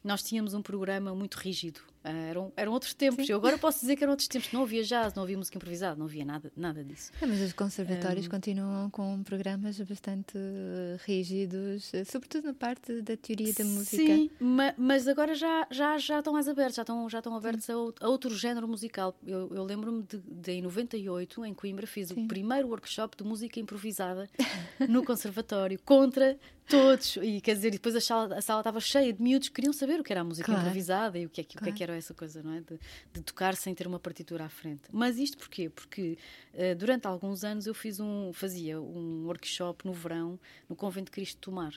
nós 0.03 0.23
tínhamos 0.23 0.53
um 0.53 0.61
programa 0.61 1.13
muito 1.13 1.35
rígido. 1.35 1.81
Ah, 2.03 2.11
eram, 2.11 2.53
eram 2.55 2.71
outros 2.71 2.93
tempos. 2.93 3.27
Eu 3.27 3.37
agora 3.37 3.57
posso 3.57 3.79
dizer 3.81 3.95
que 3.95 4.03
eram 4.03 4.11
outros 4.11 4.27
tempos. 4.27 4.51
Não 4.51 4.61
havia 4.61 4.83
jazz, 4.83 5.13
não 5.15 5.23
havia 5.23 5.37
música 5.37 5.57
improvisada, 5.57 5.95
não 5.97 6.05
havia 6.05 6.23
nada, 6.23 6.51
nada 6.55 6.83
disso. 6.83 7.11
É, 7.19 7.25
mas 7.25 7.41
os 7.41 7.51
conservatórios 7.53 8.27
continuam 8.27 8.89
com 8.91 9.23
programas 9.23 9.79
bastante 9.81 10.37
rígidos, 11.05 11.91
sobretudo 12.09 12.45
na 12.45 12.53
parte 12.53 13.01
da 13.01 13.17
teoria 13.17 13.53
da 13.53 13.63
música. 13.63 13.97
Sim, 13.97 14.29
ma- 14.39 14.73
mas 14.77 15.07
agora 15.07 15.33
já, 15.35 15.67
já, 15.71 15.97
já 15.97 16.19
estão 16.19 16.33
mais 16.33 16.47
abertos, 16.47 16.75
já 16.75 16.83
estão, 16.83 17.09
já 17.09 17.17
estão 17.19 17.35
abertos 17.35 17.69
a, 17.69 17.73
a 17.73 18.07
outro 18.07 18.35
género 18.35 18.67
musical. 18.67 18.84
Eu, 19.25 19.49
eu 19.53 19.63
lembro-me 19.63 20.03
de, 20.03 20.17
de, 20.17 20.51
em 20.53 20.61
98, 20.61 21.45
em 21.45 21.53
Coimbra, 21.53 21.85
fiz 21.87 22.11
o 22.11 22.27
primeiro 22.27 22.67
workshop 22.67 23.17
de 23.17 23.23
música 23.23 23.59
improvisada 23.59 24.29
no 24.89 25.03
conservatório, 25.03 25.79
contra 25.83 26.37
todos. 26.67 27.17
E 27.21 27.39
quer 27.41 27.55
dizer, 27.55 27.71
depois 27.71 27.95
a 27.95 28.01
sala, 28.01 28.35
a 28.37 28.41
sala 28.41 28.61
estava 28.61 28.79
cheia 28.79 29.13
de 29.13 29.21
miúdos 29.21 29.49
que 29.49 29.55
queriam 29.55 29.73
saber 29.73 29.99
o 29.99 30.03
que 30.03 30.11
era 30.11 30.21
a 30.21 30.23
música 30.23 30.45
Claro. 30.45 30.61
improvisada 30.61 31.17
e 31.19 31.25
o 31.25 31.29
que 31.29 31.41
é 31.41 31.43
que, 31.43 31.57
o 31.57 31.59
que, 31.59 31.63
é 31.63 31.67
Claro. 31.67 31.77
que 31.77 31.83
era 31.83 31.95
essa 31.95 32.13
coisa, 32.13 32.41
não 32.43 32.53
é? 32.53 32.61
De, 32.61 32.79
de 33.13 33.21
tocar 33.21 33.55
sem 33.55 33.73
ter 33.75 33.85
uma 33.87 33.99
partitura 33.99 34.45
à 34.45 34.49
frente. 34.49 34.81
Mas 34.91 35.17
isto 35.17 35.37
porquê? 35.37 35.69
Porque 35.69 36.17
eh, 36.53 36.73
durante 36.75 37.05
alguns 37.07 37.43
anos 37.43 37.67
eu 37.67 37.73
fiz 37.73 37.99
um, 37.99 38.31
fazia 38.33 38.81
um 38.81 39.25
workshop 39.25 39.85
no 39.85 39.93
verão 39.93 40.39
no 40.69 40.75
Convento 40.75 41.05
de 41.05 41.11
Cristo 41.11 41.39
Tomar. 41.39 41.73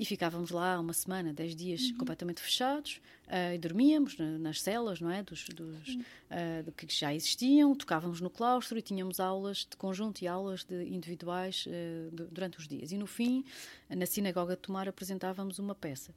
E 0.00 0.04
ficávamos 0.06 0.50
lá 0.50 0.80
uma 0.80 0.94
semana, 0.94 1.30
dez 1.30 1.54
dias, 1.54 1.92
completamente 1.92 2.40
fechados, 2.40 3.02
eh, 3.28 3.56
e 3.56 3.58
dormíamos 3.58 4.16
na- 4.16 4.38
nas 4.38 4.62
celas, 4.62 4.98
não 4.98 5.10
é? 5.10 5.22
Dos, 5.22 5.44
dos, 5.50 5.98
eh, 6.30 6.62
do 6.62 6.72
que 6.72 6.86
já 6.88 7.14
existiam, 7.14 7.74
tocávamos 7.74 8.18
no 8.18 8.30
claustro 8.30 8.78
e 8.78 8.82
tínhamos 8.82 9.20
aulas 9.20 9.58
de 9.70 9.76
conjunto 9.76 10.22
e 10.22 10.26
aulas 10.26 10.64
de 10.64 10.84
individuais 10.88 11.66
eh, 11.68 12.08
du- 12.10 12.28
durante 12.28 12.58
os 12.58 12.66
dias. 12.66 12.92
E 12.92 12.96
no 12.96 13.06
fim, 13.06 13.44
na 13.90 14.06
Sinagoga 14.06 14.56
de 14.56 14.62
Tomar, 14.62 14.88
apresentávamos 14.88 15.58
uma 15.58 15.74
peça. 15.74 16.14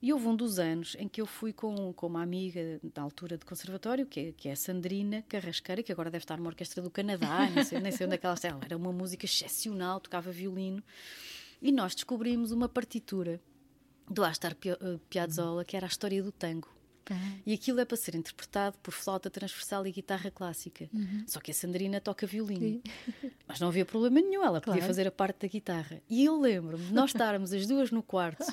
E 0.00 0.12
houve 0.12 0.28
um 0.28 0.36
dos 0.36 0.60
anos 0.60 0.96
em 0.98 1.08
que 1.08 1.20
eu 1.20 1.26
fui 1.26 1.52
com, 1.52 1.92
com 1.92 2.06
uma 2.06 2.22
amiga 2.22 2.80
da 2.94 3.02
altura 3.02 3.36
de 3.36 3.44
conservatório, 3.44 4.06
que 4.06 4.20
é, 4.20 4.32
que 4.32 4.48
é 4.48 4.52
a 4.52 4.56
Sandrina 4.56 5.22
Carrasqueira, 5.28 5.82
que 5.82 5.90
agora 5.90 6.10
deve 6.12 6.22
estar 6.22 6.36
numa 6.38 6.48
orquestra 6.48 6.80
do 6.80 6.88
Canadá, 6.88 7.50
nem 7.50 7.64
sei, 7.64 7.80
nem 7.80 7.90
sei 7.92 8.06
onde 8.06 8.14
é 8.14 8.18
que 8.18 8.24
ela 8.24 8.34
está. 8.36 8.48
Ela 8.48 8.60
era 8.64 8.76
uma 8.76 8.92
música 8.92 9.26
excepcional, 9.26 9.98
tocava 10.00 10.30
violino. 10.30 10.80
E 11.60 11.70
nós 11.72 11.94
descobrimos 11.94 12.52
uma 12.52 12.68
partitura 12.68 13.40
do 14.10 14.24
Astor 14.24 14.54
Pio- 14.54 14.76
eh, 14.80 14.98
Piazzolla, 15.08 15.64
que 15.64 15.76
era 15.76 15.86
a 15.86 15.88
história 15.88 16.22
do 16.22 16.32
tango. 16.32 16.68
e 17.44 17.52
aquilo 17.52 17.80
é 17.80 17.84
para 17.84 17.96
ser 17.96 18.14
interpretado 18.14 18.78
por 18.78 18.92
flauta 18.92 19.28
transversal 19.28 19.84
e 19.84 19.90
guitarra 19.90 20.30
clássica. 20.30 20.88
Uhum. 20.94 21.24
Só 21.26 21.40
que 21.40 21.50
a 21.50 21.54
Sandrina 21.54 22.00
toca 22.00 22.24
violino. 22.24 22.80
Mas 23.48 23.58
não 23.58 23.66
havia 23.68 23.84
problema 23.84 24.20
nenhum, 24.20 24.44
ela 24.44 24.60
podia 24.60 24.74
Claro. 24.80 24.86
fazer 24.86 25.08
a 25.08 25.10
parte 25.10 25.40
da 25.40 25.48
guitarra. 25.48 26.00
E 26.08 26.24
eu 26.24 26.40
lembro-me 26.40 26.84
de 26.86 26.92
nós 26.92 27.10
estarmos 27.10 27.52
as 27.52 27.66
duas 27.66 27.90
no 27.90 28.00
quarto 28.02 28.44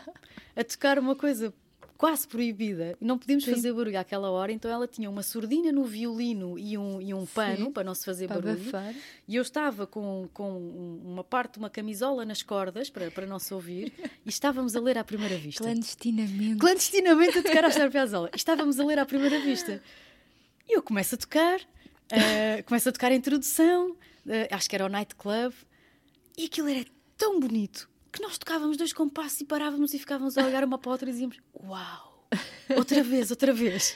a 0.55 0.63
tocar 0.63 0.97
uma 0.97 1.15
coisa 1.15 1.53
quase 1.97 2.27
proibida 2.27 2.95
e 3.01 3.05
não 3.05 3.17
podíamos 3.17 3.43
Sim. 3.43 3.55
fazer 3.55 3.73
barulho 3.73 3.99
àquela 3.99 4.29
hora, 4.29 4.51
então 4.51 4.69
ela 4.69 4.87
tinha 4.87 5.09
uma 5.09 5.23
surdina 5.23 5.71
no 5.71 5.83
violino 5.83 6.57
e 6.59 6.77
um, 6.77 7.01
e 7.01 7.13
um 7.13 7.25
pano 7.25 7.65
Sim. 7.65 7.71
para 7.71 7.83
não 7.83 7.95
se 7.95 8.05
fazer 8.05 8.27
Para 8.27 8.39
barulho. 8.39 8.61
abafar. 8.69 8.93
E 9.27 9.35
eu 9.35 9.41
estava 9.41 9.87
com, 9.87 10.29
com 10.33 10.51
um- 10.51 11.01
uma 11.13 11.23
parte 11.23 11.53
de 11.53 11.59
uma 11.59 11.69
camisola 11.69 12.23
nas 12.25 12.43
cordas 12.43 12.89
para, 12.89 13.09
para 13.09 13.25
não 13.25 13.39
se 13.39 13.53
ouvir 13.53 13.91
e 14.25 14.29
estávamos 14.29 14.75
a 14.75 14.79
ler 14.79 14.97
à 14.97 15.03
primeira 15.03 15.35
vista. 15.37 15.63
Clandestinamente. 15.63 16.57
Clandestinamente 16.59 17.39
a 17.39 17.43
tocar 17.43 17.65
a. 17.65 18.29
E 18.33 18.35
Estávamos 18.35 18.79
a 18.79 18.85
ler 18.85 18.99
à 18.99 19.05
primeira 19.05 19.39
vista. 19.39 19.81
E 20.69 20.77
eu 20.77 20.83
começo 20.83 21.15
a 21.15 21.17
tocar, 21.17 21.59
eh, 22.09 22.61
começo 22.63 22.89
a 22.89 22.91
tocar 22.91 23.11
a 23.11 23.15
introdução, 23.15 23.95
eh, 24.27 24.47
acho 24.51 24.69
que 24.69 24.75
era 24.75 24.85
o 24.85 24.89
Night 24.89 25.15
Club, 25.15 25.53
e 26.37 26.45
aquilo 26.45 26.67
era 26.69 26.85
tão 27.17 27.39
bonito 27.39 27.89
que 28.17 28.23
nós 28.23 28.37
tocávamos 28.37 28.77
dois 28.77 28.91
compassos 28.91 29.41
e 29.41 29.45
parávamos 29.45 29.93
e 29.93 29.99
ficávamos 29.99 30.37
a 30.37 30.45
olhar 30.45 30.63
uma 30.63 30.77
para 30.77 30.89
a 30.89 30.93
outra 30.93 31.09
e 31.09 31.11
dizíamos: 31.11 31.37
Uau! 31.63 32.27
Outra 32.75 33.03
vez, 33.03 33.31
outra 33.31 33.53
vez. 33.53 33.95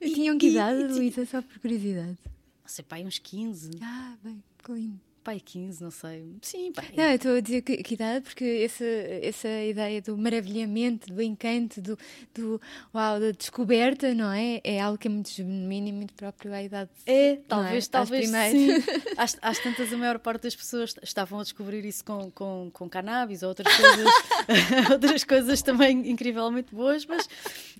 E 0.00 0.12
tinham 0.12 0.36
que 0.36 0.48
idade, 0.48 0.84
Luísa, 0.84 1.24
só 1.24 1.40
por 1.40 1.58
curiosidade? 1.58 2.18
Não 2.62 2.68
sei, 2.68 2.84
pai, 2.84 3.04
uns 3.04 3.18
15. 3.18 3.70
Ah, 3.80 4.16
bem, 4.22 4.42
lindo. 4.68 5.07
Pai, 5.28 5.42
15, 5.44 5.82
não 5.82 5.90
sei. 5.90 6.24
Sim, 6.40 6.72
pai. 6.72 6.86
Não, 6.96 7.04
eu 7.04 7.16
estou 7.16 7.36
a 7.36 7.40
dizer 7.40 7.60
que, 7.60 7.76
que 7.82 7.92
idade, 7.92 8.22
porque 8.22 8.62
essa, 8.64 8.86
essa 8.86 9.62
ideia 9.62 10.00
do 10.00 10.16
maravilhamento, 10.16 11.12
do 11.12 11.20
encanto, 11.20 11.82
do, 11.82 11.98
do 12.34 12.58
uau, 12.94 13.20
da 13.20 13.30
descoberta, 13.32 14.14
não 14.14 14.32
é? 14.32 14.58
É 14.64 14.80
algo 14.80 14.96
que 14.96 15.06
é 15.06 15.10
muito 15.10 15.28
genuíno 15.28 15.88
e 15.88 15.92
muito 15.92 16.14
próprio 16.14 16.54
à 16.54 16.62
idade. 16.62 16.88
É, 17.04 17.40
talvez, 17.46 17.84
Às 17.84 17.88
talvez 17.88 18.30
sim. 18.30 18.68
Às, 19.18 19.36
às 19.42 19.58
tantas, 19.58 19.92
a 19.92 19.98
maior 19.98 20.18
parte 20.18 20.44
das 20.44 20.56
pessoas 20.56 20.94
estavam 21.02 21.40
a 21.40 21.42
descobrir 21.42 21.84
isso 21.84 22.02
com, 22.06 22.30
com, 22.30 22.70
com 22.72 22.88
cannabis 22.88 23.42
ou 23.42 23.50
outras 23.50 23.76
coisas, 23.76 24.08
outras 24.90 25.24
coisas 25.24 25.60
também 25.60 26.08
incrivelmente 26.10 26.74
boas, 26.74 27.04
mas 27.04 27.28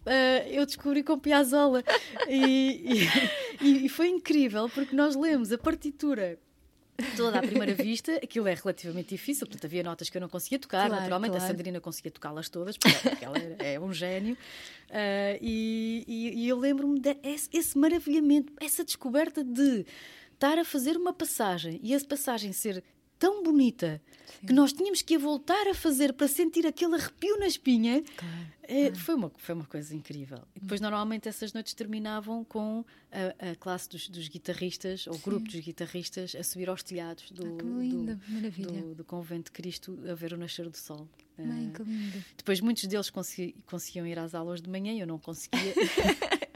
eh, 0.04 0.48
eu 0.50 0.66
descobri 0.66 1.02
com 1.02 1.18
Piazzolla 1.18 1.82
e, 2.28 3.08
e, 3.62 3.86
e 3.86 3.88
foi 3.88 4.08
incrível 4.08 4.68
porque 4.68 4.94
nós 4.94 5.16
lemos 5.16 5.50
a 5.50 5.56
partitura 5.56 6.38
toda 7.16 7.38
à 7.38 7.42
primeira 7.42 7.74
vista, 7.74 8.16
aquilo 8.16 8.48
é 8.48 8.54
relativamente 8.54 9.08
difícil, 9.10 9.46
portanto 9.46 9.64
havia 9.64 9.82
notas 9.82 10.10
que 10.10 10.16
eu 10.16 10.20
não 10.20 10.28
conseguia 10.28 10.58
tocar, 10.58 10.86
Claro, 10.88 11.00
naturalmente 11.02 11.30
a 11.34 11.38
claro. 11.38 11.52
Sandrina 11.52 11.80
conseguia 11.80 12.10
tocá-las 12.10 12.48
todas, 12.48 12.76
porque 12.76 13.24
ela 13.24 13.38
era- 13.38 13.64
é 13.64 13.80
um 13.80 13.92
gênio, 13.92 14.36
Ah, 14.90 15.36
e, 15.40 16.02
e- 16.08 16.44
e 16.44 16.48
eu 16.48 16.58
lembro-me 16.58 16.98
desse 16.98 17.48
esse 17.52 17.76
maravilhamento, 17.78 18.52
essa 18.60 18.82
descoberta 18.84 19.44
de 19.44 19.84
estar 20.32 20.58
a 20.58 20.64
fazer 20.64 20.96
uma 20.96 21.12
passagem 21.12 21.78
e 21.82 21.92
essa 21.92 22.06
passagem 22.06 22.52
ser 22.52 22.82
tão 23.18 23.42
bonita 23.42 24.00
que 24.46 24.52
nós 24.52 24.72
tínhamos 24.72 25.02
que 25.02 25.16
a 25.16 25.18
voltar 25.18 25.66
a 25.68 25.74
fazer 25.74 26.12
para 26.12 26.28
sentir 26.28 26.66
aquele 26.66 26.94
arrepio 26.94 27.38
na 27.38 27.46
espinha. 27.46 28.02
É, 28.62 28.94
foi, 28.94 29.14
uma, 29.14 29.32
foi 29.38 29.54
uma 29.54 29.64
coisa 29.64 29.94
incrível. 29.96 30.38
E 30.54 30.60
depois, 30.60 30.80
normalmente, 30.80 31.26
essas 31.28 31.52
noites 31.54 31.72
terminavam 31.74 32.44
com 32.44 32.84
a, 33.10 33.50
a 33.52 33.56
classe 33.56 33.88
dos, 33.88 34.08
dos 34.08 34.28
guitarristas, 34.28 35.06
ou 35.06 35.14
o 35.14 35.18
grupo 35.18 35.46
dos 35.50 35.58
guitarristas, 35.60 36.34
a 36.34 36.42
subir 36.44 36.68
aos 36.68 36.82
telhados 36.82 37.30
do, 37.30 37.46
Ah, 37.46 37.56
que 37.58 37.64
linda, 37.64 38.20
do, 38.58 38.72
do- 38.72 38.94
do 38.96 39.04
Convento 39.04 39.44
de 39.46 39.52
Cristo 39.52 39.98
a 40.08 40.14
ver 40.14 40.34
o 40.34 40.36
nascer 40.36 40.68
do 40.68 40.76
sol. 40.76 41.08
Bem, 41.38 41.70
Ah, 41.72 41.76
que 41.76 41.82
lindo. 41.82 42.24
depois, 42.36 42.60
muitos 42.60 42.84
deles 42.84 43.08
consegui- 43.10 43.54
conseguiam 43.66 44.06
ir 44.06 44.18
às 44.18 44.34
aulas 44.34 44.60
de 44.60 44.68
manhã, 44.68 44.92
eu 44.92 45.06
não 45.06 45.18
conseguia. 45.18 45.72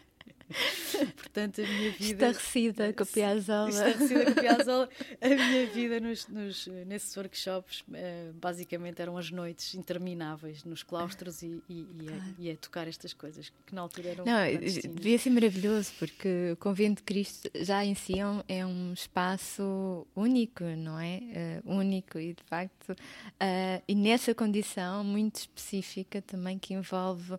Portanto, 1.17 1.61
a 1.61 1.67
minha 1.67 1.91
vida. 1.93 2.29
Estarrecida 2.31 2.93
com 2.93 3.03
a 3.03 3.07
Piazzolla. 3.07 3.69
Estarrecida 3.71 4.25
com 4.25 4.31
a 4.31 4.43
Piazzolla. 4.43 4.89
A 5.21 5.29
minha 5.29 5.67
vida 5.67 6.01
nos, 6.01 6.27
nos- 6.29 6.67
nesses 6.87 7.17
workshops 7.17 7.85
eh, 7.95 8.31
basicamente 8.35 9.01
eram 9.01 9.17
as 9.17 9.31
noites 9.31 9.75
intermináveis 9.75 10.65
nos 10.65 10.83
claustros 10.83 11.43
e, 11.43 11.63
e- 11.69 11.87
e 12.01 12.09
a, 12.09 12.35
e 12.39 12.51
a 12.51 12.57
tocar 12.57 12.89
estas 12.89 13.13
coisas 13.13 13.53
que 13.67 13.75
na 13.75 13.83
altura 13.83 14.09
eram. 14.11 14.25
Não, 14.25 14.95
devia 14.95 15.19
ser 15.19 15.31
maravilhoso, 15.31 15.93
porque 15.99 16.51
o 16.53 16.57
Convento 16.57 16.97
de 16.97 17.03
Cristo 17.05 17.49
já 17.55 17.85
em 17.85 17.95
si 17.95 18.15
é 18.49 18.65
um, 18.67 18.93
espaço 18.93 20.07
único, 20.17 20.65
não 20.65 20.99
é? 20.99 21.21
Eh, 21.33 21.63
único 21.65 22.19
e, 22.19 22.35
de 22.35 22.43
facto, 22.45 22.95
eh, 23.41 23.83
e 23.87 23.95
nessa 23.95 24.35
condição 24.35 25.05
muito 25.05 25.37
específica 25.37 26.21
também 26.23 26.59
que 26.59 26.75
envolve 26.75 27.35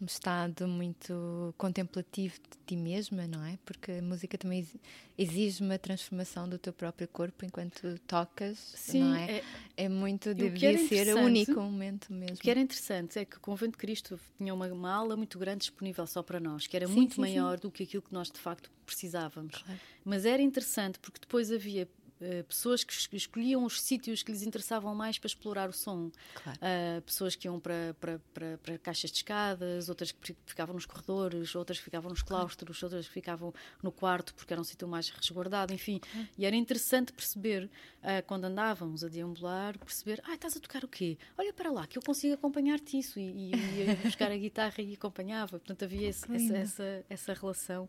um 0.00 0.04
estado 0.06 0.68
muito 0.68 1.54
contemplativo 1.58 2.34
de 2.34 2.58
ti 2.66 2.76
mesma, 2.76 3.26
não 3.26 3.44
é? 3.44 3.58
Porque 3.64 3.90
a 3.92 4.02
música 4.02 4.38
também 4.38 4.60
exi- 4.60 4.80
exige 5.16 5.62
uma 5.62 5.78
transformação 5.78 6.48
do 6.48 6.56
teu 6.56 6.72
próprio 6.72 7.08
corpo 7.08 7.44
enquanto 7.44 7.98
tocas, 8.06 8.58
Sim, 8.58 9.00
não 9.00 9.14
é? 9.16 9.38
é- 9.38 9.44
É 9.76 9.88
muito, 9.88 10.34
devia 10.34 10.70
era 10.70 10.78
ser 10.78 11.14
único 11.16 11.60
um 11.60 11.70
momento 11.70 12.12
mesmo. 12.12 12.36
O 12.36 12.38
que 12.38 12.50
era 12.50 12.58
interessante 12.60 13.18
é 13.18 13.24
que 13.24 13.36
o 13.36 13.40
Convento 13.40 13.72
de 13.72 13.78
Cristo 13.78 14.18
tinha 14.36 14.52
uma, 14.54 14.66
uma 14.68 14.92
aula 14.92 15.16
muito 15.16 15.38
grande 15.38 15.58
disponível 15.60 16.06
só 16.06 16.22
para 16.22 16.40
nós, 16.40 16.66
que 16.66 16.76
era 16.76 16.86
Sim, 16.86 16.94
muito 16.94 17.14
sim, 17.14 17.20
maior 17.20 17.58
do 17.58 17.70
que 17.70 17.82
aquilo 17.84 18.02
que 18.02 18.12
nós 18.12 18.28
de 18.30 18.38
facto 18.38 18.70
precisávamos. 18.84 19.64
Mas 20.04 20.24
era 20.24 20.42
interessante 20.42 20.98
porque 20.98 21.20
depois 21.20 21.52
havia 21.52 21.88
eh, 22.20 22.42
pessoas 22.42 22.84
que 22.84 22.92
es- 22.92 23.08
escolhiam 23.12 23.64
os 23.64 23.80
sítios 23.80 24.22
que 24.22 24.32
lhes 24.32 24.42
interessavam 24.42 24.94
mais 24.94 25.18
para 25.18 25.26
explorar 25.28 25.68
o 25.68 25.72
som. 25.72 26.10
Claro. 26.42 26.58
Ah, 26.62 27.00
pessoas 27.04 27.34
que 27.34 27.46
iam 27.48 27.58
para, 27.60 27.94
para, 28.00 28.20
para, 28.34 28.58
para 28.58 28.78
caixas 28.78 29.10
de 29.10 29.18
escadas, 29.18 29.88
outras 29.88 30.12
que 30.12 30.36
ficavam 30.46 30.74
nos 30.74 30.86
corredores, 30.86 31.54
outras 31.54 31.78
que 31.78 31.84
ficavam 31.84 32.10
nos 32.10 32.22
claustros, 32.22 32.82
outras 32.82 33.06
que 33.06 33.12
ficavam 33.12 33.52
no 33.82 33.90
quarto 33.92 34.34
porque 34.34 34.52
era 34.52 34.60
um 34.60 34.64
sítio 34.64 34.86
mais 34.88 35.08
resguardado, 35.10 35.72
enfim. 35.72 36.00
E 36.36 36.44
era 36.46 36.56
interessante 36.56 37.12
perceber, 37.12 37.70
ah, 38.02 38.22
quando 38.22 38.44
andávamos 38.44 39.04
a 39.04 39.08
deambular, 39.08 39.78
perceber, 39.78 40.20
ah, 40.24 40.34
estás 40.34 40.56
a 40.56 40.60
tocar 40.60 40.84
o 40.84 40.88
quê? 40.88 41.16
Olha 41.36 41.52
para 41.52 41.70
lá, 41.70 41.86
que 41.86 41.96
eu 41.98 42.02
consigo 42.02 42.34
acompanhar-te 42.34 42.98
isso. 42.98 43.18
E, 43.18 43.52
e 43.52 43.56
ia 43.86 43.96
buscar 43.96 44.30
a 44.32 44.36
guitarra 44.38 44.82
e 44.82 44.94
acompanhava. 44.94 45.58
Portanto, 45.58 45.84
havia 45.84 46.08
esse- 46.08 46.30
essa, 46.34 46.56
essa, 46.56 47.04
essa 47.08 47.32
relação 47.34 47.88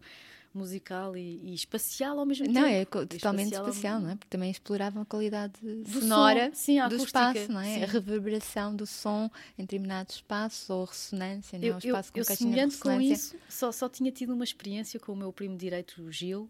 musical 0.53 1.15
e, 1.15 1.39
e 1.43 1.53
espacial 1.53 2.19
ao 2.19 2.25
mesmo 2.25 2.45
tempo. 2.45 2.59
Não, 2.59 2.65
é 2.67 2.85
totalmente 2.85 3.55
ao- 3.55 3.67
especial, 3.67 3.99
não 3.99 4.09
é? 4.11 4.15
Porque 4.15 4.29
também 4.29 4.49
exploravam 4.51 5.01
a 5.03 5.05
qualidade 5.05 5.53
Do 5.61 5.99
sonora 6.01 6.47
som, 6.49 6.55
sim, 6.55 6.87
do 6.89 6.95
espaço, 6.95 7.51
não 7.51 7.59
é? 7.61 7.75
sim. 7.75 7.83
A 7.83 7.87
reverberação 7.87 8.75
do 8.75 8.85
som 8.85 9.29
em 9.57 9.63
determinado 9.63 10.09
espaço 10.11 10.73
ou 10.73 10.85
ressonância, 10.85 11.57
não 11.59 11.65
é? 11.65 11.69
Eu, 11.69 11.73
Um 11.73 11.75
eu, 11.75 11.79
espaço 11.79 12.13
com 12.13 12.19
eu 12.19 12.25
caixinha 12.25 12.49
de 12.49 12.55
semelhante 12.73 12.77
com 12.77 12.89
ressonância. 12.89 13.13
isso, 13.13 13.35
só, 13.49 13.71
só 13.71 13.87
tinha 13.89 14.11
tido 14.11 14.33
uma 14.33 14.43
experiência 14.43 14.99
com 14.99 15.13
o 15.13 15.15
meu 15.15 15.31
primo 15.31 15.57
direito, 15.57 16.01
o 16.03 16.11
Gil, 16.11 16.49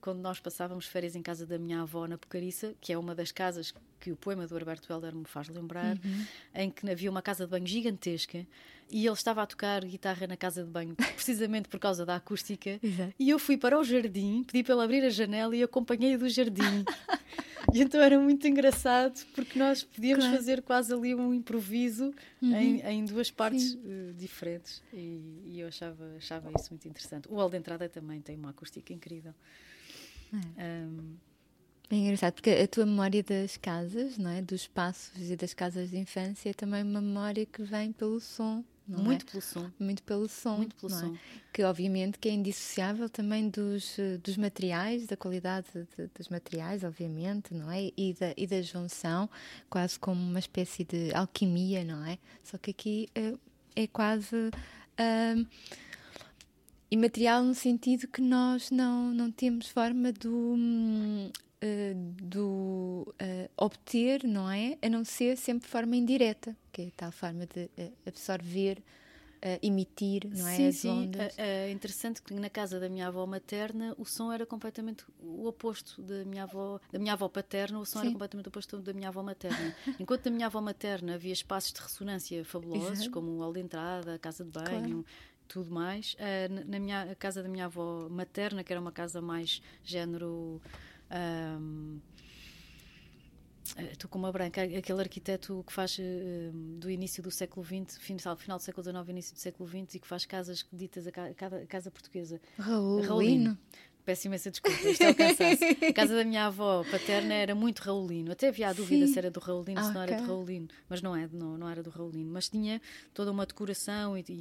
quando 0.00 0.18
nós 0.20 0.38
passávamos 0.40 0.86
férias 0.86 1.14
em 1.16 1.22
casa 1.22 1.46
da 1.46 1.58
minha 1.58 1.82
avó 1.82 2.06
na 2.06 2.18
Pocariça, 2.18 2.74
que 2.80 2.92
é 2.92 2.98
uma 2.98 3.14
das 3.14 3.30
casas 3.32 3.74
que 4.00 4.10
o 4.12 4.16
poema 4.16 4.46
do 4.46 4.56
Herberto 4.56 4.92
Helder 4.92 5.14
me 5.14 5.24
faz 5.24 5.48
lembrar, 5.48 5.96
Uhum. 6.04 6.26
em 6.54 6.70
que 6.70 6.90
havia 6.90 7.10
uma 7.10 7.22
casa 7.22 7.44
de 7.44 7.50
banho 7.50 7.66
gigantesca 7.66 8.46
e 8.90 9.06
ele 9.06 9.14
estava 9.14 9.42
a 9.42 9.46
tocar 9.46 9.84
guitarra 9.84 10.26
na 10.26 10.36
casa 10.36 10.62
de 10.64 10.70
banho, 10.70 10.94
precisamente 11.14 11.68
por 11.68 11.78
causa 11.80 12.04
da 12.04 12.16
acústica. 12.16 12.78
Exato. 12.82 13.14
E 13.18 13.30
eu 13.30 13.38
fui 13.38 13.56
para 13.56 13.78
o 13.78 13.84
jardim, 13.84 14.42
pedi 14.44 14.62
para 14.64 14.74
ele 14.74 14.84
abrir 14.84 15.04
a 15.04 15.10
janela 15.10 15.54
e 15.56 15.62
acompanhei-o 15.62 16.18
do 16.18 16.28
jardim. 16.28 16.84
e 17.72 17.82
então 17.82 18.00
era 18.00 18.18
muito 18.18 18.46
engraçado 18.46 19.24
porque 19.34 19.58
nós 19.58 19.82
podíamos 19.84 20.24
Claro. 20.24 20.36
fazer 20.38 20.62
quase 20.62 20.92
ali 20.92 21.14
um 21.14 21.32
improviso 21.34 22.12
em, 22.42 22.80
em 22.80 23.04
duas 23.04 23.30
partes 23.30 23.78
eh, 23.84 24.12
diferentes 24.16 24.82
e, 24.92 25.20
e 25.46 25.60
eu 25.60 25.68
achava, 25.68 26.04
achava 26.16 26.50
isso 26.58 26.70
muito 26.70 26.88
interessante. 26.88 27.28
O 27.30 27.34
hall 27.36 27.48
de 27.50 27.56
entrada 27.56 27.88
também 27.88 28.20
tem 28.20 28.36
uma 28.36 28.50
acústica 28.50 28.92
incrível. 28.92 29.34
Ahm, 30.56 31.16
É 31.90 31.94
engraçado, 31.96 32.34
porque 32.34 32.50
a 32.50 32.66
tua 32.66 32.86
memória 32.86 33.22
das 33.22 33.56
casas, 33.58 34.16
não 34.16 34.30
é? 34.30 34.40
Dos 34.40 34.62
espaços 34.62 35.30
e 35.30 35.36
das 35.36 35.52
casas 35.52 35.90
de 35.90 35.98
infância 35.98 36.48
é 36.50 36.54
também 36.54 36.82
uma 36.82 37.00
memória 37.02 37.44
que 37.44 37.62
vem 37.62 37.92
pelo 37.92 38.18
som, 38.18 38.64
não 38.86 39.00
é? 39.00 39.02
muito 39.02 39.26
pelo 39.26 39.42
som. 39.42 39.70
Muito 39.78 40.02
pelo 40.02 40.28
som, 40.28 40.56
Muito 40.56 40.76
pelo 40.76 40.92
é? 40.92 40.98
som. 41.00 41.16
que 41.52 41.62
obviamente 41.64 42.18
que 42.18 42.28
é 42.28 42.32
indissociável 42.32 43.08
também 43.08 43.48
dos, 43.48 43.98
eh, 43.98 44.18
dos 44.18 44.36
materiais, 44.36 45.06
da 45.06 45.16
qualidade 45.16 45.66
de- 45.72 46.08
dos 46.16 46.28
materiais, 46.28 46.82
obviamente, 46.84 47.54
não 47.54 47.70
é? 47.70 47.90
E 47.96 48.14
da, 48.18 48.34
e 48.36 48.46
da 48.46 48.60
junção, 48.62 49.28
quase 49.70 49.98
como 49.98 50.20
uma 50.20 50.38
espécie 50.38 50.84
de 50.84 51.14
alquimia, 51.14 51.84
não 51.84 52.04
é? 52.04 52.18
Só 52.44 52.58
que 52.58 52.70
aqui 52.72 53.08
eh, 53.14 53.34
é 53.76 53.86
quase 53.86 54.50
imaterial 56.90 57.42
no 57.42 57.54
sentido 57.54 58.06
que 58.06 58.20
nós 58.20 58.70
não, 58.70 59.12
não 59.14 59.30
temos 59.30 59.68
forma 59.68 60.12
de 60.12 60.28
eh, 61.62 61.94
do 61.94 63.14
eh, 63.18 63.48
obter, 63.56 64.24
não 64.24 64.50
é? 64.50 64.76
A 64.82 64.88
não 64.88 65.04
ser 65.04 65.36
sempre 65.38 65.64
de 65.66 65.70
forma 65.70 65.96
indireta, 65.96 66.54
que 66.72 66.82
é 66.82 66.86
a 66.88 66.90
tal 66.96 67.12
forma 67.12 67.46
de 67.46 67.70
eh, 67.78 67.92
absorver, 68.04 68.82
emitir, 69.60 70.22
não 70.32 70.46
é? 70.46 70.54
Sim, 70.56 70.68
As 70.68 70.76
sim. 70.76 70.88
ondas. 71.06 71.36
É, 71.36 71.68
interessante 71.72 72.22
que 72.22 72.32
na 72.32 72.48
casa 72.48 72.78
da 72.78 72.88
minha 72.88 73.08
avó 73.08 73.26
materna 73.26 73.92
o 73.98 74.04
som 74.04 74.30
era 74.30 74.46
completamente 74.46 75.04
o 75.20 75.48
oposto 75.48 76.00
da 76.00 76.24
minha 76.24 76.44
avó, 76.44 76.78
da 76.92 76.98
minha 77.00 77.12
avó 77.12 77.28
paterna, 77.28 77.80
o 77.80 77.84
som 77.84 77.98
era 77.98 78.06
Sim. 78.06 78.12
completamente 78.12 78.46
o 78.46 78.50
oposto 78.50 78.78
da 78.78 78.92
minha 78.92 79.08
avó 79.08 79.20
materna. 79.20 79.74
Enquanto 79.98 80.26
na 80.26 80.30
minha 80.30 80.46
avó 80.46 80.60
materna 80.60 81.14
havia 81.14 81.32
espaços 81.32 81.72
de 81.72 81.80
ressonância 81.80 82.44
fabulosos, 82.44 82.92
Exato. 82.92 83.10
como 83.10 83.32
o 83.32 83.38
hall 83.40 83.52
de 83.52 83.58
entrada, 83.60 84.14
a 84.14 84.18
casa 84.18 84.44
de 84.44 84.50
banho, 84.52 85.04
tudo 85.48 85.72
mais. 85.72 86.14
Uh, 86.14 86.64
na- 86.70 86.78
minha 86.78 87.12
casa 87.16 87.42
da 87.42 87.48
minha 87.48 87.64
avó 87.64 88.08
materna, 88.08 88.62
que 88.62 88.72
era 88.72 88.80
uma 88.80 88.92
casa 88.92 89.20
mais 89.20 89.60
género. 89.82 90.62
Eh, 91.12 91.58
Estou 93.90 94.10
com 94.10 94.18
uma 94.18 94.30
branca, 94.30 94.62
aquele 94.62 95.00
arquiteto 95.00 95.64
que 95.66 95.72
faz 95.72 95.96
eh, 95.98 96.50
do 96.52 96.90
início 96.90 97.22
do 97.22 97.30
século 97.30 97.64
XX, 97.64 97.96
final, 97.98 98.36
final 98.36 98.58
do 98.58 98.62
século 98.62 98.84
XIX, 98.84 99.08
início 99.08 99.34
do 99.34 99.38
século 99.40 99.66
XX, 99.68 99.94
e 99.94 99.98
que 100.00 100.06
faz 100.06 100.26
casas 100.26 100.66
ditas 100.70 101.06
a, 101.06 101.12
cada- 101.12 101.64
casa 101.66 101.90
portuguesa. 101.90 102.38
Raulino. 102.58 103.08
Raulino. 103.08 103.58
Peço 104.04 104.26
imensa 104.26 104.50
desculpa, 104.50 104.76
isto 104.88 105.02
é 105.02 105.10
o 105.10 105.14
cansaço. 105.14 105.62
A 105.88 105.92
casa 105.92 106.16
da 106.16 106.24
minha 106.24 106.46
avó 106.46 106.84
paterna 106.90 107.34
era 107.34 107.54
muito 107.54 107.78
Raulino. 107.80 108.32
Até 108.32 108.48
havia 108.48 108.68
a 108.68 108.72
dúvida 108.72 109.06
Sim. 109.06 109.12
se 109.12 109.18
era 109.18 109.30
do 109.30 109.38
Raulino, 109.38 109.80
se 109.84 109.92
não 109.92 110.02
era 110.02 110.16
do 110.20 110.26
Raulino. 110.26 110.68
Mas 110.88 111.00
não, 111.00 111.14
é, 111.14 111.28
não, 111.32 111.56
não 111.56 111.68
era 111.68 111.82
do 111.84 111.90
Raulino. 111.90 112.30
Mas 112.32 112.48
tinha 112.48 112.82
toda 113.14 113.30
uma 113.30 113.46
decoração 113.46 114.18
e, 114.18 114.24
e- 114.28 114.32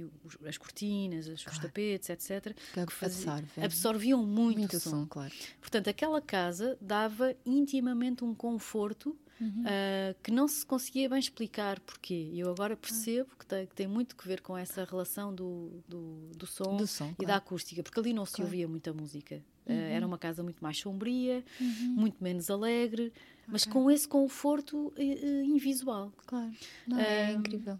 e- 0.00 0.10
os- 0.24 0.36
as 0.44 0.58
cortinas, 0.58 1.28
os, 1.28 1.46
os 1.46 1.58
tapetes, 1.58 2.10
etc. 2.10 2.52
Que 2.72 2.92
fazia- 2.92 3.32
absorve. 3.34 3.62
absorviam 3.64 4.26
muito, 4.26 4.58
Muito 4.58 4.80
som. 4.80 4.90
som, 4.90 5.06
claro. 5.06 5.32
Portanto, 5.60 5.88
aquela 5.88 6.20
casa 6.20 6.76
dava 6.80 7.34
intimamente 7.46 8.24
um 8.24 8.34
conforto 8.34 9.16
Uhum. 9.40 9.64
ah, 9.66 10.14
que 10.22 10.30
não 10.30 10.48
se 10.48 10.64
conseguia 10.64 11.08
bem 11.08 11.18
explicar 11.18 11.78
porquê. 11.80 12.30
E 12.32 12.40
eu 12.40 12.50
agora 12.50 12.74
Ah. 12.74 12.76
percebo 12.76 13.30
que 13.38 13.44
tem, 13.46 13.66
que 13.66 13.74
tem 13.74 13.86
muito 13.86 14.16
que 14.16 14.26
ver 14.26 14.40
com 14.40 14.56
essa 14.56 14.84
relação 14.84 15.34
do, 15.34 15.82
do, 15.88 16.30
do 16.36 16.46
som, 16.46 16.76
Do 16.76 16.86
som, 16.86 17.06
e 17.06 17.10
da 17.10 17.14
claro. 17.16 17.30
Uhum. 17.32 17.36
acústica, 17.38 17.82
porque 17.82 18.00
ali 18.00 18.12
não 18.12 18.24
se 18.26 18.40
ouvia 18.42 18.66
muita 18.66 18.92
música. 18.92 19.42
Ah, 19.68 19.72
era 19.72 20.06
uma 20.06 20.16
casa 20.18 20.42
muito 20.42 20.62
mais 20.62 20.78
sombria, 20.78 21.44
muito 21.60 22.22
menos 22.22 22.48
alegre, 22.50 23.12
mas 23.48 23.64
com 23.64 23.90
esse 23.90 24.06
conforto 24.08 24.92
eh, 24.96 25.42
invisual. 25.44 26.12
Claro. 26.26 26.52
Não, 26.86 26.98
é 26.98 27.32
incrível. 27.32 27.78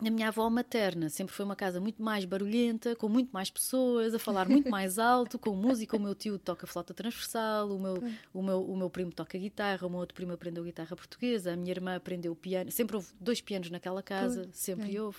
A 0.00 0.10
minha 0.10 0.28
avó 0.28 0.48
materna 0.48 1.08
sempre 1.08 1.34
foi 1.34 1.44
uma 1.44 1.56
casa 1.56 1.80
muito 1.80 2.00
mais 2.00 2.24
barulhenta, 2.24 2.94
com 2.94 3.08
muito 3.08 3.30
mais 3.32 3.50
pessoas, 3.50 4.14
a 4.14 4.18
falar 4.18 4.48
muito 4.48 4.70
mais 4.70 4.96
alto, 5.00 5.38
com 5.38 5.56
música. 5.56 5.96
O 5.96 6.00
meu 6.00 6.14
tio 6.14 6.38
toca 6.38 6.66
flauta 6.68 6.94
transversal, 6.94 7.68
o 7.70 7.80
meu, 7.80 8.02
o 8.32 8.42
meu, 8.42 8.62
o 8.62 8.76
meu 8.76 8.88
primo 8.88 9.10
toca 9.12 9.36
guitarra, 9.36 9.86
o 9.86 9.90
meu 9.90 9.98
outro 9.98 10.14
primo 10.14 10.32
aprendeu 10.32 10.62
guitarra 10.62 10.94
portuguesa, 10.94 11.52
a 11.52 11.56
minha 11.56 11.72
irmã 11.72 11.96
aprendeu 11.96 12.34
piano. 12.36 12.70
Sempre 12.70 12.94
houve 12.96 13.08
dois 13.20 13.40
pianos 13.40 13.70
naquela 13.70 14.02
casa, 14.02 14.48
sempre 14.52 14.98
houve. 15.00 15.18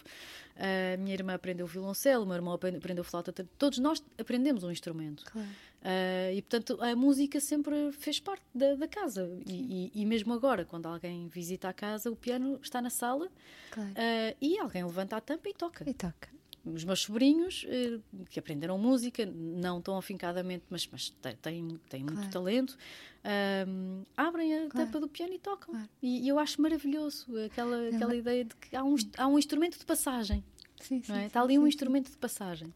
A 0.55 0.97
minha 0.97 1.13
irmã 1.13 1.33
aprendeu 1.33 1.65
violoncelo, 1.67 2.23
o 2.23 2.25
meu 2.27 2.35
irmão 2.35 2.53
aprende- 2.53 2.77
aprendeu 2.77 3.03
flauta. 3.03 3.33
Todos 3.57 3.79
nós 3.79 4.03
aprendemos 4.17 4.63
um 4.63 4.71
instrumento. 4.71 5.23
Claro. 5.25 5.47
Ah, 5.81 6.31
e 6.33 6.41
portanto 6.41 6.77
a 6.83 6.93
música 6.95 7.39
sempre 7.39 7.91
fez 7.93 8.19
parte 8.19 8.43
da, 8.53 8.75
da 8.75 8.87
casa 8.87 9.29
e, 9.45 9.91
e- 9.95 10.01
e 10.01 10.05
mesmo 10.05 10.33
agora 10.33 10.65
quando 10.65 10.87
alguém 10.87 11.27
visita 11.29 11.69
a 11.69 11.73
casa 11.73 12.11
o 12.11 12.15
piano 12.17 12.59
está 12.61 12.81
na 12.81 12.89
sala 12.89 13.29
Claro. 13.71 13.91
ah, 13.95 14.35
e 14.41 14.59
alguém 14.59 14.83
levanta 14.83 15.15
a 15.15 15.21
tampa 15.21 15.47
e 15.47 15.53
toca 15.53 15.89
E 15.89 15.93
toca. 15.93 16.27
os 16.65 16.83
meus 16.83 16.99
sobrinhos 16.99 17.65
eh, 17.69 17.97
que 18.29 18.37
aprenderam 18.39 18.77
música 18.77 19.25
não 19.25 19.81
tão 19.81 19.97
afincadamente 19.97 20.65
mas, 20.69 20.85
mas 20.91 21.11
têm, 21.41 21.79
têm 21.87 22.03
muito 22.03 22.17
Claro. 22.17 22.31
talento 22.31 22.77
ahm, 23.23 24.03
abrem 24.17 24.53
a 24.53 24.57
Claro. 24.69 24.85
tampa 24.85 24.99
do 24.99 25.07
piano 25.07 25.33
e 25.33 25.39
tocam 25.39 25.73
e, 26.03 26.25
e 26.25 26.27
eu 26.27 26.37
acho 26.39 26.61
maravilhoso 26.61 27.25
aquela, 27.45 27.87
aquela 27.87 28.15
ideia 28.15 28.43
de 28.43 28.53
que 28.55 28.75
há 28.75 28.83
um, 28.83 28.95
há 29.17 29.27
um 29.27 29.39
instrumento 29.39 29.79
de 29.79 29.85
passagem 29.85 30.43
Sim, 30.81 31.01
sim. 31.01 31.11
não 31.11 31.15
é? 31.15 31.21
sim, 31.21 31.27
está 31.27 31.41
ali 31.41 31.57
um 31.59 31.67
instrumento 31.67 32.09
de 32.11 32.17
passagem. 32.17 32.73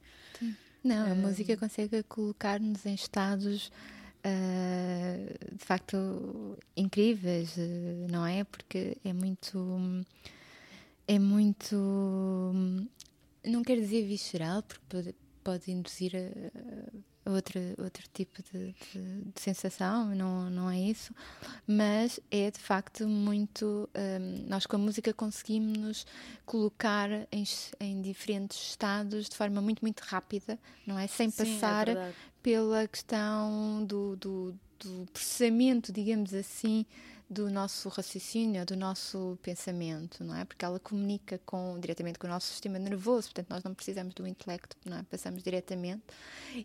Não, 0.83 1.11
a 1.11 1.15
música 1.15 1.55
consegue 1.55 2.03
colocar-nos 2.03 2.85
em 2.85 2.93
estados 2.93 3.71
ah, 4.23 5.17
de 5.51 5.65
facto 5.65 6.57
incríveis, 6.77 7.57
eh, 7.57 8.07
não 8.09 8.25
é? 8.25 8.43
Porque 8.45 8.97
é 9.03 9.11
muito. 9.11 10.05
É 11.07 11.19
muito. 11.19 11.75
Não 13.45 13.63
quero 13.63 13.81
dizer 13.81 14.05
visceral, 14.05 14.63
porque 14.63 14.84
pode, 14.88 15.15
pode 15.43 15.71
induzir 15.71 16.13
a, 16.15 16.97
a 17.26 17.30
outra, 17.32 17.59
outro 17.78 18.03
tipo 18.13 18.41
de, 18.43 18.74
de- 18.93 19.21
de 19.34 19.41
sensação, 19.41 20.13
não, 20.13 20.49
não 20.49 20.69
é 20.69 20.80
isso, 20.80 21.13
mas 21.65 22.19
é 22.30 22.51
de 22.51 22.59
facto 22.59 23.07
muito. 23.07 23.89
hum, 23.95 24.45
nós 24.47 24.65
com 24.65 24.76
a 24.76 24.80
música 24.80 25.13
conseguimos 25.13 25.78
nos 25.78 26.05
colocar 26.45 27.09
em, 27.32 27.43
em 27.80 28.01
diferentes 28.01 28.57
estados 28.69 29.30
de 29.30 29.36
forma 29.36 29.61
muito, 29.61 29.82
muito 29.82 30.01
rápida, 30.01 30.59
não 30.86 30.97
é? 30.99 31.07
Sem 31.07 31.30
Sim, 31.30 31.41
é 31.41 31.45
passar 31.59 31.86
verdade. 31.86 32.15
pela 32.41 32.88
questão 32.88 33.86
do, 33.86 34.15
do, 34.17 34.55
do 34.80 35.05
processamento, 35.13 35.91
digamos 35.93 36.34
assim, 36.34 36.86
do 37.34 37.49
nosso 37.49 37.89
raciocínio, 37.89 38.65
do 38.65 38.75
nosso 38.77 39.38
pensamento, 39.41 40.23
não 40.23 40.36
é? 40.36 40.45
Porque 40.45 40.63
ela 40.63 40.79
comunica 40.79 41.39
com, 41.45 41.77
diretamente 41.79 42.17
com 42.19 42.27
o 42.27 42.29
nosso 42.29 42.47
sistema 42.47 42.77
nervoso, 42.79 43.27
portanto 43.29 43.49
nós 43.49 43.63
não 43.63 43.73
precisamos 43.73 44.13
do 44.13 44.25
intelecto, 44.27 44.77
não 44.86 44.97
é? 44.99 45.03
Passamos 45.03 45.43
diretamente. 45.43 46.03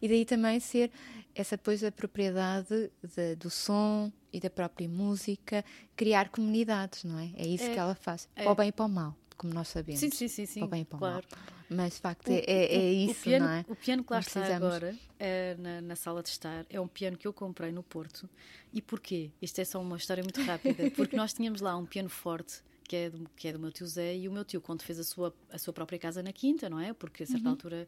E 0.01 0.07
daí 0.07 0.25
também 0.25 0.61
ser 0.61 0.91
essa 1.35 1.57
pois 1.59 1.83
a 1.83 1.91
propriedade 1.91 2.91
de- 3.17 3.35
do 3.37 3.51
som 3.51 4.13
e 4.33 4.39
da 4.39 4.51
própria 4.51 4.89
música, 4.89 5.65
criar 5.97 6.29
comunidades, 6.29 7.03
não 7.05 7.19
é? 7.19 7.31
É 7.37 7.47
isso 7.47 7.65
É, 7.65 7.73
que 7.73 7.79
ela 7.79 7.95
faz, 7.95 8.29
é. 8.37 8.43
para 8.45 8.53
o 8.53 8.55
bem 8.55 8.69
e 8.69 8.73
para 8.73 8.85
o 8.85 8.89
mal, 8.89 9.17
como 9.37 9.53
nós 9.55 9.69
sabemos. 9.69 10.01
sim, 10.01 10.11
sim, 10.11 10.29
sim, 10.29 10.47
sim 10.47 10.61
Para 10.61 10.67
o 10.67 10.71
bem 10.71 10.83
e 10.83 10.85
para 10.85 10.97
o 10.97 10.99
claro 10.99 11.27
mal. 11.33 11.58
Mas 11.71 11.95
de 11.95 12.01
facto 12.01 12.29
O- 12.29 12.33
é, 12.33 12.39
é, 12.47 12.77
é 12.77 12.93
isso, 12.93 13.13
o 13.21 13.23
piano, 13.25 13.45
não 13.47 13.53
é? 13.53 13.65
O 13.69 13.75
piano 13.77 14.03
que 14.05 14.13
lá 14.13 14.21
está 14.21 14.57
agora, 14.57 14.97
eh, 15.19 15.55
na, 15.59 15.81
na 15.83 15.97
sala 15.97 16.23
de 16.23 16.29
estar, 16.31 16.65
é 16.71 16.81
um 16.81 16.89
piano 16.89 17.17
que 17.17 17.27
eu 17.29 17.33
comprei 17.33 17.71
no 17.71 17.83
Porto. 17.83 18.29
E 18.73 18.81
porquê? 18.81 19.31
Isto 19.41 19.61
é 19.61 19.65
só 19.65 19.81
uma 19.81 19.97
história 19.97 20.23
muito 20.23 20.41
rápida. 20.43 20.91
Porque 20.97 21.17
nós 21.17 21.33
tínhamos 21.33 21.61
lá 21.61 21.77
um 21.77 21.85
piano 21.85 22.09
forte, 22.09 22.63
que 22.85 22.97
é 22.97 23.11
do, 23.11 23.29
que 23.37 23.49
é 23.49 23.53
do 23.53 23.59
meu 23.59 23.71
tio 23.71 23.87
Zé, 23.87 24.17
e 24.17 24.27
o 24.29 24.33
meu 24.33 24.45
tio, 24.45 24.61
quando 24.63 24.83
fez 24.83 24.99
a 24.99 25.05
sua, 25.05 25.35
a 25.51 25.59
sua 25.59 25.73
própria 25.75 25.99
casa 25.99 26.23
na 26.23 26.33
Quinta, 26.33 26.71
não 26.71 26.81
é? 26.81 26.93
Porque 26.95 27.23
a 27.23 27.27
certa 27.27 27.45
Uhum. 27.47 27.51
altura 27.53 27.87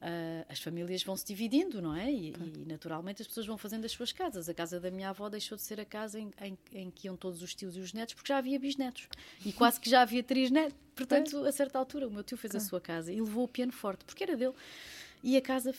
ah, 0.00 0.44
as 0.48 0.60
famílias 0.60 1.02
vão 1.02 1.16
se 1.16 1.24
dividindo, 1.26 1.82
não 1.82 1.94
é? 1.94 2.10
E, 2.10 2.28
e, 2.28 2.64
naturalmente 2.66 3.22
as 3.22 3.28
pessoas 3.28 3.46
vão 3.46 3.58
fazendo 3.58 3.84
as 3.84 3.92
suas 3.92 4.12
casas. 4.12 4.48
A 4.48 4.54
casa 4.54 4.78
da 4.78 4.90
minha 4.90 5.10
avó 5.10 5.28
deixou 5.28 5.56
de 5.56 5.62
ser 5.62 5.80
a 5.80 5.84
casa 5.84 6.20
em, 6.20 6.30
em, 6.40 6.58
em 6.72 6.90
que 6.90 7.06
iam 7.06 7.16
todos 7.16 7.42
os 7.42 7.54
tios 7.54 7.76
e 7.76 7.80
os 7.80 7.92
netos, 7.92 8.14
porque 8.14 8.28
já 8.28 8.38
havia 8.38 8.58
bisnetos. 8.58 9.08
E 9.44 9.52
quase 9.52 9.80
que 9.80 9.90
já 9.90 10.02
havia 10.02 10.22
três 10.22 10.50
netos. 10.50 10.78
Portanto, 10.94 11.44
a 11.44 11.52
certa 11.52 11.78
altura, 11.78 12.08
o 12.08 12.10
meu 12.10 12.24
tio 12.24 12.36
fez 12.36 12.54
a 12.54 12.60
sua 12.60 12.80
casa 12.80 13.12
e 13.12 13.20
levou 13.20 13.44
o 13.44 13.48
piano 13.48 13.72
forte, 13.72 14.04
porque 14.04 14.22
era 14.22 14.36
dele. 14.36 14.54
E 15.22 15.36
a 15.36 15.42
casa, 15.42 15.74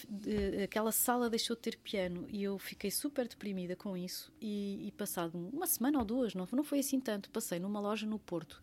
aquela 0.63 0.91
sala 0.91 1.29
deixou 1.29 1.55
de 1.55 1.61
ter 1.61 1.77
piano 1.77 2.27
e 2.29 2.43
eu 2.43 2.57
fiquei 2.57 2.91
super 2.91 3.27
deprimida 3.27 3.75
com 3.75 3.95
isso. 3.95 4.31
E, 4.41 4.87
e 4.87 4.91
passado 4.91 5.37
uma 5.53 5.65
semana 5.65 5.99
ou 5.99 6.05
duas, 6.05 6.33
não, 6.33 6.47
não 6.51 6.63
foi 6.63 6.79
assim 6.79 6.99
tanto, 6.99 7.29
passei 7.29 7.59
numa 7.59 7.79
loja 7.79 8.05
no 8.05 8.19
Porto, 8.19 8.61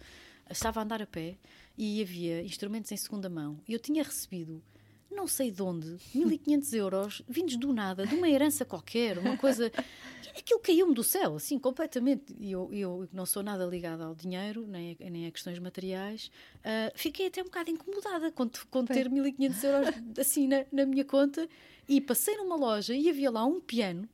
estava 0.50 0.80
a 0.80 0.82
andar 0.82 1.00
a 1.00 1.06
pé 1.06 1.36
e 1.78 2.02
havia 2.02 2.42
instrumentos 2.42 2.92
em 2.92 2.96
segunda 2.96 3.28
mão. 3.28 3.58
E 3.66 3.72
eu 3.72 3.78
tinha 3.78 4.02
recebido, 4.02 4.62
não 5.10 5.26
sei 5.26 5.50
de 5.50 5.62
onde, 5.62 5.96
1500 6.14 6.72
euros 6.74 7.22
vindos 7.28 7.56
do 7.56 7.72
nada, 7.72 8.06
de 8.06 8.14
uma 8.14 8.28
herança 8.28 8.64
qualquer, 8.64 9.18
uma 9.18 9.36
coisa. 9.36 9.70
Aquilo 10.36 10.60
caiu-me 10.60 10.92
do 10.92 11.02
céu, 11.02 11.36
assim, 11.36 11.58
completamente. 11.58 12.36
E 12.38 12.52
eu, 12.52 12.68
eu 12.70 13.08
não 13.10 13.24
sou 13.24 13.42
nada 13.42 13.64
ligada 13.64 14.04
ao 14.04 14.14
dinheiro, 14.14 14.66
nem 14.66 14.94
a, 15.00 15.10
nem 15.10 15.26
a 15.26 15.30
questões 15.30 15.58
materiais. 15.58 16.30
ah, 16.62 16.92
fiquei 16.94 17.28
até 17.28 17.40
um 17.40 17.46
bocado 17.46 17.70
incomodada 17.70 18.30
com, 18.30 18.46
com 18.70 18.84
ter 18.84 19.08
1500 19.08 19.64
euros 19.64 19.88
assim 20.20 20.46
na, 20.46 20.66
na 20.70 20.84
minha 20.84 21.04
conta. 21.06 21.48
E 21.88 22.00
passei 22.02 22.36
numa 22.36 22.56
loja 22.56 22.94
e 22.94 23.08
havia 23.08 23.30
lá 23.30 23.46
um 23.46 23.60
piano 23.60 24.06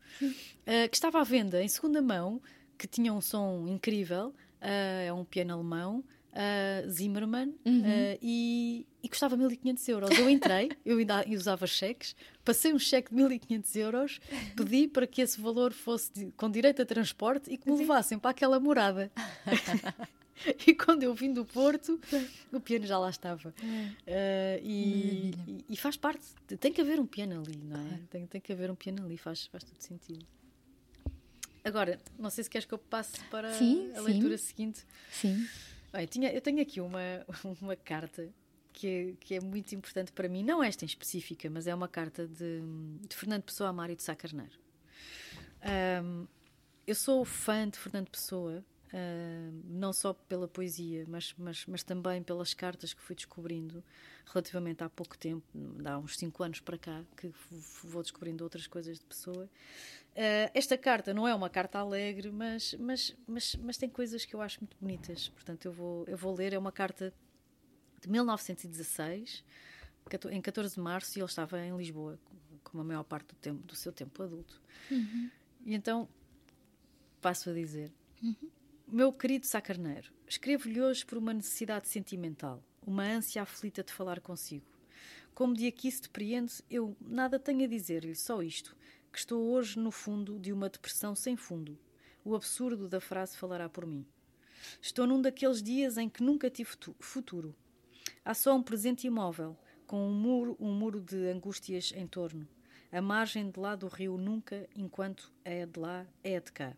ah, 0.64 0.86
que 0.88 0.95
estava 0.95 1.20
à 1.20 1.24
venda 1.24 1.61
em 1.61 1.68
segunda 1.68 2.01
mão, 2.01 2.40
que 2.78 2.86
tinha 2.86 3.12
um 3.12 3.20
som 3.20 3.66
incrível. 3.66 4.32
ah, 4.61 5.03
é 5.03 5.12
um 5.12 5.24
piano 5.24 5.55
alemão. 5.55 6.05
Ah, 6.33 6.83
Zimmermann 6.89 7.55
ah, 7.66 8.18
e, 8.22 8.87
e 9.03 9.09
custava 9.09 9.37
1500 9.37 9.89
euros. 9.89 10.11
Eu 10.18 10.28
entrei, 10.30 10.70
eu 10.85 10.99
ainda 10.99 11.24
usava 11.28 11.66
cheques, 11.66 12.16
passei 12.45 12.72
um 12.72 12.78
cheque 12.78 13.11
de 13.11 13.16
1500 13.16 13.76
euros, 13.76 14.20
pedi 14.57 14.89
para 14.89 15.07
que 15.07 15.20
esse 15.22 15.41
valor 15.41 15.72
fosse 15.72 16.12
de- 16.12 16.33
com 16.33 16.51
direito 16.51 16.80
a 16.83 16.87
transporte 16.87 17.51
e 17.53 17.57
que 17.59 17.70
me 17.70 17.76
levassem 17.76 18.18
para 18.18 18.30
aquela 18.30 18.59
morada. 18.59 19.11
e 20.66 20.74
quando 20.74 21.03
eu 21.03 21.14
vim 21.14 21.33
do 21.33 21.45
Porto, 21.45 22.01
o 22.53 22.59
piano 22.61 22.87
já 22.87 22.99
lá 22.99 23.11
estava. 23.11 23.55
Ah, 24.07 24.59
e, 24.62 25.33
e- 25.47 25.64
e 25.70 25.76
faz 25.76 25.97
parte, 25.97 26.24
tem 26.59 26.72
que 26.72 26.80
haver 26.80 26.99
um 26.99 27.07
piano 27.07 27.43
ali, 27.47 27.57
não 27.62 27.80
é? 27.80 27.99
Tem, 28.11 28.26
tem 28.26 28.41
que 28.41 28.53
haver 28.53 28.70
um 28.70 28.74
piano 28.74 29.05
ali, 29.05 29.16
faz, 29.18 29.47
faz 29.47 29.64
todo 29.64 29.80
sentido. 29.80 30.24
Agora, 31.64 31.97
não 32.18 32.28
sei 32.28 32.43
se 32.43 32.51
queres 32.51 32.66
que 32.66 32.74
eu 32.74 32.78
passe 32.78 33.20
para 33.30 33.53
Sim, 33.53 33.93
a 33.95 33.99
sim. 33.99 34.05
leitura 34.07 34.37
seguinte. 34.37 34.85
Sim. 35.12 35.47
Bem, 35.93 36.07
tinha, 36.07 36.32
eu 36.32 36.40
tenho 36.40 36.62
aqui 36.62 36.80
uma, 36.80 37.01
uma 37.61 37.76
carta 37.76 38.28
que 38.72 39.16
que 39.20 39.34
é 39.34 39.40
muito 39.40 39.74
importante 39.74 40.12
para 40.12 40.28
mim, 40.28 40.43
não 40.43 40.62
esta 40.62 40.84
em 40.84 40.86
específica, 40.86 41.51
mas 41.51 41.66
é 41.66 41.74
uma 41.74 41.88
carta 41.88 42.26
de, 42.26 42.62
de 43.07 43.14
Fernando 43.14 43.43
Pessoa 43.43 43.68
a 43.68 43.72
Mário 43.72 43.95
de 43.95 44.03
Sá 44.03 44.14
Carneiro. 44.14 44.59
Ahm, 45.62 46.26
eu 46.86 46.95
sou 46.95 47.24
fã 47.24 47.68
de 47.68 47.78
Fernando 47.78 48.09
Pessoa, 48.09 48.64
não 49.64 49.93
só 49.93 50.12
pela 50.12 50.47
poesia, 50.49 51.05
mas, 51.09 51.34
mas, 51.38 51.64
mas 51.66 51.82
também 51.82 52.22
pelas 52.22 52.53
cartas 52.53 52.93
que 52.93 53.01
fui 53.01 53.14
descobrindo 53.16 53.82
relativamente 54.26 54.82
há 54.84 54.88
pouco 54.90 55.16
tempo, 55.18 55.44
há 55.84 55.98
uns 55.98 56.16
5 56.16 56.42
anos 56.42 56.60
para 56.60 56.78
cá, 56.78 57.04
que 57.16 57.32
vou 57.84 58.02
descobrindo 58.02 58.44
outras 58.44 58.66
coisas 58.66 58.98
de 58.98 59.04
Pessoa. 59.04 59.48
Ah, 60.16 60.50
esta 60.54 60.76
carta 60.78 61.12
não 61.14 61.26
é 61.26 61.34
uma 61.34 61.48
carta 61.50 61.78
alegre, 61.78 62.30
mas, 62.30 62.74
mas, 62.78 63.16
mas, 63.26 63.54
mas 63.56 63.76
tem 63.76 63.88
coisas 63.88 64.24
que 64.24 64.34
eu 64.34 64.40
acho 64.42 64.60
muito 64.60 64.76
bonitas. 64.80 65.28
Portanto, 65.30 65.64
eu 65.66 65.72
vou, 65.72 66.04
eu 66.06 66.16
vou 66.16 66.34
ler. 66.34 66.52
É 66.52 66.58
uma 66.58 66.72
carta 66.72 67.12
de 68.00 68.08
1916 68.10 69.44
cato- 70.08 70.28
em 70.30 70.40
14 70.40 70.74
de 70.74 70.80
março 70.80 71.18
e 71.18 71.20
ele 71.20 71.28
estava 71.28 71.60
em 71.64 71.76
Lisboa, 71.76 72.18
como 72.64 72.82
a 72.82 72.84
maior 72.84 73.04
parte 73.04 73.28
do, 73.28 73.34
tempo, 73.36 73.62
do 73.66 73.74
seu 73.76 73.92
tempo 73.92 74.22
adulto. 74.22 74.60
E 75.64 75.74
então 75.74 76.08
passo 77.20 77.50
a 77.50 77.52
dizer: 77.52 77.92
Meu 78.86 79.12
querido 79.12 79.46
Sá 79.46 79.60
Carneiro, 79.60 80.12
escrevo-lhe 80.26 80.80
hoje 80.80 81.06
por 81.06 81.16
uma 81.18 81.32
necessidade 81.32 81.88
sentimental, 81.88 82.62
uma 82.87 83.05
ânsia 83.05 83.43
aflita 83.43 83.83
de 83.83 83.93
falar 83.93 84.20
consigo. 84.20 84.66
Como 85.35 85.55
de 85.55 85.66
aqui 85.66 85.91
se 85.91 86.03
depreende, 86.03 86.53
eu 86.68 86.97
nada 87.01 87.39
tenho 87.39 87.64
a 87.64 87.68
dizer-lhe, 87.68 88.14
só 88.14 88.43
isto, 88.43 88.76
que 89.12 89.18
estou 89.18 89.51
hoje 89.53 89.78
no 89.78 89.91
fundo 89.91 90.39
de 90.39 90.53
uma 90.53 90.68
depressão 90.68 91.14
sem 91.14 91.37
fundo. 91.37 91.78
O 92.24 92.35
absurdo 92.35 92.89
da 92.89 93.01
frase 93.01 93.37
falará 93.37 93.68
por 93.68 93.87
mim. 93.87 94.07
Estou 94.80 95.07
num 95.07 95.20
daqueles 95.20 95.62
dias 95.62 95.97
em 95.97 96.09
que 96.09 96.22
nunca 96.22 96.51
tive 96.51 96.76
tu- 96.76 96.95
futuro. 97.01 97.55
Há 98.24 98.35
só 98.35 98.55
um 98.55 98.62
presente 98.62 99.07
imóvel, 99.07 99.57
com 99.87 100.07
um 100.07 100.12
muro, 100.12 100.57
um 100.61 100.72
muro 100.72 101.01
de 101.01 101.16
angústias 101.28 101.93
em 101.97 102.07
torno. 102.07 102.47
A 102.93 103.01
margem 103.01 103.51
de 103.51 103.59
lá 103.59 103.74
do 103.74 103.89
rio 103.89 104.16
nunca, 104.16 104.68
enquanto 104.76 105.33
é 105.45 105.66
de 105.66 105.80
lá, 105.80 106.07
é 106.22 106.39
de 106.39 106.53
cá. 106.53 106.76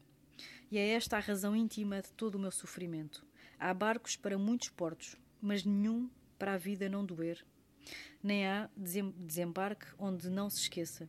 E 0.70 0.78
é 0.78 0.90
esta 0.90 1.16
a 1.16 1.20
razão 1.20 1.54
íntima 1.54 2.00
de 2.00 2.12
todo 2.12 2.36
o 2.36 2.38
meu 2.38 2.50
sofrimento. 2.50 3.24
Há 3.58 3.74
barcos 3.74 4.16
para 4.16 4.38
muitos 4.38 4.68
portos, 4.70 5.16
mas 5.44 5.62
nenhum 5.62 6.08
para 6.38 6.54
a 6.54 6.56
vida 6.56 6.88
não 6.88 7.04
doer. 7.04 7.44
Nem 8.22 8.46
há 8.46 8.70
desem- 8.74 9.14
desembarque 9.18 9.86
onde 9.98 10.30
não 10.30 10.48
se 10.48 10.60
esqueça. 10.60 11.06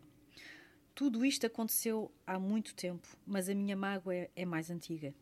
Tudo 0.93 1.25
isto 1.25 1.45
aconteceu 1.45 2.11
há 2.27 2.37
muito 2.37 2.75
tempo, 2.75 3.07
mas 3.25 3.47
a 3.47 3.55
minha 3.55 3.77
mágoa 3.77 4.13
é, 4.13 4.29
é 4.35 4.45
mais 4.45 4.69
antiga. 4.69 5.15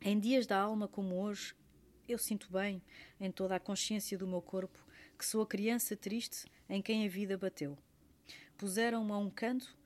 Em 0.00 0.18
dias 0.18 0.46
da 0.46 0.58
alma 0.58 0.88
como 0.88 1.20
hoje, 1.20 1.54
eu 2.08 2.16
sinto 2.16 2.50
bem, 2.50 2.82
em 3.20 3.30
toda 3.30 3.56
a 3.56 3.60
consciência 3.60 4.16
do 4.16 4.26
meu 4.26 4.40
corpo, 4.40 4.78
que 5.18 5.24
sou 5.24 5.42
a 5.42 5.46
criança 5.46 5.94
triste 5.94 6.46
em 6.68 6.80
quem 6.80 7.04
a 7.04 7.08
vida 7.08 7.36
bateu. 7.36 7.76
Puseram-me 8.56 9.12
a 9.12 9.18
um 9.18 9.30
canto 9.30 9.76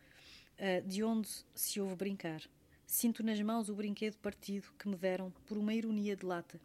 ah, 0.59 0.81
de 0.87 1.03
onde 1.03 1.29
se 1.55 1.81
ouve 1.81 1.97
brincar. 1.97 2.43
Sinto 2.87 3.23
nas 3.23 3.41
mãos 3.41 3.69
o 3.69 3.75
brinquedo 3.75 4.17
partido 4.19 4.73
que 4.79 4.89
me 4.89 4.97
deram 4.97 5.33
por 5.45 5.59
uma 5.59 5.75
ironia 5.75 6.17
de 6.17 6.25
lata. 6.25 6.61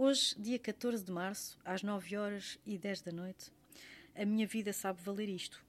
Hoje, 0.00 0.36
dia 0.38 0.60
14 0.60 1.02
de 1.02 1.10
março, 1.10 1.58
às 1.64 1.82
9 1.82 2.16
horas 2.16 2.56
e 2.64 2.78
10 2.78 3.00
da 3.00 3.10
noite, 3.10 3.50
a 4.14 4.24
minha 4.24 4.46
vida 4.46 4.72
sabe 4.72 5.02
valer 5.02 5.28
isto. 5.28 5.60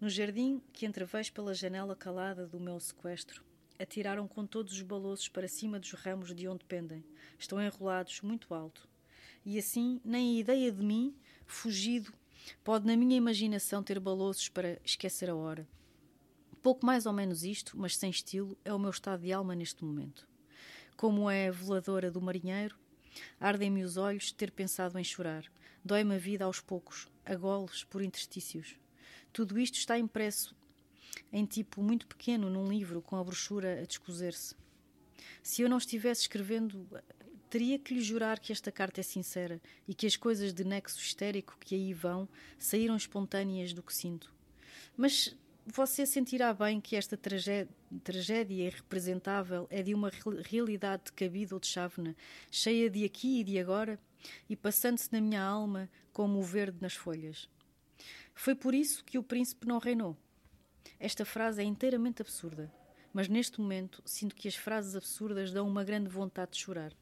No 0.00 0.10
jardim 0.10 0.60
que 0.72 0.84
entrevejo 0.84 1.32
pela 1.32 1.54
janela 1.54 1.94
calada 1.94 2.48
do 2.48 2.58
meu 2.58 2.80
sequestro, 2.80 3.44
atiraram 3.78 4.26
com 4.26 4.44
todos 4.44 4.72
os 4.72 4.82
balouços 4.82 5.28
para 5.28 5.46
cima 5.46 5.78
dos 5.78 5.92
ramos 5.92 6.34
de 6.34 6.48
onde 6.48 6.64
pendem. 6.64 7.04
Estão 7.38 7.62
enrolados 7.62 8.22
muito 8.22 8.52
alto. 8.52 8.88
E 9.46 9.56
assim, 9.56 10.00
nem 10.04 10.36
a 10.36 10.40
ideia 10.40 10.72
de 10.72 10.82
mim, 10.82 11.14
fugido, 11.46 12.12
pode 12.64 12.84
na 12.84 12.96
minha 12.96 13.16
imaginação 13.16 13.84
ter 13.84 14.00
balouços 14.00 14.48
para 14.48 14.80
esquecer 14.84 15.30
a 15.30 15.36
hora. 15.36 15.64
Pouco 16.60 16.84
mais 16.84 17.06
ou 17.06 17.12
menos 17.12 17.44
isto, 17.44 17.78
mas 17.78 17.96
sem 17.96 18.10
estilo, 18.10 18.58
é 18.64 18.74
o 18.74 18.80
meu 18.80 18.90
estado 18.90 19.22
de 19.22 19.32
alma 19.32 19.54
neste 19.54 19.84
momento. 19.84 20.26
Como 20.96 21.30
é 21.30 21.46
a 21.46 21.52
veladora 21.52 22.10
do 22.10 22.20
marinheiro, 22.20 22.76
ardem-me 23.38 23.82
os 23.82 23.96
olhos 23.96 24.24
de 24.24 24.34
ter 24.34 24.50
pensado 24.50 24.98
em 24.98 25.04
chorar. 25.04 25.44
Dói-me 25.84 26.14
a 26.14 26.18
vida 26.18 26.44
aos 26.44 26.60
poucos, 26.60 27.08
a 27.24 27.34
goles 27.34 27.84
por 27.84 28.02
interstícios. 28.02 28.76
Tudo 29.32 29.58
isto 29.58 29.76
está 29.76 29.98
impresso 29.98 30.54
em 31.32 31.44
tipo 31.44 31.82
muito 31.82 32.06
pequeno 32.06 32.50
num 32.50 32.68
livro 32.68 33.02
com 33.02 33.16
a 33.16 33.24
brochura 33.24 33.80
a 33.80 33.84
descozer-se. 33.84 34.54
Se 35.42 35.62
eu 35.62 35.68
não 35.68 35.78
estivesse 35.78 36.22
escrevendo, 36.22 36.88
teria 37.50 37.78
que 37.78 37.94
lhe 37.94 38.02
jurar 38.02 38.40
que 38.40 38.52
esta 38.52 38.72
carta 38.72 39.00
é 39.00 39.02
sincera 39.02 39.60
e 39.86 39.94
que 39.94 40.06
as 40.06 40.16
coisas 40.16 40.52
de 40.52 40.64
nexo 40.64 40.98
histérico 40.98 41.56
que 41.60 41.74
aí 41.74 41.92
vão 41.92 42.28
saíram 42.58 42.96
espontâneas 42.96 43.72
do 43.72 43.82
que 43.82 43.94
sinto. 43.94 44.32
Mas 44.96 45.36
você 45.66 46.04
sentirá 46.04 46.52
bem 46.52 46.80
que 46.80 46.94
esta 46.96 47.16
tragé- 47.16 47.68
tragédia 48.02 48.66
irrepresentável 48.66 49.66
é 49.70 49.82
de 49.82 49.94
uma 49.94 50.10
re- 50.10 50.42
realidade 50.42 51.04
de 51.06 51.12
cabida 51.12 51.54
ou 51.54 51.60
de 51.60 51.66
chávena, 51.66 52.14
cheia 52.50 52.90
de 52.90 53.04
aqui 53.04 53.40
e 53.40 53.44
de 53.44 53.58
agora, 53.58 53.98
e 54.48 54.54
passando-se 54.56 55.12
na 55.12 55.20
minha 55.20 55.42
alma 55.42 55.88
como 56.12 56.38
o 56.38 56.42
verde 56.42 56.78
nas 56.80 56.94
folhas. 56.94 57.48
Foi 58.34 58.54
por 58.54 58.74
isso 58.74 59.04
que 59.04 59.18
o 59.18 59.22
príncipe 59.22 59.66
não 59.66 59.78
reinou. 59.78 60.16
Esta 60.98 61.24
frase 61.24 61.60
é 61.62 61.64
inteiramente 61.64 62.20
absurda, 62.20 62.72
mas 63.12 63.28
neste 63.28 63.60
momento 63.60 64.02
sinto 64.04 64.34
que 64.34 64.48
as 64.48 64.54
frases 64.54 64.94
absurdas 64.96 65.52
dão 65.52 65.66
uma 65.66 65.84
grande 65.84 66.08
vontade 66.08 66.52
de 66.52 66.58
chorar. 66.58 66.92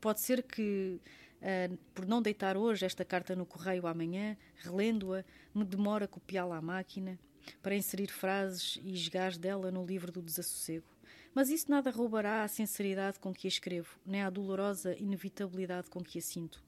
Pode 0.00 0.20
ser 0.20 0.42
que, 0.42 1.00
ah, 1.42 1.76
por 1.94 2.06
não 2.06 2.22
deitar 2.22 2.56
hoje 2.56 2.84
esta 2.86 3.04
carta 3.04 3.36
no 3.36 3.46
correio 3.46 3.86
amanhã, 3.86 4.36
relendo-a, 4.56 5.24
me 5.54 5.64
demore 5.64 6.04
a 6.04 6.08
copiá-la 6.08 6.56
à 6.56 6.62
máquina 6.62 7.18
para 7.62 7.74
inserir 7.74 8.08
frases 8.08 8.78
e 8.82 8.92
esgás 8.92 9.36
dela 9.36 9.70
no 9.70 9.84
livro 9.84 10.10
do 10.10 10.22
desassossego. 10.22 10.86
Mas 11.34 11.48
isso 11.48 11.70
nada 11.70 11.90
roubará 11.90 12.42
à 12.42 12.48
sinceridade 12.48 13.18
com 13.20 13.32
que 13.32 13.46
a 13.46 13.48
escrevo, 13.48 13.98
nem 14.04 14.22
à 14.22 14.30
dolorosa 14.30 14.96
inevitabilidade 14.96 15.88
com 15.88 16.02
que 16.02 16.18
a 16.18 16.22
sinto. 16.22 16.62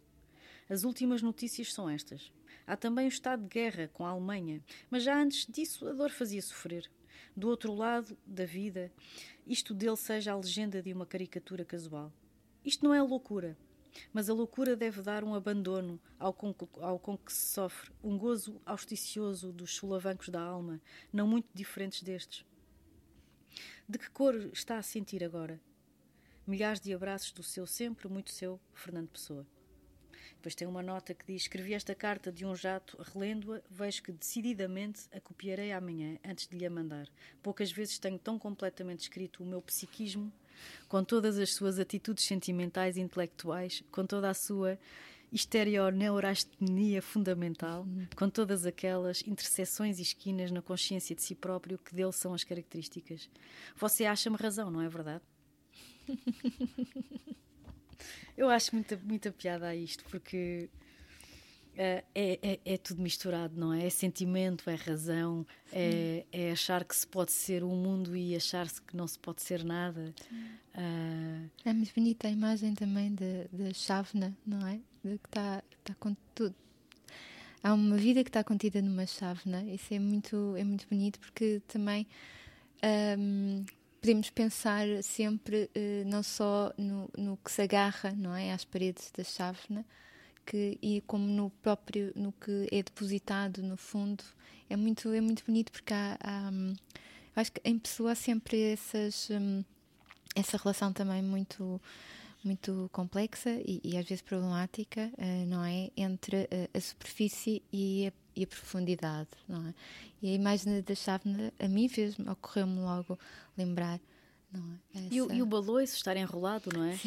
As 0.68 0.84
últimas 0.84 1.20
notícias 1.20 1.72
são 1.72 1.90
estas. 1.90 2.32
Há 2.66 2.76
também 2.76 3.06
o 3.06 3.08
estado 3.08 3.42
de 3.42 3.48
guerra 3.48 3.90
com 3.92 4.06
a 4.06 4.10
Alemanha, 4.10 4.62
mas 4.88 5.02
já 5.02 5.20
antes 5.20 5.46
disso 5.46 5.86
a 5.88 5.92
dor 5.92 6.10
fazia 6.10 6.40
sofrer. 6.40 6.90
Do 7.36 7.48
outro 7.48 7.74
lado 7.74 8.16
da 8.26 8.44
vida, 8.44 8.92
isto 9.46 9.74
dele 9.74 9.96
seja 9.96 10.32
a 10.32 10.36
legenda 10.36 10.80
de 10.80 10.92
uma 10.92 11.06
caricatura 11.06 11.64
casual. 11.64 12.12
Isto 12.64 12.84
não 12.84 12.94
é 12.94 13.02
loucura, 13.02 13.56
mas 14.12 14.28
a 14.28 14.34
loucura 14.34 14.76
deve 14.76 15.02
dar 15.02 15.24
um 15.24 15.34
abandono 15.34 16.00
ao 16.18 16.32
com, 16.32 16.54
ao 16.80 16.98
com 16.98 17.16
que 17.16 17.32
se 17.32 17.52
sofre, 17.52 17.90
um 18.02 18.16
gozo 18.16 18.60
auspicioso 18.64 19.52
dos 19.52 19.74
solavancos 19.74 20.28
da 20.28 20.40
alma, 20.40 20.80
não 21.12 21.26
muito 21.26 21.48
diferentes 21.54 22.02
destes. 22.02 22.44
De 23.88 23.98
que 23.98 24.10
cor 24.10 24.34
está 24.52 24.78
a 24.78 24.82
sentir 24.82 25.22
agora? 25.22 25.60
Milhares 26.46 26.80
de 26.80 26.92
abraços 26.92 27.32
do 27.32 27.42
seu 27.42 27.66
sempre 27.66 28.08
muito 28.08 28.30
seu 28.30 28.60
Fernando 28.74 29.08
Pessoa. 29.08 29.46
Depois 30.42 30.56
tem 30.56 30.66
uma 30.66 30.82
nota 30.82 31.14
que 31.14 31.24
diz: 31.24 31.42
Escrevi 31.42 31.72
esta 31.72 31.94
carta 31.94 32.32
de 32.32 32.44
um 32.44 32.52
jato, 32.52 33.00
relendo-a, 33.00 33.60
vejo 33.70 34.02
que 34.02 34.10
decididamente 34.10 35.02
a 35.12 35.20
copiarei 35.20 35.70
amanhã, 35.70 36.18
antes 36.24 36.48
de 36.48 36.58
lhe 36.58 36.66
a 36.66 36.70
mandar. 36.70 37.08
Poucas 37.40 37.70
vezes 37.70 37.98
tenho 37.98 38.18
tão 38.18 38.40
completamente 38.40 39.02
escrito 39.02 39.44
o 39.44 39.46
meu 39.46 39.62
psiquismo, 39.62 40.32
com 40.88 41.04
todas 41.04 41.38
as 41.38 41.54
suas 41.54 41.78
atitudes 41.78 42.24
sentimentais 42.24 42.96
e 42.96 43.00
intelectuais, 43.00 43.82
com 43.90 44.06
toda 44.06 44.30
a 44.30 44.34
sua 44.34 44.78
estereoneurastenia 45.32 47.00
fundamental, 47.00 47.86
com 48.14 48.28
todas 48.28 48.66
aquelas 48.66 49.26
interseções 49.26 49.98
e 49.98 50.02
esquinas 50.02 50.50
na 50.50 50.60
consciência 50.60 51.16
de 51.16 51.22
si 51.22 51.34
próprio 51.34 51.78
que 51.78 51.94
dele 51.94 52.12
são 52.12 52.34
as 52.34 52.44
características. 52.44 53.30
Você 53.76 54.04
acha-me 54.04 54.36
razão, 54.36 54.70
não 54.70 54.82
é 54.82 54.88
verdade? 54.88 55.22
Eu 58.36 58.50
acho 58.50 58.74
muita, 58.74 58.96
muita 58.96 59.32
piada 59.32 59.68
a 59.68 59.76
isto, 59.76 60.04
porque 60.04 60.68
é, 61.76 62.04
é, 62.14 62.60
é 62.64 62.76
tudo 62.76 63.02
misturado, 63.02 63.58
não 63.58 63.72
é? 63.72 63.86
É 63.86 63.90
sentimento, 63.90 64.68
é 64.68 64.74
razão, 64.74 65.46
é, 65.72 66.24
é 66.32 66.52
achar 66.52 66.84
que 66.84 66.94
se 66.94 67.06
pode 67.06 67.32
ser 67.32 67.64
um 67.64 67.74
mundo 67.74 68.16
e 68.16 68.36
achar-se 68.36 68.80
que 68.82 68.96
não 68.96 69.06
se 69.06 69.18
pode 69.18 69.42
ser 69.42 69.64
nada. 69.64 70.14
Ah, 70.74 71.42
É 71.64 71.72
muito 71.72 71.92
bonita 71.94 72.28
a 72.28 72.30
imagem 72.30 72.74
também 72.74 73.14
da 73.14 73.46
da 73.52 73.72
chávena, 73.74 74.36
não 74.46 74.66
é? 74.66 74.80
De 75.04 75.18
que 75.18 75.26
está 75.28 75.62
tá 75.84 75.94
com 75.98 76.14
tudo. 76.34 76.54
Há 77.62 77.74
uma 77.74 77.96
vida 77.96 78.22
que 78.24 78.28
está 78.30 78.42
contida 78.42 78.82
numa 78.82 79.06
chávena. 79.06 79.62
Isso 79.64 79.94
é 79.94 79.98
muito, 79.98 80.54
é 80.56 80.64
muito 80.64 80.86
bonito 80.88 81.18
porque 81.20 81.62
também 81.68 82.06
ahm, 82.82 83.64
podemos 84.00 84.30
pensar 84.30 84.86
sempre 85.02 85.70
eh, 85.74 86.02
não 86.06 86.22
só 86.22 86.72
no, 86.76 87.08
no 87.16 87.36
que 87.36 87.50
se 87.52 87.62
agarra, 87.62 88.12
não 88.16 88.34
é, 88.34 88.52
às 88.52 88.64
paredes 88.64 89.12
da 89.16 89.22
chávena, 89.24 89.84
que 90.46 90.78
e 90.82 91.00
como 91.06 91.26
no 91.26 91.50
próprio 91.62 92.12
no 92.14 92.32
que 92.32 92.68
é 92.70 92.82
depositado 92.82 93.62
no 93.62 93.76
fundo. 93.76 94.24
É 94.68 94.76
muito 94.76 95.12
é 95.12 95.20
muito 95.20 95.44
bonito 95.44 95.72
porque 95.72 95.92
há, 95.92 96.18
há, 96.22 96.50
hum, 96.50 96.74
acho 97.36 97.52
que 97.52 97.60
em 97.64 97.78
pessoa 97.78 98.12
há 98.12 98.14
sempre 98.14 98.60
essas 98.72 99.28
hum, 99.30 99.64
essa 100.34 100.56
relação 100.56 100.92
também 100.92 101.22
muito 101.22 101.80
muito 102.44 102.90
complexa 102.92 103.50
e, 103.64 103.80
e 103.84 103.96
às 103.96 104.04
vezes 104.04 104.22
problemática, 104.22 105.10
eh, 105.16 105.44
não 105.46 105.64
é? 105.64 105.90
Entre 105.96 106.48
eh, 106.50 106.68
a 106.74 106.80
superfície 106.80 107.62
e 107.72 108.08
a, 108.08 108.12
e 108.34 108.44
a 108.44 108.46
profundidade, 108.46 109.28
não 109.48 109.68
é? 109.68 109.74
E 110.20 110.30
a 110.30 110.34
imagem 110.34 110.80
da 110.82 110.94
chávena, 110.94 111.52
a 111.58 111.68
mim 111.68 111.88
fez-me, 111.88 112.28
ocorreu-me 112.28 112.80
logo 112.80 113.18
lembrar, 113.56 114.00
não 114.52 114.72
é? 114.72 115.08
E, 115.10 115.20
o, 115.22 115.32
e 115.32 115.42
o 115.42 115.46
baloiço 115.46 115.96
estar 115.96 116.16
enrolado, 116.16 116.70
não 116.74 116.84
é? 116.84 116.98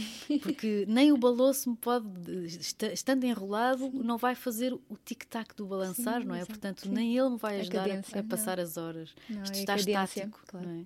Porque 0.42 0.86
nem 0.88 1.12
o 1.12 1.18
baloiço 1.18 1.70
me 1.70 1.78
pode, 1.78 2.08
esta- 2.46 2.92
estando 2.92 3.24
enrolado, 3.24 3.92
não 3.92 4.18
vai 4.18 4.34
fazer 4.36 4.74
o 4.74 4.98
tic-tac 5.06 5.56
do 5.56 5.66
balançar, 5.68 6.22
Sim, 6.22 6.28
não 6.28 6.36
é? 6.36 6.40
exato, 6.40 6.52
Portanto, 6.54 6.82
sim. 6.82 6.90
nem 6.90 7.18
ele 7.18 7.30
me 7.30 7.38
vai 7.38 7.58
A 7.58 7.62
ajudar 7.62 7.84
a- 7.84 7.88
cadência, 7.90 8.20
a, 8.20 8.24
passar 8.24 8.58
não. 8.58 8.64
as 8.64 8.78
horas. 8.78 9.16
Não, 9.30 9.44
Isto 9.44 9.54
é 9.54 9.74
a 9.74 9.76
está 9.76 9.76
estático, 10.06 10.42
claro. 10.48 10.68
não 10.68 10.76
é? 10.82 10.86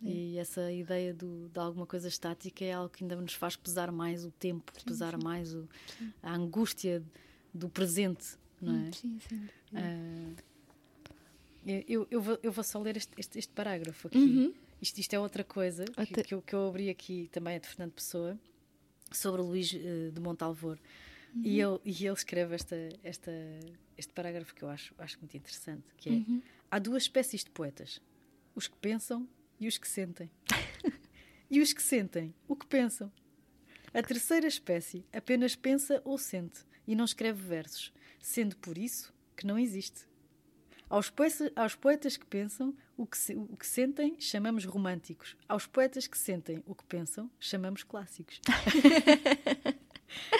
E 0.00 0.38
essa 0.38 0.70
ideia 0.70 1.12
do- 1.12 1.48
de 1.48 1.58
alguma 1.58 1.84
coisa 1.84 2.06
estática 2.06 2.64
é 2.64 2.72
algo 2.72 2.88
que 2.88 3.02
ainda 3.02 3.16
nos 3.16 3.32
faz 3.34 3.56
pesar 3.56 3.90
mais 3.90 4.24
o 4.24 4.30
tempo, 4.30 4.72
pesar 4.84 5.16
mais 5.20 5.52
o- 5.54 5.68
a 6.22 6.34
angústia 6.34 7.02
do 7.52 7.68
presente 7.68 8.36
não 8.60 8.74
é? 8.74 8.78
Hum, 8.88 8.92
Sim, 8.92 9.18
sim. 9.28 9.48
Ah, 9.74 10.42
eu, 11.86 12.06
eu, 12.10 12.20
vou, 12.20 12.38
eu 12.42 12.50
vou 12.52 12.64
só 12.64 12.78
ler 12.80 12.96
este, 12.96 13.12
este, 13.18 13.38
este 13.38 13.52
parágrafo 13.52 14.06
aqui. 14.08 14.18
Uhum. 14.18 14.54
Isto, 14.80 14.98
isto 14.98 15.14
é 15.14 15.18
outra 15.18 15.42
coisa 15.44 15.84
que, 15.84 16.00
Outra- 16.00 16.22
que, 16.22 16.34
eu, 16.34 16.42
que 16.42 16.54
eu 16.54 16.68
abri 16.68 16.88
aqui, 16.88 17.28
também 17.32 17.54
é 17.56 17.58
de 17.58 17.66
Fernando 17.66 17.92
Pessoa, 17.92 18.38
sobre 19.10 19.40
o 19.40 19.44
Luís 19.44 19.74
eh, 19.74 20.10
de 20.12 20.20
Montalvor. 20.20 20.78
Uhum. 21.34 21.42
E, 21.44 21.60
ele, 21.60 21.80
e 21.84 22.06
ele 22.06 22.14
escreve 22.14 22.54
esta, 22.54 22.76
esta, 23.02 23.30
este 23.96 24.12
parágrafo 24.12 24.54
que 24.54 24.62
eu 24.62 24.68
acho, 24.68 24.94
acho 24.98 25.18
muito 25.18 25.36
interessante, 25.36 25.84
que 25.96 26.08
é 26.08 26.12
Uhum. 26.12 26.42
Há 26.70 26.78
duas 26.78 27.04
espécies 27.04 27.42
de 27.44 27.50
poetas, 27.50 28.00
os 28.54 28.68
que 28.68 28.76
pensam 28.76 29.26
e 29.58 29.66
os 29.66 29.78
que 29.78 29.88
sentem. 29.88 30.30
e 31.50 31.60
os 31.60 31.72
que 31.72 31.82
sentem, 31.82 32.34
o 32.46 32.54
que 32.54 32.66
pensam. 32.66 33.10
A 33.94 34.02
terceira 34.02 34.46
espécie 34.46 35.04
apenas 35.12 35.56
pensa 35.56 36.00
ou 36.04 36.18
sente 36.18 36.60
e 36.86 36.94
não 36.94 37.06
escreve 37.06 37.40
versos, 37.42 37.92
sendo 38.20 38.54
por 38.58 38.76
isso 38.76 39.14
que 39.34 39.46
não 39.46 39.58
existe. 39.58 40.06
Aos 40.90 41.08
poetas, 41.10 41.50
aos 41.56 41.74
poetas 41.74 42.16
que 42.18 42.26
pensam 42.26 42.76
o 42.98 43.06
que, 43.06 43.16
se- 43.16 43.34
o 43.34 43.56
que 43.56 43.66
sentem, 43.66 44.16
chamamos 44.18 44.64
românticos. 44.66 45.34
Aos 45.48 45.66
poetas 45.66 46.06
que 46.06 46.18
sentem 46.18 46.62
o 46.66 46.74
que 46.74 46.84
pensam, 46.84 47.30
chamamos 47.40 47.82
clássicos. 47.82 48.40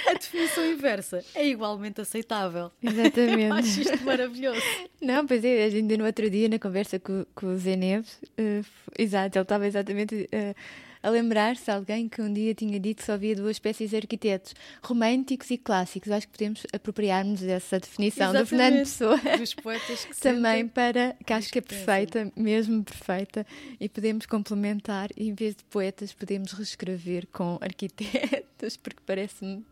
A 0.08 0.14
definição 0.14 0.64
inversa 0.64 1.22
é 1.34 1.46
igualmente 1.46 2.00
aceitável. 2.00 2.72
Eu 2.82 2.88
acho 2.90 3.00
Exatamente. 3.00 3.80
isto 3.82 4.02
maravilhoso. 4.04 4.60
Não, 5.00 5.26
pois 5.26 5.44
é, 5.44 5.64
ainda 5.64 5.96
no 5.96 6.06
outro 6.06 6.28
dia, 6.30 6.48
na 6.48 6.58
conversa 6.58 6.98
com, 6.98 7.24
com 7.34 7.48
o 7.52 7.56
Zé 7.58 7.76
Neves, 7.76 8.18
eh, 8.38 8.62
exato, 8.98 9.36
ele 9.38 9.42
estava 9.42 9.66
exatamente 9.66 10.26
eh, 10.32 10.54
a 11.08 11.10
lembrar-se 11.10 11.70
alguém 11.70 12.08
que 12.08 12.20
um 12.20 12.32
dia 12.32 12.54
tinha 12.54 12.78
dito 12.78 12.98
que 12.98 13.04
só 13.04 13.12
havia 13.12 13.34
duas 13.34 13.52
espécies 13.52 13.90
de 13.90 13.96
arquitetos, 13.96 14.54
românticos 14.82 15.50
e 15.50 15.58
clássicos. 15.58 16.10
Acho 16.10 16.26
que 16.26 16.32
podemos 16.32 16.62
apropriar-nos 16.72 17.40
dessa 17.40 17.80
definição 17.80 18.32
do 18.32 18.46
Fernando 18.46 18.76
Exatamente. 18.76 19.18
Pessoa. 19.18 19.38
Dos 19.38 19.54
poetas 19.54 20.04
que 20.04 20.16
Também 20.20 20.68
para, 20.68 21.16
que 21.24 21.32
acho 21.32 21.50
que 21.50 21.58
é 21.58 21.62
perfeita, 21.62 22.30
mesmo 22.36 22.84
perfeita, 22.84 23.46
e 23.80 23.88
podemos 23.88 24.26
complementar, 24.26 25.10
em 25.16 25.34
vez 25.34 25.56
de 25.56 25.64
poetas, 25.64 26.12
podemos 26.12 26.52
reescrever 26.52 27.26
com 27.32 27.58
arquitetos, 27.60 28.76
porque 28.82 29.00
parece-me 29.06 29.64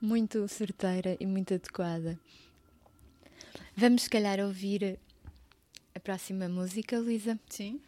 muito 0.00 0.48
certeira 0.48 1.16
e 1.20 1.26
muito 1.26 1.54
adequada. 1.54 2.18
Vamos, 3.76 4.02
se 4.02 4.10
calhar, 4.10 4.40
ouvir 4.40 4.98
a 5.94 6.00
próxima 6.00 6.48
música, 6.48 6.98
Luísa. 6.98 7.38
Sim. 7.48 7.80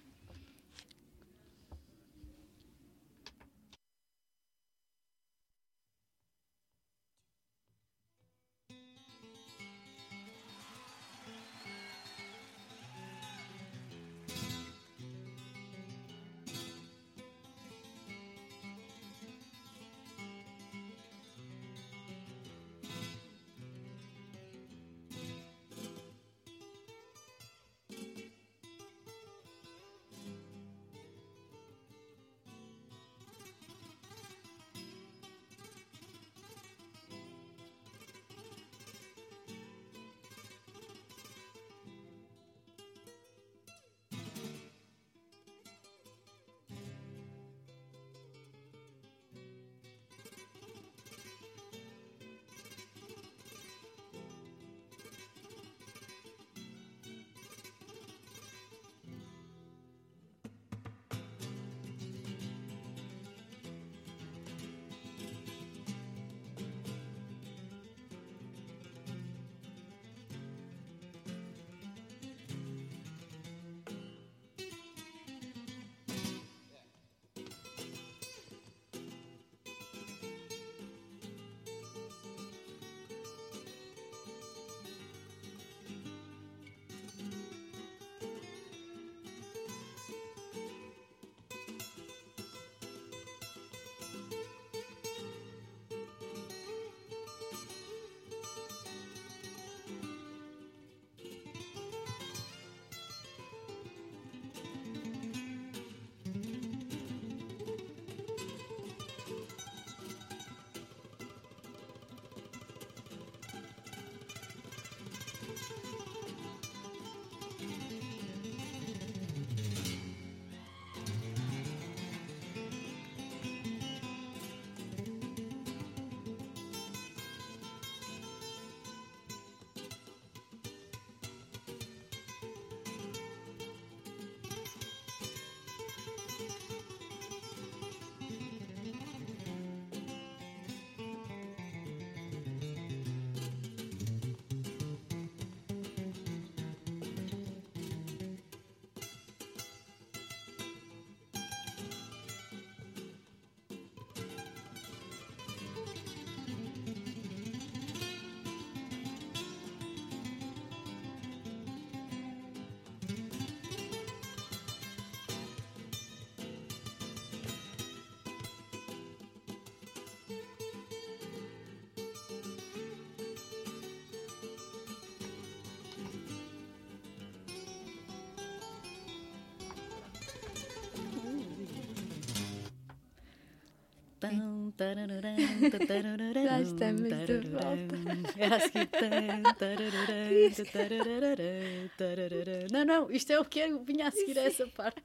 Já 186.44 186.60
estamos 186.60 187.02
de 187.02 187.08
tarararã. 187.08 188.22
Era 188.36 188.56
a 188.56 188.60
seguir. 188.60 188.86
tão, 188.86 189.42
tarararã, 189.54 190.50
tarararã, 190.72 191.88
tarararã. 191.96 192.66
Não, 192.70 192.84
não, 192.84 193.10
isto 193.10 193.32
é 193.32 193.40
o 193.40 193.44
que 193.44 193.60
eu 193.60 193.82
vinha 193.82 194.08
a 194.08 194.10
seguir 194.10 194.38
a 194.38 194.42
essa 194.42 194.66
parte. 194.66 195.02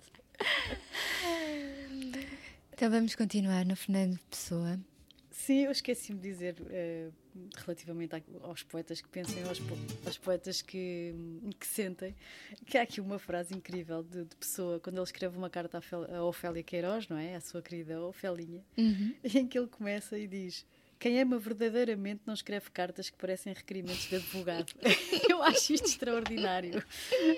Então 2.74 2.90
vamos 2.92 3.16
continuar 3.16 3.66
no 3.66 3.76
Fernando 3.76 4.20
Pessoa. 4.30 4.78
Sim, 5.46 5.60
eu 5.66 5.72
esqueci-me 5.72 6.20
de 6.20 6.28
dizer 6.28 6.56
eh, 6.72 7.10
relativamente 7.58 8.16
aos 8.42 8.64
poetas 8.64 9.00
que 9.00 9.08
pensam 9.08 9.38
e 9.44 9.48
aos, 9.48 9.60
po- 9.60 9.78
aos 10.04 10.18
poetas 10.18 10.62
que, 10.64 11.14
que 11.60 11.68
sentem, 11.68 12.16
que 12.66 12.78
há 12.80 12.82
aqui 12.82 13.00
uma 13.00 13.20
frase 13.20 13.54
incrível 13.56 14.02
de, 14.02 14.26
de 14.26 14.36
pessoa, 14.38 14.80
quando 14.80 14.96
ele 14.96 15.04
escreve 15.04 15.38
uma 15.38 15.50
carta 15.50 15.78
a, 15.78 15.82
Fel- 15.82 16.08
a 16.12 16.24
Ofélia 16.24 16.64
Queiroz, 16.64 17.08
não 17.08 17.18
é? 17.18 17.36
A 17.36 17.42
sua 17.42 17.62
querida 17.62 18.02
Ofelinha, 18.02 18.64
Uhum. 18.76 19.14
em 19.24 19.48
que 19.48 19.56
ele 19.60 19.68
começa 19.68 20.18
e 20.18 20.28
diz: 20.28 20.66
quem 21.06 21.22
ama 21.22 21.38
verdadeiramente 21.38 22.22
não 22.26 22.34
escreve 22.34 22.72
cartas 22.72 23.12
que 23.12 23.16
parecem 23.20 23.54
requerimentos 23.54 24.10
de 24.10 24.16
advogado. 24.16 24.74
Eu 25.30 25.44
acho 25.44 25.72
isto 25.72 25.86
extraordinário. 25.86 26.84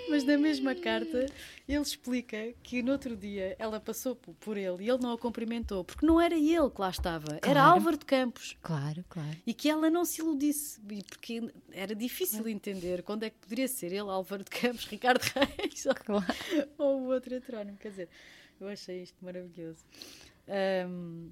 Mas 0.10 0.24
na 0.24 0.38
mesma 0.38 0.74
carta, 0.74 1.26
ele 1.68 1.82
explica 1.82 2.54
que 2.64 2.82
no 2.82 2.94
outro 2.94 3.14
dia 3.18 3.58
ela 3.60 3.78
passou 3.78 4.16
por 4.16 4.56
ele 4.56 4.86
e 4.86 4.90
ele 4.90 5.00
não 5.02 5.12
a 5.12 5.18
cumprimentou, 5.18 5.84
porque 5.84 6.06
não 6.06 6.22
era 6.22 6.36
ele 6.38 6.70
que 6.70 6.80
lá 6.80 6.90
estava, 6.90 7.26
era 7.34 7.40
Claro. 7.42 7.60
Álvaro 7.60 7.98
de 7.98 8.06
Campos. 8.06 8.56
Claro, 8.62 9.04
claro. 9.10 9.38
E 9.46 9.54
que 9.54 9.70
ela 9.70 9.90
não 9.90 10.06
se 10.06 10.22
iludisse, 10.22 10.80
porque 11.10 11.52
era 11.74 11.94
difícil 11.94 12.48
entender 12.48 13.04
quando 13.04 13.24
é 13.24 13.30
que 13.30 13.36
poderia 13.38 13.68
ser 13.68 13.88
ele, 13.88 14.00
Álvaro 14.10 14.46
de 14.46 14.50
Campos, 14.50 14.86
Ricardo 14.88 15.22
Reis 15.58 15.86
ou, 15.86 15.94
Claro. 15.94 16.26
ou 16.78 17.02
o 17.02 17.08
outro 17.08 17.36
heterónimo. 17.36 17.78
Quer 17.78 17.90
dizer, 17.90 18.10
eu 18.62 18.70
achei 18.70 19.04
isto 19.04 19.18
maravilhoso. 19.22 19.84
Ahm, 20.48 21.32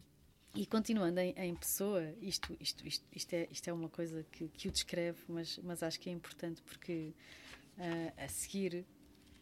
e 0.56 0.66
continuando 0.66 1.20
em, 1.20 1.34
em 1.38 1.56
pessoa, 1.56 2.02
isto, 2.22 2.56
isto, 2.60 2.88
isto, 2.88 3.06
isto, 3.14 3.34
é, 3.34 3.48
isto 3.52 3.68
é 3.70 3.74
uma 3.74 3.90
coisa 3.90 4.26
que, 4.32 4.48
que 4.48 4.70
o 4.70 4.72
descreve, 4.72 5.20
mas, 5.28 5.60
mas 5.62 5.84
acho 5.84 6.00
que 6.00 6.10
é 6.10 6.14
importante 6.14 6.62
porque 6.64 7.14
ah, 7.78 8.24
a 8.24 8.28
seguir 8.30 8.86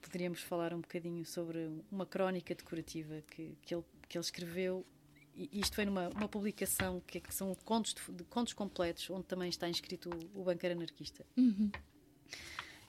poderíamos 0.01 0.41
falar 0.41 0.73
um 0.73 0.81
bocadinho 0.81 1.23
sobre 1.25 1.69
uma 1.91 2.05
crónica 2.05 2.53
decorativa 2.55 3.21
que, 3.27 3.55
que, 3.61 3.75
ele, 3.75 3.83
que 4.09 4.17
ele 4.17 4.25
escreveu. 4.25 4.85
E 5.35 5.59
isto 5.59 5.75
foi 5.75 5.85
numa 5.85 6.09
uma 6.09 6.27
publicação 6.27 7.01
que, 7.07 7.19
que 7.19 7.33
são 7.33 7.55
contos, 7.63 7.95
de, 8.09 8.23
contos 8.25 8.53
completos, 8.53 9.09
onde 9.09 9.25
também 9.25 9.49
está 9.49 9.69
inscrito 9.69 10.09
o, 10.35 10.41
o 10.41 10.43
banqueiro 10.43 10.75
anarquista. 10.75 11.25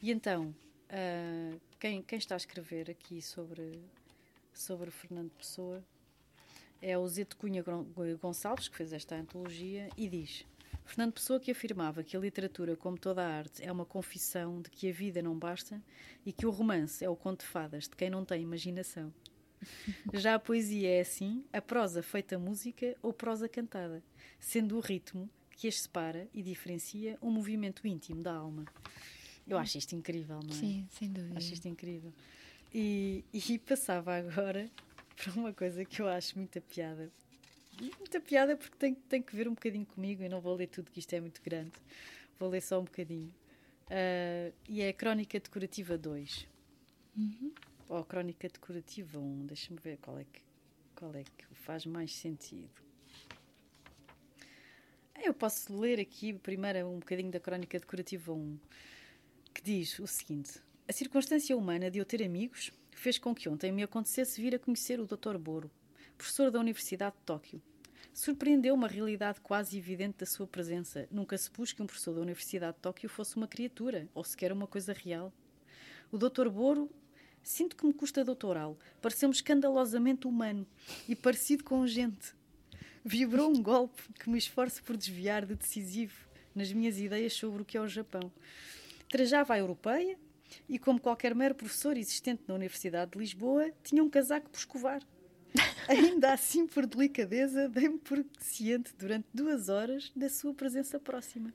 E 0.03 0.11
então, 0.11 0.55
ah, 0.91 1.57
quem, 1.79 2.03
quem 2.03 2.19
está 2.19 2.35
a 2.35 2.37
escrever 2.37 2.91
aqui 2.91 3.23
sobre, 3.23 3.81
sobre 4.53 4.89
o 4.89 4.93
Fernando 4.93 5.31
Pessoa 5.31 5.83
é 6.87 6.99
o 6.99 7.09
de 7.09 7.25
Cunha 7.37 7.63
Gon- 7.63 7.87
Gonçalves, 8.21 8.69
que 8.69 8.77
fez 8.77 8.93
esta 8.93 9.17
antologia, 9.17 9.89
e 9.97 10.07
diz: 10.09 10.45
Fernando 10.85 11.15
Pessoa 11.15 11.41
que 11.41 11.51
afirmava 11.51 12.05
que 12.05 12.17
a 12.17 12.21
literatura, 12.21 12.77
como 12.77 12.99
toda 12.99 13.23
a 13.25 13.29
arte, 13.39 13.63
é 13.63 13.73
uma 13.73 13.87
confissão 13.87 14.61
de 14.61 14.69
que 14.71 14.91
a 14.91 14.93
vida 14.93 15.23
não 15.23 15.39
basta 15.39 15.83
e 16.27 16.33
que 16.33 16.47
o 16.47 16.51
romance 16.51 17.03
é 17.05 17.09
o 17.09 17.17
conto 17.17 17.41
de 17.41 17.47
fadas 17.47 17.85
de 17.85 17.97
quem 17.97 18.11
não 18.11 18.25
tem 18.25 18.43
imaginação. 18.43 19.13
Já 20.13 20.35
a 20.35 20.39
poesia 20.39 20.91
é 20.91 21.01
assim, 21.01 21.43
a 21.53 21.63
prosa 21.63 22.03
feita 22.03 22.39
música 22.39 22.95
ou 23.03 23.13
prosa 23.15 23.49
cantada, 23.49 24.03
sendo 24.39 24.77
o 24.77 24.81
ritmo 24.81 25.29
que 25.57 25.67
as 25.69 25.81
separa 25.81 26.29
e 26.35 26.43
diferencia 26.43 27.17
um 27.23 27.31
movimento 27.31 27.87
íntimo 27.87 28.23
da 28.23 28.35
alma. 28.35 28.67
Eu 29.47 29.57
acho 29.57 29.79
isto 29.79 29.95
incrível, 29.95 30.41
não 30.43 30.51
é? 30.51 30.59
Sim, 30.59 30.87
sem 30.91 31.11
dúvida. 31.11 31.39
Acho 31.39 31.53
isto 31.55 31.67
incrível. 31.69 32.13
E, 32.75 33.25
e 33.33 33.59
passava 33.59 34.17
agora 34.17 34.69
para 35.17 35.33
uma 35.33 35.53
coisa 35.53 35.85
que 35.85 36.01
eu 36.01 36.09
acho 36.09 36.37
muita 36.37 36.61
piada. 36.61 37.11
E 37.81 37.91
Muita 37.99 38.21
piada 38.21 38.57
porque 38.57 38.77
tem, 38.77 38.95
tem 38.95 39.23
que 39.23 39.35
ver 39.35 39.49
um 39.49 39.55
bocadinho 39.55 39.87
comigo. 39.87 40.23
Eu 40.23 40.31
não 40.31 40.41
vou 40.41 40.55
ler 40.55 40.69
tudo, 40.69 40.91
que 40.91 41.01
isto 41.01 41.13
é 41.13 41.21
muito 41.21 41.43
grande. 41.43 41.73
Vou 42.39 42.49
ler 42.49 42.61
só 42.61 42.81
um 42.81 42.85
bocadinho. 42.85 43.33
Ah, 43.91 44.53
e 44.69 44.83
é 44.83 44.89
a 44.89 44.93
Crónica 44.93 45.39
Decorativa 45.39 45.99
2. 45.99 46.47
Ou 47.89 47.97
a 47.99 48.05
Crónica 48.05 48.49
Decorativa 48.49 49.19
1. 49.19 49.47
Deixa-me 49.47 49.81
ver 49.81 49.99
qual 49.99 50.19
é, 50.19 50.25
que, 50.25 50.43
qual 50.95 51.15
é 51.15 51.25
que 51.25 51.55
faz 51.55 51.85
mais 51.87 52.15
sentido. 52.15 52.71
Eu 55.23 55.33
posso 55.33 55.75
ler 55.79 56.01
aqui 56.01 56.33
primeiro 56.35 56.87
um 56.87 56.99
bocadinho 56.99 57.31
da 57.31 57.41
Crónica 57.41 57.79
Decorativa 57.79 58.33
1 58.33 58.59
que 59.55 59.63
diz 59.63 59.99
o 59.99 60.07
seguinte: 60.07 60.61
A 60.89 60.93
circunstância 60.93 61.57
humana 61.57 61.91
de 61.91 61.99
eu 61.99 62.05
ter 62.05 62.23
amigos 62.23 62.73
fez 62.95 63.19
com 63.19 63.35
que 63.35 63.49
ontem 63.49 63.73
me 63.73 63.83
acontecesse 63.83 64.41
vir 64.41 64.55
a 64.55 64.59
conhecer 64.59 65.01
o 65.01 65.07
Dr. 65.07 65.37
Boro, 65.39 65.71
professor 66.17 66.51
da 66.51 66.59
Universidade 66.59 67.17
de 67.17 67.23
Tóquio. 67.23 67.63
Surpreendeu 68.13 68.75
uma 68.75 68.87
realidade 68.87 69.41
quase 69.41 69.77
evidente 69.77 70.19
da 70.19 70.27
sua 70.27 70.47
presença. 70.47 71.09
Nunca 71.11 71.37
se 71.37 71.51
pus 71.51 71.73
que 71.73 71.83
um 71.83 71.87
professor 71.87 72.15
da 72.15 72.21
Universidade 72.21 72.77
de 72.77 72.83
Tóquio 72.83 73.09
fosse 73.09 73.37
uma 73.37 73.49
criatura, 73.49 74.09
ou 74.15 74.23
sequer 74.23 74.53
uma 74.53 74.67
coisa 74.67 74.93
real. 74.93 75.33
O 76.13 76.17
Dr. 76.17 76.49
Boro, 76.49 76.89
sinto 77.43 77.77
que 77.77 77.85
me 77.85 77.93
custa 77.93 78.25
doutorá-lo, 78.25 78.79
pareceu-me 79.03 79.35
escandalosamente 79.35 80.29
humano 80.29 80.67
e 81.09 81.17
parecido 81.17 81.65
com 81.65 81.87
gente. 81.87 82.35
Vibrou 83.05 83.51
um 83.51 83.61
golpe 83.61 84.03
que 84.21 84.31
me 84.31 84.39
esforço 84.39 84.83
por 84.83 84.97
desviar 84.97 85.45
de 85.45 85.57
decisivo 85.57 86.15
nas 86.55 86.73
minhas 86.73 86.99
ideias 86.99 87.33
sobre 87.33 87.63
o 87.63 87.65
que 87.65 87.77
é 87.77 87.81
o 87.81 87.89
Japão. 87.89 88.33
Trajava 89.09 89.55
a 89.55 89.59
europeia 89.59 90.17
e, 90.69 90.79
como 90.79 91.01
qualquer 91.01 91.35
mero 91.35 91.55
professor 91.55 91.97
existente 91.97 92.43
na 92.47 92.55
Universidade 92.55 93.13
de 93.13 93.19
Lisboa, 93.19 93.71
tinha 93.83 94.03
um 94.03 94.11
casaco 94.11 94.49
por 94.51 94.59
escovar. 94.59 95.03
Ainda 95.89 96.33
assim, 96.33 96.67
por 96.67 96.87
delicadeza, 96.87 97.69
dei-me 97.69 97.99
por 97.99 98.25
ciente 98.39 98.93
durante 98.99 99.27
duas 99.33 99.69
horas 99.69 100.13
da 100.15 100.29
sua 100.29 100.53
presença 100.55 100.99
próxima. 100.99 101.53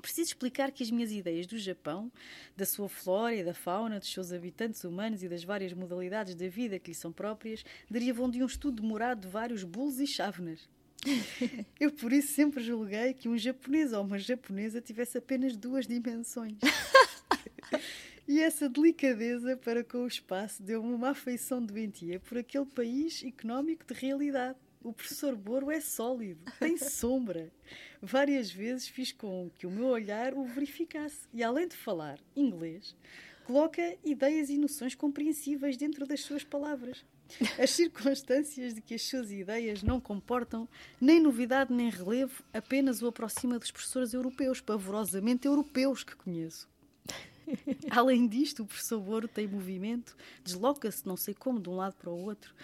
Preciso 0.00 0.28
explicar 0.28 0.70
que 0.70 0.82
as 0.84 0.90
minhas 0.90 1.10
ideias 1.10 1.46
do 1.46 1.58
Japão, 1.58 2.10
da 2.56 2.64
sua 2.64 2.88
flora 2.88 3.34
e 3.34 3.42
da 3.42 3.52
fauna, 3.52 3.98
dos 3.98 4.12
seus 4.12 4.32
habitantes 4.32 4.84
humanos 4.84 5.24
e 5.24 5.28
das 5.28 5.42
várias 5.42 5.72
modalidades 5.72 6.36
da 6.36 6.48
vida 6.48 6.78
que 6.78 6.90
lhe 6.90 6.94
são 6.94 7.12
próprias, 7.12 7.64
derivam 7.90 8.30
de 8.30 8.40
um 8.42 8.46
estudo 8.46 8.80
demorado 8.80 9.22
de 9.22 9.28
vários 9.28 9.64
bulos 9.64 9.98
e 9.98 10.06
chávenas. 10.06 10.68
Eu 11.78 11.90
por 11.90 12.12
isso 12.12 12.32
sempre 12.32 12.62
julguei 12.62 13.12
que 13.12 13.28
um 13.28 13.36
japonês 13.36 13.92
ou 13.92 14.04
uma 14.04 14.18
japonesa 14.18 14.80
tivesse 14.80 15.18
apenas 15.18 15.56
duas 15.56 15.86
dimensões. 15.86 16.58
E 18.28 18.40
essa 18.42 18.68
delicadeza 18.68 19.56
para 19.56 19.82
com 19.82 20.04
o 20.04 20.06
espaço 20.06 20.62
deu-me 20.62 20.92
uma 20.92 21.12
afeição 21.12 21.64
doentia 21.64 22.20
por 22.20 22.36
aquele 22.36 22.66
país 22.66 23.24
económico 23.24 23.86
de 23.86 23.98
realidade. 23.98 24.58
O 24.82 24.92
professor 24.92 25.34
Boro 25.34 25.70
é 25.70 25.80
sólido, 25.80 26.38
tem 26.60 26.76
sombra. 26.76 27.50
Várias 28.02 28.50
vezes 28.50 28.86
fiz 28.86 29.12
com 29.12 29.50
que 29.56 29.66
o 29.66 29.70
meu 29.70 29.86
olhar 29.86 30.34
o 30.34 30.44
verificasse 30.44 31.26
e, 31.32 31.42
além 31.42 31.68
de 31.68 31.74
falar 31.74 32.18
inglês, 32.36 32.94
coloca 33.46 33.96
ideias 34.04 34.50
e 34.50 34.58
noções 34.58 34.94
compreensíveis 34.94 35.78
dentro 35.78 36.06
das 36.06 36.20
suas 36.20 36.44
palavras. 36.44 37.02
As 37.58 37.70
circunstâncias 37.70 38.74
de 38.74 38.82
que 38.82 38.92
as 38.92 39.02
suas 39.04 39.32
ideias 39.32 39.82
não 39.82 39.98
comportam 39.98 40.68
nem 41.00 41.18
novidade 41.18 41.72
nem 41.72 41.88
relevo 41.88 42.44
apenas 42.52 43.00
o 43.00 43.06
aproxima 43.06 43.58
dos 43.58 43.70
professores 43.70 44.12
europeus, 44.12 44.60
pavorosamente 44.60 45.46
europeus 45.46 46.04
que 46.04 46.14
conheço. 46.14 46.68
Além 47.90 48.26
disto, 48.26 48.62
o 48.62 48.66
professor 48.66 49.00
Boro 49.00 49.28
tem 49.28 49.46
movimento, 49.46 50.16
desloca-se 50.42 51.06
não 51.06 51.16
sei 51.16 51.34
como 51.34 51.60
de 51.60 51.68
um 51.68 51.76
lado 51.76 51.94
para 51.96 52.10
o 52.10 52.24
outro, 52.24 52.54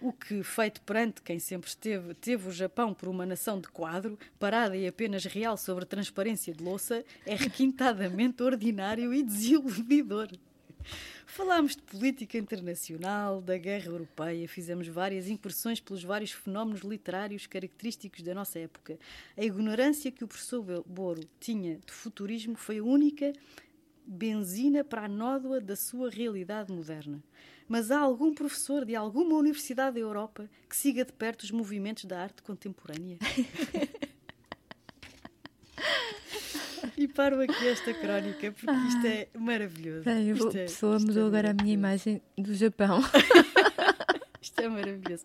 o 0.00 0.12
que, 0.12 0.42
feito 0.42 0.80
perante 0.82 1.22
quem 1.22 1.38
sempre 1.38 1.68
esteve, 1.68 2.14
teve 2.14 2.48
o 2.48 2.52
Japão 2.52 2.94
por 2.94 3.08
uma 3.08 3.26
nação 3.26 3.60
de 3.60 3.68
quadro, 3.68 4.18
parada 4.38 4.76
e 4.76 4.86
apenas 4.86 5.24
real 5.24 5.56
sobre 5.56 5.84
transparência 5.84 6.52
de 6.52 6.62
louça, 6.62 7.04
é 7.26 7.34
requintadamente 7.34 8.42
ordinário 8.44 9.12
e 9.12 9.22
desiludidor. 9.22 10.28
Falámos 11.26 11.74
de 11.74 11.82
política 11.82 12.36
internacional, 12.36 13.40
da 13.40 13.56
guerra 13.56 13.86
europeia, 13.86 14.46
fizemos 14.46 14.86
várias 14.88 15.28
incursões 15.28 15.80
pelos 15.80 16.04
vários 16.04 16.32
fenómenos 16.32 16.82
literários 16.82 17.46
característicos 17.46 18.22
da 18.22 18.34
nossa 18.34 18.58
época. 18.58 18.98
A 19.34 19.42
ignorância 19.42 20.10
que 20.10 20.24
o 20.24 20.28
professor 20.28 20.84
Boro 20.86 21.22
tinha 21.40 21.78
do 21.86 21.92
futurismo 21.92 22.54
foi 22.54 22.80
a 22.80 22.84
única 22.84 23.32
benzina 24.06 24.82
para 24.84 25.04
a 25.04 25.08
nódoa 25.08 25.60
da 25.60 25.76
sua 25.76 26.10
realidade 26.10 26.72
moderna. 26.72 27.22
Mas 27.68 27.90
há 27.90 27.98
algum 28.00 28.34
professor 28.34 28.84
de 28.84 28.94
alguma 28.94 29.36
universidade 29.36 29.94
da 29.94 30.00
Europa 30.00 30.48
que 30.68 30.76
siga 30.76 31.04
de 31.04 31.12
perto 31.12 31.42
os 31.44 31.50
movimentos 31.50 32.04
da 32.04 32.20
arte 32.22 32.42
contemporânea? 32.42 33.18
e 36.96 37.06
paro 37.08 37.40
aqui 37.40 37.68
esta 37.68 37.94
crónica 37.94 38.52
porque 38.52 38.72
isto 38.88 39.06
é 39.06 39.28
maravilhoso. 39.38 40.04
Bem, 40.04 40.30
Isto 40.32 40.46
é- 40.56 40.62
a 40.62 40.66
pessoa 40.66 40.96
isto 40.96 41.04
é 41.04 41.08
mudou 41.08 41.26
agora 41.28 41.50
a 41.50 41.54
minha 41.54 41.72
imagem 41.74 42.20
do 42.36 42.54
Japão, 42.54 43.00
Isto 44.42 44.60
é 44.60 44.68
maravilhoso. 44.68 45.22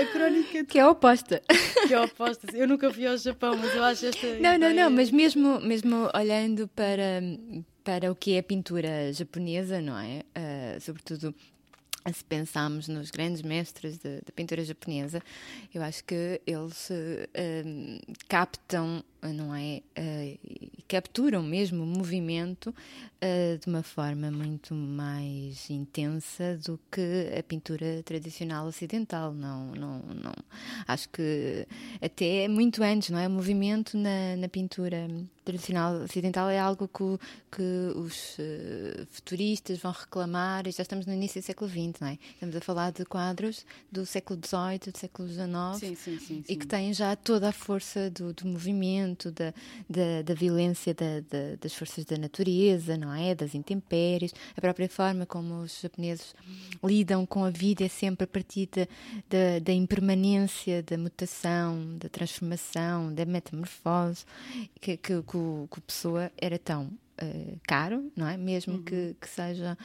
A 0.00 0.04
crónica 0.06 0.64
que 0.64 0.78
é 0.78 0.86
oposta. 0.86 1.42
que 1.86 1.92
é 1.92 2.00
oposta. 2.00 2.46
Eu 2.56 2.66
nunca 2.66 2.90
fui 2.90 3.06
ao 3.06 3.16
Japão, 3.18 3.54
mas 3.58 3.74
eu 3.74 3.84
acho 3.84 4.06
esta. 4.06 4.26
Não, 4.36 4.40
não, 4.58 4.70
ideia- 4.70 4.84
não, 4.84 4.90
mas 4.90 5.10
mesmo, 5.10 5.60
mesmo 5.60 6.08
olhando 6.14 6.66
para, 6.68 7.20
para 7.88 8.12
o 8.12 8.14
que 8.14 8.34
é 8.34 8.40
a 8.40 8.42
pintura 8.42 9.10
japonesa, 9.14 9.80
não 9.80 9.96
é? 9.98 10.22
Ah, 10.34 10.78
sobretudo 10.78 11.34
se 12.12 12.22
pensarmos 12.22 12.86
nos 12.86 13.10
grandes 13.10 13.40
mestres 13.40 13.96
da 13.98 14.32
pintura 14.34 14.62
japonesa, 14.62 15.22
eu 15.74 15.82
acho 15.82 16.04
que 16.04 16.40
eles 16.46 16.88
eh, 17.34 17.64
captam, 18.28 19.02
não 19.22 19.54
é? 19.54 19.82
E 19.96 20.82
capturam 20.86 21.42
mesmo 21.42 21.82
o 21.82 21.86
movimento 21.86 22.74
eh, 23.20 23.58
de 23.60 23.66
uma 23.66 23.82
forma 23.82 24.30
muito 24.30 24.74
mais 24.74 25.68
intensa 25.68 26.58
do 26.64 26.78
que 26.90 27.30
a 27.38 27.42
pintura 27.42 28.02
tradicional 28.04 28.66
ocidental. 28.66 29.32
Não, 29.34 29.72
não, 29.72 29.98
não. 29.98 30.34
Acho 30.86 31.08
que 31.10 31.66
até 32.00 32.48
muito 32.48 32.82
antes, 32.82 33.10
não 33.10 33.18
é? 33.18 33.26
O 33.26 33.30
movimento 33.30 33.98
na, 33.98 34.36
na 34.36 34.48
pintura 34.48 35.08
tradicional 35.52 35.94
ocidental 36.02 36.50
é 36.50 36.58
algo 36.58 36.86
que, 36.88 37.18
que 37.56 37.98
os 37.98 38.36
eh, 38.38 39.06
futuristas 39.10 39.78
vão 39.78 39.92
reclamar, 39.92 40.66
e 40.66 40.70
já 40.70 40.82
estamos 40.82 41.06
no 41.06 41.12
início 41.14 41.40
do 41.40 41.44
século 41.44 41.70
XX, 41.70 42.00
não 42.00 42.08
é? 42.08 42.18
Estamos 42.34 42.54
a 42.54 42.60
falar 42.60 42.90
de 42.92 43.04
quadros 43.06 43.64
do 43.90 44.04
século 44.04 44.38
XVIII, 44.44 44.92
do 44.92 44.98
século 44.98 45.28
XIX, 45.28 45.48
Sim, 45.78 45.94
sim, 45.94 46.18
sim. 46.18 46.44
e 46.48 46.54
que 46.56 46.66
têm 46.66 46.92
já 46.92 47.16
toda 47.16 47.48
a 47.48 47.52
força 47.52 48.10
do, 48.10 48.32
do 48.34 48.46
movimento, 48.46 49.30
da, 49.30 49.54
da, 49.88 50.22
da 50.22 50.34
violência 50.34 50.92
da- 50.92 51.20
da- 51.20 51.56
das 51.60 51.72
forças 51.74 52.04
da 52.04 52.18
natureza, 52.18 52.96
não 52.98 53.12
é? 53.14 53.34
Das 53.34 53.54
intempéries, 53.54 54.34
a 54.56 54.60
própria 54.60 54.88
forma 54.88 55.24
como 55.24 55.62
os 55.62 55.80
japoneses 55.80 56.34
lidam 56.84 57.24
com 57.24 57.42
a 57.44 57.50
vida 57.50 57.84
é 57.84 57.88
sempre 57.88 58.24
a 58.24 58.26
partir 58.26 58.68
da, 58.74 58.86
da, 59.30 59.58
da 59.62 59.72
impermanência, 59.72 60.82
da 60.82 60.98
mutação, 60.98 61.96
da 61.96 62.08
transformação, 62.08 63.12
da 63.14 63.24
metamorfose, 63.24 64.24
que, 64.80 64.96
que, 64.96 65.22
que 65.22 65.37
que 65.70 65.78
o 65.78 65.82
Pessoa 65.82 66.30
era 66.36 66.58
tão 66.58 66.90
eh, 67.18 67.56
caro, 67.66 68.10
não 68.16 68.26
é? 68.26 68.36
Mesmo 68.36 68.82
que, 68.82 69.14
que 69.20 69.28
seja 69.28 69.76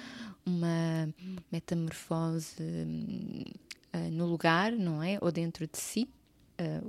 uma 0.45 1.09
metamorfose 1.51 2.55
eh, 3.93 4.09
no 4.09 4.25
lugar, 4.25 4.71
não 4.71 5.01
é? 5.01 5.17
Ou 5.21 5.31
dentro 5.31 5.65
de 5.67 5.77
si, 5.77 6.09
eh, 6.57 6.81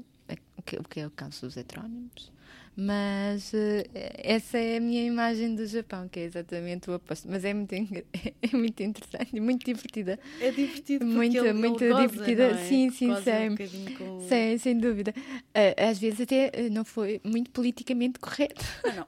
o 0.56 0.62
que- 0.62 0.76
o 0.78 0.82
que 0.84 1.00
é 1.00 1.06
o 1.06 1.10
caso 1.10 1.42
dos 1.46 1.56
heterónimos. 1.56 2.32
Mas 2.76 3.52
eh, 3.54 3.84
essa 4.16 4.58
é 4.58 4.78
a 4.78 4.80
minha 4.80 5.04
imagem 5.04 5.54
do 5.54 5.64
Japão, 5.66 6.08
que 6.08 6.18
é 6.18 6.24
exatamente 6.24 6.90
o 6.90 6.94
oposto. 6.94 7.28
Mas 7.30 7.44
é 7.44 7.54
muito, 7.54 7.72
é 7.74 8.56
muito 8.56 8.82
interessante 8.82 9.30
e 9.36 9.40
muito 9.40 9.64
divertida. 9.64 10.18
É 10.40 10.50
divertido 10.50 11.06
Muito- 11.06 11.36
ele, 11.36 11.52
muito 11.52 11.84
ele 11.84 11.92
goza, 11.92 12.08
divertida. 12.08 12.48
não 12.52 12.58
é? 12.58 12.64
Sim, 12.64 12.90
sim, 12.90 13.06
Goza 13.08 13.22
sei. 13.22 13.48
Um 13.50 13.56
com... 13.96 14.28
Sem, 14.28 14.58
sem 14.58 14.78
dúvida. 14.78 15.14
Eh, 15.54 15.84
às 15.88 15.98
vezes 15.98 16.20
até 16.22 16.50
eh, 16.52 16.68
não 16.68 16.84
foi 16.84 17.20
muito 17.22 17.50
politicamente 17.52 18.18
correto. 18.18 18.64
Ah, 18.84 18.92
não, 18.92 19.06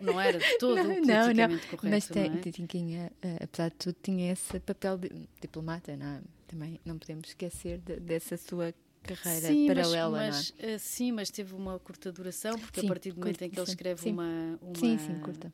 não, 0.00 0.12
não 0.14 0.20
era 0.20 0.38
de 0.38 0.58
todo 0.58 0.76
Não, 0.82 0.86
não, 0.86 1.02
politicamente 1.02 1.66
correto, 1.66 1.88
Mas 1.90 2.06
tem, 2.08 2.30
não 2.30 2.38
é? 2.38 2.66
tinha, 2.66 3.12
eh, 3.22 3.36
apesar 3.44 3.68
de 3.68 3.76
tudo, 3.76 3.96
tinha 4.02 4.32
esse 4.32 4.58
papel 4.60 4.96
de 4.96 5.10
diplomata, 5.40 5.94
não 5.96 6.06
é? 6.06 6.20
Também 6.48 6.80
não 6.84 6.98
podemos 6.98 7.28
esquecer 7.28 7.78
de- 7.78 8.00
dessa 8.00 8.36
sua 8.36 8.72
carreira 9.02 9.48
Sim, 9.48 9.68
mas- 9.68 9.76
paralela, 9.76 10.10
mas, 10.18 10.54
eh, 10.58 10.78
sim, 10.78 11.12
mas 11.12 11.30
teve 11.30 11.54
uma 11.54 11.78
curta 11.78 12.10
duração, 12.12 12.58
porque 12.58 12.80
Sim, 12.80 12.86
a 12.86 12.88
partir 12.88 13.12
do 13.12 13.18
momento 13.20 13.34
curta, 13.38 13.44
em 13.46 13.50
que 13.50 13.58
ele 13.58 13.68
escreve 13.68 14.00
sim. 14.00 14.12
uma, 14.12 14.58
uma, 14.60 14.72
não 14.72 14.88
é? 14.94 14.98
Sim, 14.98 15.52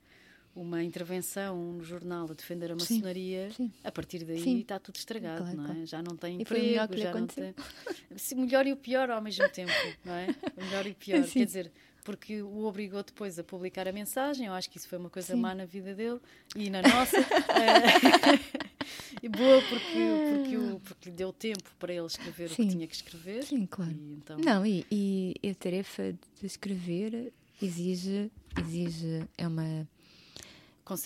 uma 0.55 0.83
intervenção 0.83 1.73
no 1.75 1.85
jornal 1.85 2.27
a 2.31 2.35
defender 2.35 2.71
a 2.73 2.75
maçonaria, 2.75 3.49
a 3.85 3.93
partir 3.93 4.25
daí 4.25 4.61
está 4.61 4.79
tudo 4.79 4.97
estragado, 4.97 5.39
Claro, 5.43 5.57
não 5.57 5.65
é? 5.65 5.67
claro. 5.69 5.87
Já 5.87 6.03
não 6.03 6.17
tem 6.17 6.39
E 6.39 6.43
emprego, 6.43 6.97
já 6.97 7.13
não 7.13 7.19
aconteceu. 7.19 7.55
tem. 7.55 8.19
Sim, 8.19 8.35
melhor 8.37 8.67
e 8.67 8.73
o 8.73 8.77
pior 8.77 9.09
ao 9.11 9.23
mesmo 9.23 9.49
tempo, 9.51 9.73
não 10.05 10.15
é? 10.15 10.27
O 10.57 10.63
melhor 10.65 10.87
e 10.87 10.91
o 10.91 10.95
pior. 10.97 11.23
Quer 11.31 11.45
dizer, 11.45 11.73
porque 12.05 12.43
o 12.43 12.65
obrigou 12.65 13.03
depois 13.03 13.39
a 13.39 13.45
publicar 13.45 13.87
a 13.87 13.93
mensagem, 13.93 14.47
eu 14.47 14.53
acho 14.55 14.69
que 14.69 14.79
isso 14.79 14.89
foi 14.89 14.99
uma 14.99 15.11
coisa 15.11 15.35
Sim. 15.37 15.41
má 15.43 15.55
na 15.55 15.65
vida 15.65 15.95
dele 15.95 16.21
e 16.57 16.71
na 16.71 16.83
nossa. 16.83 17.19
E 19.23 19.29
boa 19.29 19.61
porque, 19.63 19.99
porque, 20.29 20.57
o- 20.57 20.81
porque 20.81 21.09
lhe 21.11 21.15
deu 21.17 21.33
tempo 21.33 21.71
para 21.79 21.93
ele 21.93 22.07
escrever 22.07 22.47
o 22.51 22.55
Sim. 22.55 22.65
que 22.67 22.69
tinha 22.75 22.87
que 22.87 22.95
escrever. 22.95 23.45
Sim, 23.45 23.67
claro. 23.67 23.93
E 23.93 24.13
então, 24.15 24.39
Não, 24.39 24.65
e, 24.67 24.87
e 24.91 25.49
a 25.51 25.55
tarefa 25.55 26.13
de 26.41 26.47
escrever 26.47 27.33
exige, 27.61 28.31
exige 28.61 29.23
é 29.37 29.47
uma, 29.49 29.65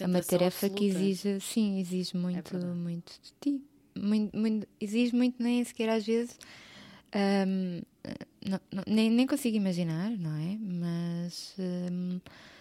é 0.00 0.06
uma 0.06 0.22
tarefa 0.22 0.68
que 0.68 0.86
absoluta. 0.86 0.98
exige, 0.98 1.40
sim, 1.40 1.78
exige 1.80 2.16
muito, 2.16 2.50
verdade. 2.52 2.74
muito 2.78 3.12
de 3.22 3.32
ti. 3.40 3.62
Muito, 3.94 4.36
muito, 4.36 4.66
exige 4.80 5.14
muito, 5.14 5.42
nem 5.42 5.62
sequer 5.64 5.88
às 5.90 6.04
vezes. 6.06 6.38
ahm, 7.12 7.82
não- 8.44 8.60
não- 8.72 8.84
nem, 8.86 9.10
nem 9.10 9.26
consigo 9.26 9.56
imaginar, 9.56 10.10
não 10.10 10.34
é? 10.34 10.56
Mas 10.58 11.54
ahm, 11.58 12.18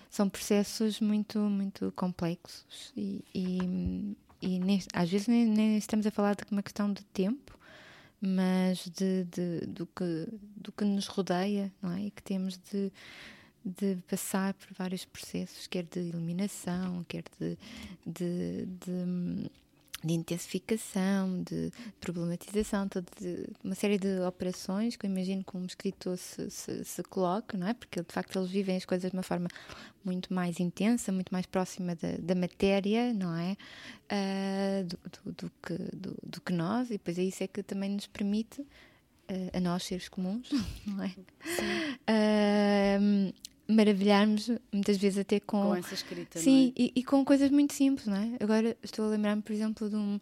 são 0.09 0.29
processos 0.29 0.99
muito, 0.99 1.39
muito 1.39 1.91
complexos 1.95 2.91
e, 2.97 3.23
e, 3.33 4.15
e 4.41 4.59
nem- 4.59 4.81
às 4.93 5.09
vezes 5.09 5.27
nem, 5.27 5.45
nem 5.45 5.77
estamos 5.77 6.05
a 6.07 6.11
falar 6.11 6.35
de 6.35 6.43
uma 6.51 6.63
questão 6.63 6.91
de 6.91 7.03
tempo, 7.05 7.57
mas 8.21 8.85
de, 8.89 9.23
de- 9.25 9.65
do, 9.67 9.85
que, 9.87 10.27
do 10.57 10.71
que 10.71 10.83
nos 10.85 11.07
rodeia, 11.07 11.71
não 11.81 11.91
é? 11.93 12.01
E 12.03 12.11
que 12.11 12.21
temos 12.23 12.57
de, 12.71 12.91
de 13.65 13.97
passar 14.09 14.53
por 14.53 14.73
vários 14.73 15.05
processos, 15.05 15.67
quer 15.67 15.83
de 15.83 15.99
eliminação, 15.99 17.03
quer 17.07 17.23
de, 17.39 17.57
de, 18.05 18.65
de, 18.65 19.49
de 20.03 20.13
intensificação, 20.13 21.43
de 21.43 21.71
problematização, 21.99 22.87
todo 22.87 23.05
de, 23.19 23.47
uma 23.63 23.75
série 23.75 23.97
de 23.97 24.19
operações 24.21 24.95
que 24.95 25.05
eu 25.05 25.09
imagino 25.09 25.43
que 25.43 25.55
um 25.55 25.65
escritor 25.65 26.17
se, 26.17 26.49
se, 26.49 26.83
se 26.83 27.03
coloque, 27.03 27.55
não 27.55 27.67
é? 27.67 27.73
Porque 27.73 28.01
de 28.01 28.11
facto 28.11 28.37
eles 28.37 28.49
vivem 28.49 28.75
as 28.77 28.85
coisas 28.85 29.11
de 29.11 29.15
uma 29.15 29.23
forma 29.23 29.47
muito 30.03 30.33
mais 30.33 30.59
intensa, 30.59 31.11
muito 31.11 31.31
mais 31.31 31.45
próxima 31.45 31.95
da, 31.95 32.17
da 32.19 32.35
matéria, 32.35 33.13
não 33.13 33.35
é? 33.35 33.55
Ah, 34.09 34.83
do, 34.83 34.99
do, 35.09 35.31
do 35.33 35.51
que, 35.61 35.77
do, 35.95 36.17
do 36.23 36.41
que 36.41 36.53
nós, 36.53 36.89
e 36.89 36.93
depois 36.93 37.19
é 37.19 37.23
isso 37.23 37.43
é 37.43 37.47
que 37.47 37.61
também 37.61 37.89
nos 37.91 38.07
permite 38.07 38.65
ah, 39.29 39.57
a 39.57 39.59
nós, 39.59 39.83
seres 39.83 40.09
comuns, 40.09 40.49
não 40.85 41.03
é? 41.03 41.13
Ah, 42.07 43.31
maravilharmos 43.71 44.49
muitas 44.71 44.97
vezes 44.97 45.19
até 45.19 45.39
com, 45.39 45.61
com 45.61 45.75
essa 45.75 45.93
escrita, 45.93 46.39
Sim, 46.39 46.73
é? 46.77 46.81
e, 46.81 46.93
e 46.97 47.03
com 47.03 47.23
coisas 47.23 47.49
muito 47.49 47.73
simples, 47.73 48.07
não 48.07 48.17
é? 48.17 48.37
Agora 48.39 48.77
estou 48.83 49.05
a 49.05 49.09
lembrar-me, 49.09 49.41
por 49.41 49.53
exemplo, 49.53 49.89
de 49.89 49.95
um, 49.95 50.19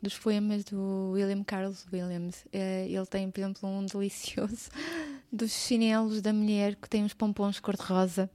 dos 0.00 0.18
poemas 0.18 0.64
do 0.64 1.12
William 1.12 1.44
Carlos 1.44 1.86
Williams. 1.92 2.44
Eh, 2.52 2.86
ele 2.88 3.06
tem, 3.06 3.30
por 3.30 3.40
exemplo, 3.40 3.68
um 3.68 3.86
delicioso 3.86 4.70
dos 5.32 5.52
chinelos 5.52 6.20
da 6.20 6.32
mulher 6.32 6.74
que 6.74 6.88
tem 6.88 7.04
uns 7.04 7.14
pompons 7.14 7.60
cor-de-rosa. 7.60 8.28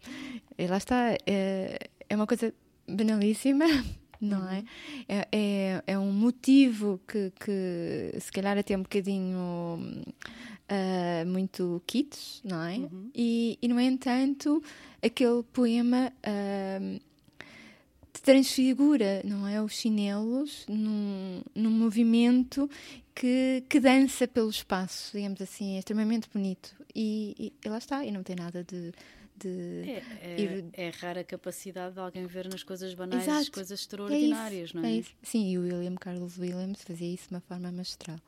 E 0.58 0.66
lá 0.68 0.78
está, 0.78 1.18
é, 1.26 1.78
é 2.10 2.16
uma 2.16 2.26
coisa 2.26 2.54
banalíssima, 2.88 3.66
não 4.20 4.50
é? 4.50 4.64
É, 5.08 5.28
é? 5.32 5.84
é 5.88 6.00
um 6.00 6.12
motivo 6.12 7.00
que, 7.08 7.32
que 7.40 8.20
se 8.20 8.32
calhar 8.32 8.58
até 8.58 8.76
um 8.76 8.82
bocadinho 8.82 10.04
ah, 10.70 11.24
muito 11.26 11.82
kits, 11.88 12.42
não 12.44 12.62
é? 12.64 12.80
E, 13.16 13.58
e, 13.62 13.68
no 13.68 13.80
entanto, 13.80 14.62
aquele 15.02 15.44
poema 15.54 16.12
ah, 16.24 17.00
transfigura, 18.22 19.22
não 19.24 19.48
é? 19.48 19.62
Os 19.62 19.74
chinelos 19.74 20.66
num, 20.68 21.42
num 21.56 21.72
movimento 21.72 22.70
que, 23.16 23.64
que 23.70 23.80
dança 23.80 24.28
pelo 24.28 24.50
espaço, 24.50 25.16
digamos 25.16 25.42
assim, 25.42 25.76
é 25.76 25.80
extremamente 25.80 26.28
bonito. 26.34 26.76
E, 26.94 27.34
e, 27.40 27.54
e 27.64 27.70
lá 27.70 27.78
está, 27.78 28.04
e 28.04 28.12
não 28.12 28.24
tem 28.24 28.36
nada 28.36 28.64
de. 28.64 28.92
De 29.40 29.84
É, 29.88 30.04
é, 30.22 30.42
ir- 30.42 30.66
é 30.74 30.90
rara 30.90 31.22
a 31.22 31.24
capacidade 31.24 31.94
de 31.96 32.00
alguém 32.00 32.26
ver 32.28 32.48
nas 32.48 32.64
coisas 32.64 32.94
banais 32.94 33.28
as 33.28 33.30
Exato. 33.30 33.52
coisas 33.52 33.72
É 33.72 33.74
isso, 33.74 33.82
extraordinárias, 33.84 34.74
não 34.74 34.84
é? 34.84 34.92
isso. 34.94 35.12
Sim, 35.24 35.50
e 35.52 35.58
o 35.58 35.62
William 35.62 35.96
Carlos 35.96 36.38
Williams 36.38 36.82
fazia 36.84 37.14
isso 37.14 37.30
de 37.30 37.36
uma 37.36 37.42
forma 37.42 37.72
magistral. 37.72 38.20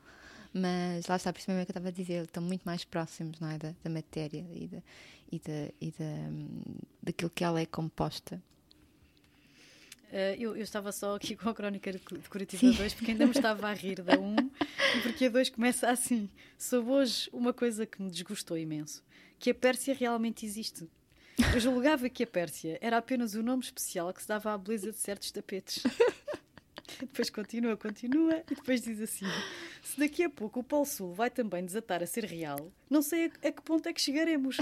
Mas 0.52 1.06
lá 1.06 1.16
está, 1.16 1.32
principalmente 1.32 1.64
o 1.64 1.66
que 1.66 1.70
eu 1.70 1.80
estava 1.80 1.88
a 1.88 1.92
dizer, 1.92 2.24
estão 2.24 2.42
muito 2.42 2.62
mais 2.64 2.84
próximos 2.84 3.38
não 3.38 3.48
é, 3.50 3.56
da, 3.58 3.74
da 3.84 3.90
matéria 3.90 4.44
e, 4.52 4.66
da, 4.66 4.82
e, 5.30 5.38
da, 5.38 5.72
e 5.80 5.90
da, 5.92 6.66
daquilo 7.04 7.30
que 7.30 7.44
ela 7.44 7.60
é 7.60 7.66
composta. 7.66 8.42
Eh, 10.12 10.36
eu, 10.40 10.56
eu 10.56 10.62
estava 10.62 10.90
só 10.90 11.14
aqui 11.14 11.36
com 11.36 11.48
a 11.48 11.54
crónica 11.54 11.92
de, 11.92 11.98
de 11.98 12.28
Curitiba 12.28 12.72
Sim. 12.72 12.76
2 12.76 12.94
porque 12.94 13.12
ainda 13.12 13.26
me 13.26 13.30
estava 13.32 13.68
a 13.68 13.72
rir 13.72 14.02
da 14.02 14.18
1 14.18 14.36
e 14.96 15.00
porque 15.02 15.26
a 15.26 15.28
2 15.28 15.50
começa 15.50 15.88
assim. 15.88 16.28
Soube 16.58 16.90
hoje 16.90 17.30
uma 17.32 17.52
coisa 17.52 17.86
que 17.86 18.02
me 18.02 18.10
desgostou 18.10 18.58
imenso: 18.58 19.04
que 19.38 19.50
a 19.50 19.54
Pérsia 19.54 19.94
realmente 19.94 20.44
existe. 20.44 20.88
Eu 21.54 21.60
julgava 21.60 22.08
que 22.08 22.22
a 22.22 22.26
Pérsia 22.26 22.78
era 22.80 22.98
apenas 22.98 23.34
o 23.34 23.42
nome 23.42 23.62
especial 23.62 24.12
que 24.12 24.22
se 24.22 24.28
dava 24.28 24.52
à 24.52 24.58
beleza 24.58 24.92
de 24.92 24.98
certos 24.98 25.30
tapetes. 25.30 25.82
Depois 26.98 27.30
continua, 27.30 27.76
continua 27.76 28.42
e 28.50 28.54
depois 28.54 28.82
diz 28.82 29.00
assim: 29.00 29.26
se 29.82 29.98
daqui 29.98 30.22
a 30.24 30.30
pouco 30.30 30.60
o 30.60 30.64
Polo 30.64 30.84
Sul 30.84 31.14
vai 31.14 31.30
também 31.30 31.64
desatar 31.64 32.02
a 32.02 32.06
ser 32.06 32.24
real, 32.24 32.70
não 32.88 33.00
sei 33.00 33.26
a, 33.26 33.48
a 33.48 33.52
que 33.52 33.62
ponto 33.62 33.88
é 33.88 33.92
que 33.92 34.00
chegaremos. 34.00 34.56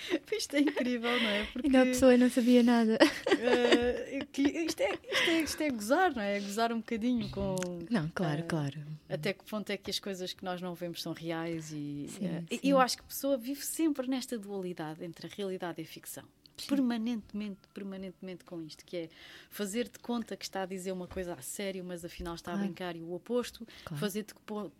Isto 0.32 0.56
é 0.56 0.60
incrível, 0.60 1.10
não 1.20 1.28
é? 1.30 1.44
Porque 1.52 1.66
Ainda 1.66 1.82
a 1.82 1.86
pessoa 1.86 2.16
não 2.16 2.30
sabia 2.30 2.62
nada. 2.62 2.98
eh, 3.38 4.26
que 4.32 4.42
isto, 4.42 4.80
é, 4.80 4.92
isto, 4.92 5.30
é, 5.30 5.40
isto 5.40 5.62
é 5.62 5.70
gozar, 5.70 6.14
não 6.14 6.22
é? 6.22 6.36
É 6.36 6.40
gozar 6.40 6.72
um 6.72 6.78
bocadinho 6.78 7.28
com. 7.30 7.56
Não, 7.90 8.08
claro, 8.14 8.40
eh, 8.40 8.44
claro. 8.44 8.80
Até 9.08 9.32
que 9.32 9.44
ponto 9.44 9.70
é 9.70 9.76
que 9.76 9.90
as 9.90 9.98
coisas 9.98 10.32
que 10.32 10.44
nós 10.44 10.60
não 10.60 10.74
vemos 10.74 11.02
são 11.02 11.12
reais 11.12 11.72
e 11.72 12.06
Sim, 12.08 12.46
e 12.50 12.58
sim. 12.58 12.68
eu 12.68 12.78
acho 12.78 12.96
que 12.96 13.02
a 13.02 13.06
pessoa 13.06 13.36
vive 13.36 13.64
sempre 13.64 14.06
nesta 14.06 14.38
dualidade 14.38 15.04
entre 15.04 15.26
a 15.26 15.30
realidade 15.34 15.80
e 15.80 15.84
a 15.84 15.86
ficção. 15.86 16.24
Permanentemente, 16.66 17.60
permanentemente 17.72 18.44
com 18.44 18.60
isto, 18.62 18.84
que 18.84 18.96
é 18.96 19.08
fazer 19.50 19.88
de 19.88 19.98
conta 19.98 20.36
que 20.36 20.44
está 20.44 20.62
a 20.62 20.66
dizer 20.66 20.92
uma 20.92 21.06
coisa 21.06 21.34
a 21.34 21.42
sério, 21.42 21.84
mas 21.84 22.04
afinal 22.04 22.34
está 22.34 22.52
a 22.52 22.54
Claro. 22.54 22.66
brincar 22.68 22.96
e 22.96 23.02
o 23.02 23.12
oposto, 23.12 23.66
Claro. 23.84 24.00
fazer 24.00 24.22
de, 24.24 24.32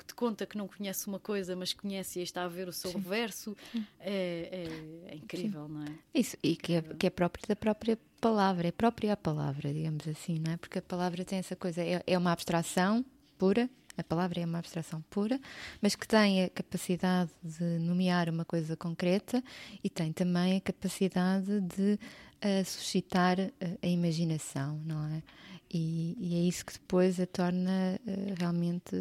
de 0.06 0.14
conta 0.14 0.46
que 0.46 0.56
não 0.58 0.66
conhece 0.66 1.06
uma 1.06 1.18
coisa, 1.20 1.54
mas 1.54 1.72
conhece 1.72 2.20
e 2.20 2.22
está 2.22 2.44
a 2.44 2.48
ver 2.48 2.68
o 2.68 2.72
seu 2.72 2.92
reverso, 2.92 3.56
é, 4.00 5.04
é- 5.06 5.12
é 5.12 5.16
incrível, 5.16 5.68
não 5.68 5.82
é? 5.84 5.94
Isso, 6.14 6.36
e 6.42 6.56
que 6.56 6.74
é, 6.74 6.82
que 6.82 7.06
é 7.06 7.10
próprio 7.10 7.46
da 7.46 7.56
própria 7.56 7.98
palavra, 8.20 8.68
é 8.68 8.72
própria 8.72 9.12
a 9.12 9.16
palavra, 9.16 9.72
digamos 9.72 10.06
assim, 10.08 10.38
não 10.38 10.52
é? 10.52 10.56
Porque 10.56 10.78
a 10.78 10.82
palavra 10.82 11.24
tem 11.24 11.38
essa 11.38 11.54
coisa, 11.54 11.82
é, 11.82 12.02
é 12.06 12.18
uma 12.18 12.32
abstração 12.32 13.04
pura, 13.38 13.68
a 13.98 14.04
palavra 14.04 14.40
é 14.40 14.44
uma 14.44 14.58
abstração 14.58 15.02
pura, 15.10 15.40
mas 15.82 15.96
que 15.96 16.06
tem 16.06 16.44
a 16.44 16.48
capacidade 16.48 17.30
de 17.42 17.64
nomear 17.80 18.30
uma 18.30 18.44
coisa 18.44 18.76
concreta 18.76 19.42
e 19.82 19.90
tem 19.90 20.12
também 20.12 20.56
a 20.56 20.60
capacidade 20.60 21.60
de 21.60 21.98
uh, 22.44 22.64
suscitar 22.64 23.38
uh, 23.40 23.78
a 23.82 23.86
imaginação, 23.86 24.80
não 24.84 25.04
é? 25.06 25.22
E, 25.70 26.16
e, 26.18 26.34
é 26.36 26.48
isso 26.48 26.64
que 26.64 26.72
depois 26.72 27.20
a 27.20 27.26
torna 27.26 28.00
uh, 28.06 28.34
realmente 28.38 28.96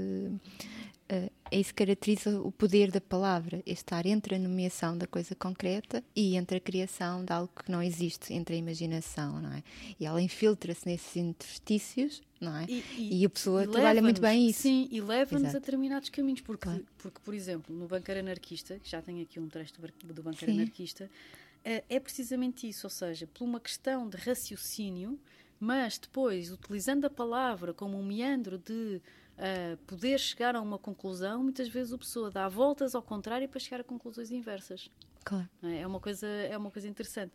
uh, 1.12 1.32
é 1.50 1.60
isso 1.60 1.74
que 1.74 1.86
caracteriza 1.86 2.42
o 2.42 2.52
poder 2.52 2.92
da 2.92 3.00
palavra, 3.00 3.62
estar 3.66 4.06
entre 4.06 4.36
a 4.36 4.40
nomeação 4.40 4.98
da 4.98 5.08
coisa 5.08 5.34
concreta 5.34 6.04
e 6.16 6.36
entre 6.36 6.58
a 6.58 6.60
criação 6.60 7.24
de 7.24 7.32
algo 7.32 7.52
que 7.64 7.72
não 7.72 7.82
existe, 7.82 8.34
entre 8.34 8.56
a 8.56 8.58
imaginação, 8.58 9.42
não 9.42 9.54
é? 9.54 9.64
E 10.00 10.06
ela 10.06 10.22
infiltra-se 10.22 10.86
nesses 10.86 11.16
interstícios, 11.16 12.22
não 12.40 12.56
é? 12.56 12.66
E, 12.68 12.84
e, 12.98 13.22
e 13.22 13.26
a 13.26 13.30
pessoa 13.30 13.64
e 13.64 13.68
trabalha 13.68 14.02
muito 14.02 14.22
bem 14.22 14.50
isso. 14.50 14.64
Sim, 14.64 14.88
e 14.92 15.00
leva-nos 15.00 15.56
a 15.56 15.60
determinados 15.60 16.10
caminhos, 16.10 16.42
porque, 16.42 16.64
claro. 16.66 16.86
porque, 16.98 17.20
por 17.24 17.34
exemplo, 17.34 17.76
no 17.76 17.88
banqueiro 17.88 18.20
anarquista, 18.20 18.80
já 18.84 19.02
tenho 19.02 19.22
aqui 19.22 19.40
um 19.40 19.48
trecho 19.48 19.74
do 20.04 20.22
banqueiro 20.22 20.54
sim. 20.54 20.62
anarquista, 20.62 21.06
uh, 21.06 21.84
é 21.90 22.00
precisamente 22.00 22.68
isso, 22.68 22.86
ou 22.86 22.92
seja, 22.92 23.28
por 23.28 23.46
uma 23.46 23.60
questão 23.60 24.08
de 24.10 24.18
raciocínio, 24.18 25.18
mas 25.60 25.98
depois, 25.98 26.52
utilizando 26.52 27.06
a 27.06 27.10
palavra 27.10 27.74
como 27.74 27.98
um 27.98 28.06
meandro 28.06 28.58
de 28.58 29.02
uh, 29.38 29.78
poder 29.86 30.20
chegar 30.20 30.56
a 30.56 30.62
uma 30.62 30.78
conclusão, 30.78 31.44
muitas 31.44 31.68
vezes 31.68 31.94
a 31.94 31.98
pessoa 31.98 32.32
dá 32.32 32.48
voltas 32.48 32.96
ao 32.96 33.02
contrário 33.02 33.48
para 33.48 33.60
chegar 33.60 33.82
a 33.82 33.84
conclusões 33.84 34.32
inversas. 34.32 34.90
Claro. 35.24 35.50
É? 35.64 35.82
é 35.82 35.88
uma 35.88 36.00
coisa, 36.00 36.28
é 36.28 36.58
uma 36.58 36.72
coisa 36.72 36.88
interessante. 36.88 37.34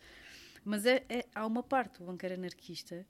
Mas 0.64 0.86
é, 0.86 1.04
é 1.08 1.26
há 1.34 1.46
uma 1.46 1.62
parte 1.62 1.98
do 1.98 2.06
banqueiro 2.06 2.34
anarquista 2.34 3.04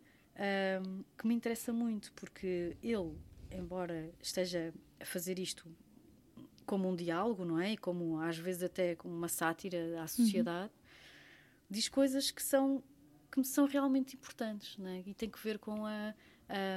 um, 0.84 1.04
que 1.16 1.26
me 1.26 1.34
interessa 1.34 1.72
muito, 1.72 2.12
porque 2.14 2.76
ele, 2.82 3.16
embora 3.50 4.10
esteja 4.20 4.72
a 4.98 5.04
fazer 5.04 5.38
isto 5.38 5.70
como 6.64 6.88
um 6.88 6.96
diálogo, 6.96 7.44
não 7.44 7.60
é? 7.60 7.72
E 7.72 7.76
como 7.76 8.18
às 8.20 8.38
vezes 8.38 8.62
até 8.62 8.94
como 8.94 9.14
uma 9.14 9.28
sátira 9.28 10.02
à 10.02 10.06
sociedade, 10.06 10.72
uhum. 10.72 11.66
diz 11.68 11.88
coisas 11.88 12.30
que 12.30 12.42
são 12.42 12.82
que 13.30 13.38
me 13.38 13.46
são 13.46 13.66
realmente 13.66 14.14
importantes, 14.14 14.76
não 14.76 14.88
é? 14.88 15.02
E 15.06 15.14
tem 15.14 15.28
que 15.28 15.42
ver 15.42 15.58
com 15.58 15.86
a 15.86 16.14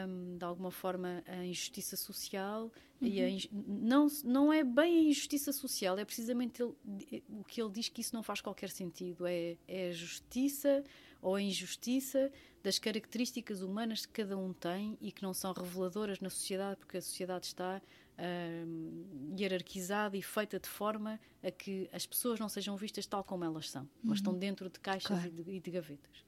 um, 0.08 0.38
de 0.38 0.46
alguma 0.46 0.72
forma 0.72 1.24
a 1.28 1.46
injustiça 1.46 1.96
social 1.96 2.72
uhum. 3.02 3.08
e 3.08 3.22
a, 3.22 3.50
não 3.52 4.08
não 4.24 4.54
é 4.54 4.64
bem 4.64 5.00
a 5.00 5.10
injustiça 5.10 5.52
social 5.52 5.98
é 5.98 6.06
precisamente 6.06 6.62
ele, 6.62 7.24
o 7.30 7.44
que 7.44 7.62
ele 7.62 7.72
diz 7.72 7.90
que 7.90 8.02
isso 8.02 8.16
não 8.16 8.24
faz 8.24 8.42
qualquer 8.42 8.70
sentido 8.70 9.26
é, 9.26 9.58
é 9.68 9.90
a 9.90 9.92
justiça 9.92 10.84
ou 11.22 11.36
a 11.36 11.42
injustiça 11.42 12.32
das 12.64 12.80
características 12.80 13.62
humanas 13.62 14.06
que 14.06 14.14
cada 14.14 14.38
um 14.38 14.54
tem 14.54 14.98
e 15.02 15.12
que 15.12 15.24
não 15.24 15.34
são 15.34 15.52
reveladoras 15.54 16.20
na 16.20 16.30
sociedade 16.30 16.78
porque 16.78 16.98
a 16.98 17.02
sociedade 17.02 17.48
está 17.48 17.82
um, 18.18 19.36
hierarquizada 19.38 20.16
e 20.16 20.22
feita 20.22 20.60
de 20.60 20.70
forma 20.70 21.20
a 21.44 21.52
que 21.52 21.90
as 21.92 22.06
pessoas 22.06 22.40
não 22.40 22.50
sejam 22.50 22.76
vistas 22.78 23.06
tal 23.06 23.24
como 23.24 23.44
elas 23.44 23.70
são, 23.70 23.84
uhum. 23.84 23.90
mas 24.04 24.18
estão 24.20 24.34
dentro 24.34 24.70
de 24.70 24.80
caixas 24.80 25.08
claro. 25.08 25.28
e, 25.28 25.44
de, 25.44 25.52
e, 25.52 25.60
de, 25.60 25.72
gavetas. 25.72 26.24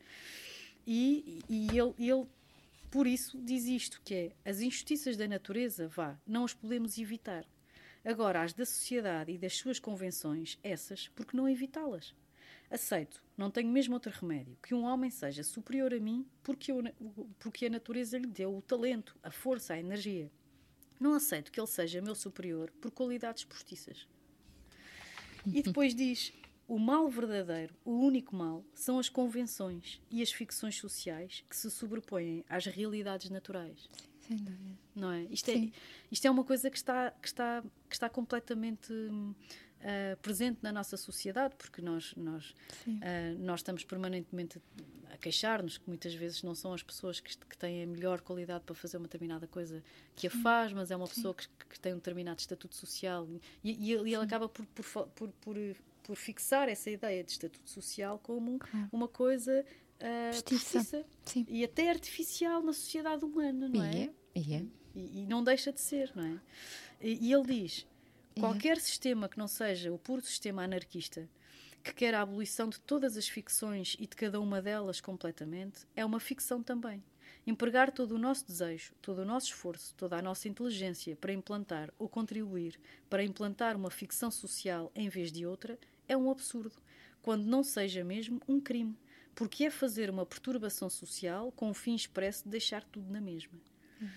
E, 0.86 1.40
e 1.50 1.68
ele, 1.78 1.94
ele 1.98 2.28
por 2.90 3.06
isso 3.06 3.40
diz 3.42 3.66
isto, 3.66 4.02
que 4.04 4.14
é 4.14 4.50
as 4.50 4.62
injustiças 4.62 5.18
da 5.18 5.28
natureza, 5.28 5.88
vá, 5.88 6.20
não 6.26 6.46
as 6.46 6.54
podemos 6.54 6.98
evitar. 6.98 7.46
Agora, 8.04 8.42
as 8.42 8.54
da 8.54 8.66
sociedade 8.66 9.32
e 9.34 9.38
das 9.38 9.58
suas 9.58 9.80
convenções, 9.80 10.58
essas, 10.64 11.10
porque 11.10 11.36
não 11.36 11.50
evitá-las? 11.50 12.16
Aceito, 12.70 13.24
não 13.38 13.52
tenho 13.52 13.70
mesmo 13.70 13.94
outro 13.94 14.12
remédio, 14.12 14.58
que 14.62 14.74
um 14.74 14.84
homem 14.84 15.10
seja 15.10 15.44
superior 15.44 15.94
a 15.94 16.00
mim 16.00 16.26
porque, 16.44 16.72
eu, 16.72 16.84
porque 17.40 17.66
a 17.66 17.70
natureza 17.70 18.18
lhe 18.18 18.28
deu 18.28 18.56
o 18.56 18.62
talento, 18.62 19.18
a 19.24 19.32
força, 19.32 19.74
a 19.74 19.80
energia. 19.80 20.32
Não 21.00 21.14
aceito 21.14 21.52
que 21.52 21.60
ele 21.60 21.68
seja 21.68 22.02
meu 22.02 22.16
superior 22.16 22.72
por 22.82 22.92
qualidades 22.92 23.44
postiças. 23.44 24.08
E 25.46 25.62
depois 25.62 25.94
diz: 25.96 26.34
o 26.68 26.78
mal 26.78 27.08
verdadeiro, 27.10 27.74
o 27.86 27.92
único 27.92 28.36
mal, 28.36 28.64
são 28.74 29.00
as 29.00 29.08
convenções 29.08 30.02
e 30.12 30.22
as 30.22 30.32
ficções 30.32 30.78
sociais 30.78 31.44
que 31.50 31.56
se 31.56 31.72
sobrepõem 31.72 32.44
às 32.50 32.66
realidades 32.66 33.30
naturais. 33.30 33.90
Sem 34.28 34.38
dúvida. 34.38 34.78
Não 34.94 35.12
é? 35.12 35.24
Isto, 35.24 35.50
é, 35.52 35.72
isto 36.12 36.26
é 36.26 36.30
uma 36.30 36.44
coisa 36.44 36.70
que 36.70 36.78
está, 36.78 37.12
que 37.12 37.28
está, 37.28 37.64
que 37.88 37.96
está 37.96 38.10
completamente 38.10 38.92
uh, 38.92 40.18
presente 40.22 40.60
na 40.62 40.72
nossa 40.72 40.98
sociedade, 40.98 41.56
porque 41.58 41.82
nós, 41.82 42.14
nós, 42.18 42.54
uh, 42.86 43.38
nós 43.40 43.62
estamos 43.62 43.86
permanentemente 43.86 44.62
a 45.10 45.18
queixar-nos 45.18 45.78
que 45.78 45.88
muitas 45.88 46.14
vezes 46.14 46.44
não 46.44 46.54
são 46.54 46.74
as 46.74 46.84
pessoas 46.84 47.22
que, 47.22 47.38
que, 47.38 47.58
têm 47.58 47.84
a 47.84 47.88
melhor 47.88 48.20
qualidade 48.20 48.66
para 48.66 48.76
fazer 48.76 48.98
uma 48.98 49.08
determinada 49.08 49.48
coisa 49.48 49.82
que 50.16 50.28
a 50.28 50.30
faz, 50.30 50.74
mas 50.74 50.92
é 50.92 50.96
uma 50.96 51.08
pessoa 51.08 51.34
que, 51.34 51.48
que, 51.70 51.80
tem 51.80 51.94
um 51.94 51.98
determinado 51.98 52.40
estatuto 52.40 52.76
social 52.76 53.26
e, 53.64 53.72
e, 53.72 53.94
e 53.94 53.94
ele 53.94 54.16
acaba 54.16 54.50
por, 54.50 54.66
por, 54.66 55.08
por, 55.08 55.30
por 55.30 55.58
por 56.08 56.16
fixar 56.16 56.70
essa 56.70 56.90
ideia 56.90 57.22
de 57.22 57.32
estatuto 57.32 57.70
social 57.70 58.18
como 58.18 58.58
claro. 58.58 58.88
uma 58.94 59.10
coisa 59.10 59.66
uh, 60.00 60.34
justiça. 60.34 61.06
e 61.50 61.66
até 61.66 61.90
artificial 61.90 62.64
na 62.64 62.72
sociedade 62.72 63.26
humana, 63.26 63.68
não 63.68 63.84
é? 63.84 64.10
E, 64.34 64.54
é. 64.54 64.66
E, 64.96 65.22
e, 65.22 65.28
não 65.28 65.44
deixa 65.44 65.74
de 65.74 65.82
ser, 65.82 66.14
não 66.16 66.24
é? 66.24 66.40
E, 67.02 67.28
e 67.28 67.34
ele 67.34 67.46
diz: 67.46 67.86
qualquer 68.40 68.80
sistema 68.80 69.28
que 69.28 69.38
não 69.38 69.50
seja 69.50 69.92
o 69.92 70.00
puro 70.00 70.22
sistema 70.22 70.64
anarquista, 70.64 71.30
que 71.84 71.94
quer 71.94 72.16
a 72.16 72.22
abolição 72.22 72.70
de 72.70 72.80
todas 72.80 73.18
as 73.18 73.28
ficções 73.28 73.98
e 74.00 74.08
de 74.08 74.16
cada 74.16 74.40
uma 74.40 74.62
delas 74.62 75.02
completamente, 75.02 75.86
é 75.94 76.06
uma 76.06 76.22
ficção 76.22 76.64
também. 76.64 77.04
Empregar 77.46 77.92
todo 77.92 78.14
o 78.14 78.18
nosso 78.18 78.46
desejo, 78.46 78.94
todo 79.02 79.20
o 79.20 79.26
nosso 79.26 79.48
esforço, 79.48 79.94
toda 79.96 80.18
a 80.18 80.22
nossa 80.22 80.48
inteligência 80.48 81.16
para 81.16 81.34
implantar 81.34 81.94
ou 82.00 82.08
contribuir 82.08 82.80
para 83.10 83.24
implantar 83.24 83.76
uma 83.76 83.90
ficção 83.90 84.32
social 84.32 84.92
em 84.94 85.08
vez 85.08 85.32
de 85.32 85.46
outra 85.46 85.78
é 86.08 86.16
um 86.16 86.30
absurdo, 86.32 86.76
quando 87.22 87.46
não 87.46 87.64
seja 87.64 88.04
mesmo 88.04 88.42
um 88.48 88.60
crime, 88.60 88.98
porque 89.36 89.66
é 89.66 89.70
fazer 89.70 90.10
uma 90.10 90.26
perturbação 90.26 90.90
social 90.90 91.52
com 91.52 91.70
o 91.70 91.74
fim 91.74 91.96
expresso 91.96 92.44
de 92.44 92.50
deixar 92.50 92.84
tudo 92.84 93.12
na 93.12 93.22
mesma. 93.22 93.60
Uhum. 94.02 94.10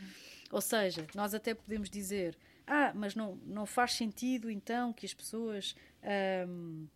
Ou 0.51 0.61
seja, 0.61 1.07
nós 1.15 1.35
até 1.35 1.55
podemos 1.55 1.91
dizer: 1.91 2.37
ah, 2.67 2.93
mas 2.95 3.15
não, 3.15 3.37
não 3.45 3.67
faz 3.67 3.93
sentido 3.93 4.51
então 4.51 4.93
que 4.93 5.07
as 5.07 5.15
pessoas. 5.15 5.75
Um, 6.49 6.87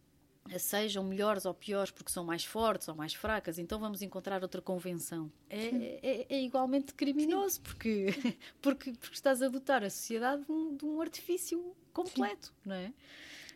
sejam 0.58 1.02
melhores 1.02 1.46
ou 1.46 1.54
piores 1.54 1.90
porque 1.90 2.12
são 2.12 2.22
mais 2.22 2.44
fortes 2.44 2.86
ou 2.88 2.94
mais 2.94 3.14
fracas, 3.14 3.58
então 3.58 3.78
vamos 3.78 4.02
encontrar 4.02 4.42
outra 4.42 4.60
convenção. 4.60 5.32
É, 5.48 5.98
é, 6.02 6.26
é 6.28 6.42
igualmente 6.42 6.92
criminoso 6.92 7.62
porque, 7.62 8.06
porque, 8.60 8.92
porque 8.92 9.14
estás 9.14 9.40
a 9.40 9.48
dotar 9.48 9.82
a 9.82 9.88
sociedade 9.88 10.44
de 10.44 10.52
um, 10.52 10.76
de 10.76 10.84
um 10.84 11.00
artifício 11.00 11.74
completo, 11.94 12.48
Sim. 12.48 12.54
não 12.66 12.74
é? 12.74 12.92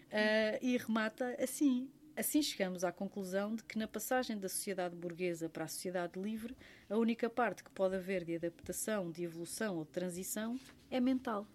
Uh, 0.09 0.59
e 0.63 0.77
remata 0.77 1.37
assim. 1.43 1.89
Assim 2.17 2.43
chegamos 2.43 2.83
à 2.83 2.91
conclusão 2.91 3.55
de 3.55 3.63
que, 3.63 3.79
na 3.79 3.87
passagem 3.87 4.37
da 4.37 4.49
sociedade 4.49 4.97
burguesa 4.97 5.49
para 5.49 5.65
a 5.65 5.69
sociedade 5.69 6.19
livre, 6.21 6.57
a 6.91 6.97
única 6.97 7.31
parte 7.31 7.63
que 7.63 7.71
pode 7.71 7.95
haver 7.95 8.25
de 8.25 8.35
adaptação, 8.35 9.09
de 9.09 9.23
evolução 9.23 9.77
ou 9.77 9.85
de 9.85 9.91
transição 9.91 10.59
é 10.91 10.99
mental. 10.99 11.47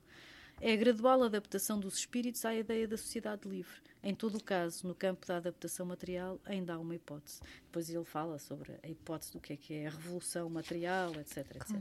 É 0.62 0.72
a 0.72 0.76
gradual 0.78 1.24
adaptação 1.24 1.78
dos 1.78 1.98
espíritos 1.98 2.46
à 2.46 2.56
ideia 2.56 2.88
da 2.88 2.96
sociedade 2.96 3.46
livre. 3.50 3.76
Em 4.02 4.16
todo 4.16 4.38
o 4.38 4.44
caso, 4.44 4.88
no 4.88 4.96
campo 4.96 5.28
da 5.28 5.36
adaptação 5.36 5.86
material, 5.86 6.40
ainda 6.46 6.76
há 6.76 6.80
uma 6.80 6.96
hipótese. 6.96 7.42
Depois 7.66 7.90
ele 7.90 8.06
fala 8.06 8.40
sobre 8.40 8.74
a 8.82 8.88
hipótese 8.88 9.34
do 9.34 9.42
que 9.42 9.52
é 9.52 9.58
que 9.58 9.74
é 9.74 9.88
a 9.88 9.90
revolução 9.90 10.50
material, 10.50 11.12
etc. 11.16 11.40
etc. 11.56 11.72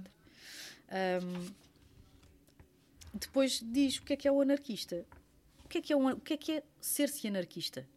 Um, 1.23 1.53
depois 3.15 3.61
diz 3.63 3.99
o 3.99 4.03
que 4.03 4.15
é 4.15 4.17
que 4.17 4.27
é 4.27 4.33
o 4.33 4.41
anarquista 4.41 5.07
que 5.73 5.79
é 5.79 5.81
que 5.81 5.93
é, 5.93 5.97
um, 5.97 6.11
o 6.11 6.21
que 6.21 6.35
é, 6.35 6.37
que 6.37 6.53
é 6.53 6.63
ser-se 6.81 7.27
anarquista? 7.27 7.89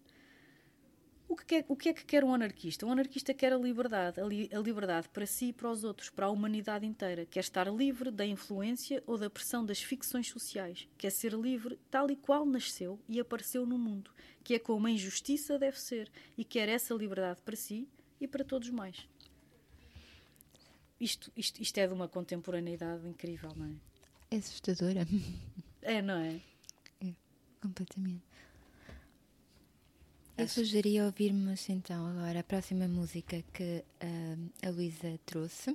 O 1.28 1.36
que, 1.36 1.55
é, 1.55 1.65
o 1.67 1.76
que 1.76 1.89
é 1.89 1.93
que 1.93 2.05
quer 2.05 2.23
um 2.23 2.34
anarquista? 2.34 2.86
Um 2.86 2.91
anarquista 2.91 3.34
quer 3.34 3.51
a 3.51 3.57
liberdade, 3.57 4.21
a, 4.21 4.26
li, 4.26 4.49
a, 4.53 4.59
liberdade 4.59 5.09
para 5.09 5.26
si 5.26 5.47
e 5.47 5.53
para 5.53 5.69
os 5.69 5.84
outros, 5.84 6.09
para 6.09 6.28
a 6.28 6.30
humanidade 6.30 6.86
inteira. 6.86 7.26
Quer 7.26 7.39
estar 7.41 7.67
livre 7.67 8.11
da 8.11 8.26
influência 8.26 9.03
ou 9.05 9.17
da 9.17 9.30
pressão 9.30 9.65
das 9.65 9.82
ficções 9.82 10.30
sociais. 10.30 10.88
Quer 10.97 11.09
ser 11.09 11.34
livre 11.34 11.78
tal 11.91 12.09
e 12.09 12.15
qual 12.15 12.45
nasceu 12.45 12.99
e 13.09 13.19
apareceu 13.19 13.65
no 13.65 13.78
mundo, 13.78 14.11
que 14.43 14.53
é 14.53 14.59
como 14.59 14.88
a 14.88 14.91
injustiça 14.91 15.59
deve 15.59 15.80
ser, 15.80 16.09
e 16.38 16.45
quer 16.45 16.69
essa 16.69 16.93
liberdade 16.93 17.41
para 17.41 17.55
si 17.55 17.89
e 18.21 18.28
para 18.28 18.45
todos 18.45 18.69
mais. 18.69 19.05
Isto, 20.99 21.30
isto, 21.36 21.61
isto 21.61 21.78
é 21.78 21.88
de 21.88 21.93
uma 21.93 22.07
contemporaneidade 22.07 23.05
incrível, 23.05 23.51
não 23.57 23.65
é? 23.65 23.76
É 24.32 24.38
assustadora. 24.38 25.05
É, 25.82 26.01
não 26.01 26.15
é? 26.15 26.39
Completamente. 27.66 28.24
Eu 30.38 30.47
sugeria 30.47 31.05
ouvirmos 31.05 31.70
então 31.70 32.05
agora 32.07 32.41
a 32.41 32.43
próxima 32.43 32.88
música 32.88 33.41
que 33.53 33.84
uh, 34.03 34.68
a 34.68 34.70
Luísa 34.70 35.18
trouxe, 35.26 35.74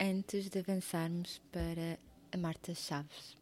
antes 0.00 0.50
de 0.50 0.58
avançarmos 0.58 1.40
para 1.52 1.98
a 2.32 2.36
Marta 2.36 2.74
Chaves. 2.74 3.41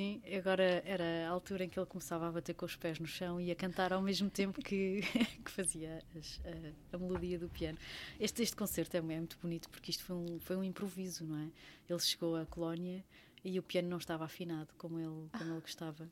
Sim, 0.00 0.22
agora 0.34 0.82
era 0.86 1.28
a 1.28 1.28
altura 1.28 1.64
em 1.64 1.68
que 1.68 1.78
ele 1.78 1.84
começava 1.84 2.26
a 2.26 2.32
bater 2.32 2.54
com 2.54 2.64
os 2.64 2.74
pés 2.74 2.98
no 2.98 3.06
chão 3.06 3.38
e 3.38 3.50
a 3.50 3.54
cantar 3.54 3.92
ao 3.92 4.00
mesmo 4.00 4.30
tempo 4.30 4.62
que, 4.62 5.02
que 5.44 5.50
fazia 5.50 6.02
as, 6.18 6.40
a, 6.42 6.96
a, 6.96 6.98
melodia 6.98 7.38
do 7.38 7.50
piano. 7.50 7.76
Este, 8.18 8.42
este 8.42 8.56
concerto 8.56 8.96
é, 8.96 9.00
é 9.00 9.02
muito 9.02 9.36
bonito 9.42 9.68
porque 9.68 9.90
isto 9.90 10.02
foi 10.02 10.16
um, 10.16 10.40
foi 10.40 10.56
um 10.56 10.64
improviso, 10.64 11.26
não 11.26 11.36
é? 11.36 11.50
Ele 11.86 11.98
chegou 11.98 12.34
à 12.34 12.46
colónia 12.46 13.04
e 13.44 13.58
o 13.58 13.62
piano 13.62 13.90
não 13.90 13.98
estava 13.98 14.24
afinado 14.24 14.72
como 14.78 14.98
ele, 14.98 15.28
como 15.36 15.52
ele 15.52 15.60
gostava. 15.60 16.10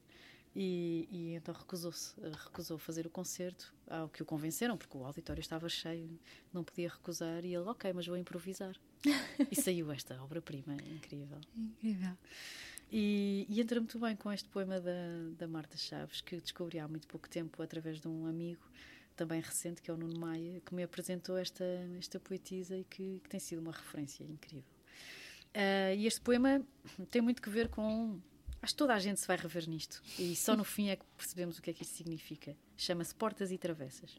E, 0.55 1.09
e, 1.11 1.34
então 1.34 1.55
recusou-se, 1.55 2.14
recusou 2.45 2.76
fazer 2.76 3.07
o 3.07 3.11
concerto, 3.11 3.72
ao 3.89 4.11
que 4.11 4.22
o 4.22 4.26
convenceram, 4.26 4.76
porque 4.76 4.99
o 4.99 5.05
auditório 5.07 5.41
estava 5.41 5.66
cheio, 5.66 6.11
não 6.53 6.62
podia 6.62 6.91
recusar, 6.91 7.43
e 7.43 7.55
ele, 7.55 7.66
ok, 7.66 7.91
mas 7.95 8.07
vou 8.07 8.18
improvisar. 8.18 8.76
e 9.51 9.57
saiu 9.57 9.91
esta 9.91 10.22
obra-prima 10.22 10.74
incrível. 10.74 11.41
Incrível. 11.57 12.16
E, 12.91 13.47
e 13.49 13.61
entra 13.61 13.78
muito 13.80 13.99
bem 13.99 14.16
com 14.16 14.32
este 14.32 14.49
poema 14.49 14.80
da, 14.80 14.93
da 15.36 15.47
Marta 15.47 15.76
Chaves, 15.76 16.20
que 16.20 16.41
descobri 16.41 16.78
há 16.78 16.89
muito 16.89 17.07
pouco 17.07 17.28
tempo 17.28 17.62
através 17.62 18.01
de 18.01 18.09
um 18.09 18.26
amigo 18.26 18.62
também 19.14 19.41
recente, 19.41 19.82
que 19.82 19.91
é 19.91 19.95
o 19.95 19.97
Nuno 19.97 20.18
Maia, 20.18 20.61
que 20.64 20.74
me 20.74 20.82
apresentou 20.82 21.36
esta, 21.36 21.64
esta 21.99 22.18
poetisa 22.18 22.76
e 22.76 22.84
que, 22.84 23.20
que 23.22 23.28
tem 23.28 23.41
sido 23.41 23.61
uma 23.61 23.72
referência 23.72 24.24
incrível. 24.24 24.70
Uh, 25.49 25.95
e 25.97 26.07
este 26.07 26.20
poema 26.20 26.62
tem 27.11 27.20
muito 27.20 27.43
que 27.43 27.51
ver 27.51 27.68
com. 27.68 28.20
Acho 28.62 28.74
que 28.74 28.78
toda 28.78 28.95
a 28.95 28.99
gente 28.99 29.20
se 29.20 29.26
vai 29.26 29.36
rever 29.36 29.68
nisto. 29.68 30.03
E 30.18 30.34
só 30.34 30.57
no 30.57 30.64
fim 30.64 30.89
é 30.89 30.97
que 30.97 31.05
percebemos 31.16 31.59
o 31.59 31.62
que 31.62 31.70
é 31.70 31.72
que 31.72 31.82
isto 31.82 31.97
significa. 31.97 32.57
Chama-se 32.76 33.14
Portas 33.14 33.51
e 33.51 33.59
Travessas. 33.59 34.18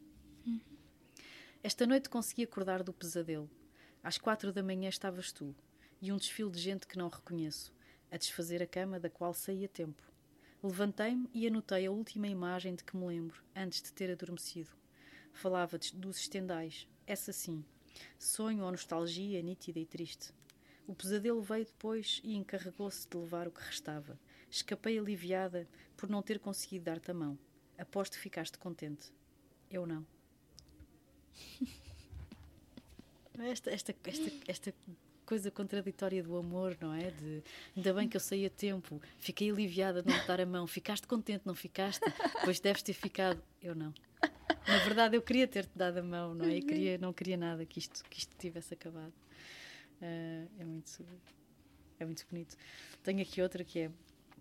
Esta 1.62 1.86
noite 1.86 2.10
consegui 2.10 2.44
acordar 2.44 2.84
do 2.84 2.94
pesadelo. 2.94 3.50
Às 4.02 4.18
quatro 4.18 4.54
da 4.54 4.64
manhã 4.64 4.88
estavas 4.88 5.32
tu, 5.34 5.54
e 6.02 6.12
um 6.12 6.16
desfile 6.16 6.50
de 6.50 6.60
gente 6.60 6.88
que 6.88 6.98
não 6.98 7.10
reconheço 7.10 7.74
a 8.12 8.18
desfazer 8.18 8.62
a 8.62 8.68
cama 8.68 9.00
da 9.00 9.10
qual 9.10 9.34
saí 9.34 9.66
a 9.66 9.68
tempo. 9.68 10.02
Levantei-me 10.62 11.30
e 11.34 11.48
anotei 11.48 11.86
a 11.86 11.92
última 11.92 12.28
imagem 12.28 12.76
de 12.76 12.84
que 12.84 12.98
me 12.98 13.06
lembro, 13.06 13.42
antes 13.56 13.82
de 13.82 13.94
ter 13.94 14.12
adormecido. 14.12 14.72
Falava 15.32 15.80
dos 15.94 16.18
estendais, 16.18 16.88
essa 17.08 17.32
sim. 17.32 17.64
Sonho 18.18 18.64
ou 18.64 18.72
nostalgia 18.72 19.42
nítida 19.42 19.80
e 19.80 19.86
triste. 19.86 20.34
O 20.88 20.96
pesadelo 20.96 21.42
veio 21.42 21.66
depois 21.66 22.20
e 22.24 22.36
encarregou-se 22.36 23.08
de 23.08 23.16
levar 23.16 23.48
o 23.48 23.52
que 23.52 23.62
restava. 23.62 24.20
Escapei 24.50 24.98
aliviada 24.98 25.68
por 25.96 26.10
não 26.10 26.22
ter 26.22 26.40
conseguido 26.40 26.86
dar-te 26.86 27.12
a 27.12 27.14
mão. 27.14 27.38
Aposto 27.78 28.14
que 28.14 28.24
ficaste 28.24 28.58
contente. 28.58 29.14
Eu 29.70 29.86
não. 29.86 30.06
Esta, 33.38 33.70
esta, 33.70 33.96
esta, 34.04 34.32
esta 34.48 34.74
coisa 35.30 35.52
contraditória 35.52 36.24
do 36.24 36.36
amor, 36.36 36.76
não 36.82 36.92
é? 36.92 37.12
De 37.12 37.44
ainda 37.78 37.94
bem 37.94 38.10
que 38.10 38.18
eu 38.18 38.20
saí 38.20 38.48
a 38.48 38.50
tempo, 38.50 39.00
fiquei 39.20 39.52
aliviada 39.52 40.02
de 40.02 40.10
não 40.10 40.26
dar 40.26 40.42
a 40.42 40.46
mão, 40.46 40.66
ficaste 40.66 41.06
contente, 41.06 41.44
não 41.46 41.54
ficaste? 41.54 42.02
Pois 42.44 42.60
deves 42.60 42.82
ter 42.82 42.94
ficado. 42.94 43.40
Eu 43.62 43.76
não. 43.76 43.94
Na 44.68 44.80
verdade, 44.80 45.16
eu 45.16 45.22
queria 45.22 45.48
ter-te 45.48 45.70
dado 45.76 46.00
a 46.00 46.02
mão, 46.02 46.34
não 46.34 46.46
é? 46.46 46.56
E 46.56 46.64
queria, 46.64 46.98
não 46.98 47.14
queria 47.14 47.38
nada 47.38 47.64
que 47.64 47.78
isto, 47.78 48.04
que 48.06 48.18
isto 48.18 48.36
tivesse 48.40 48.74
acabado. 48.74 49.14
Uh, 50.02 50.50
é 50.58 50.66
muito 50.66 51.06
é 52.00 52.06
muito 52.06 52.26
bonito. 52.28 52.58
Tenho 53.04 53.22
aqui 53.22 53.40
outra 53.40 53.64
que 53.64 53.82
é 53.82 53.92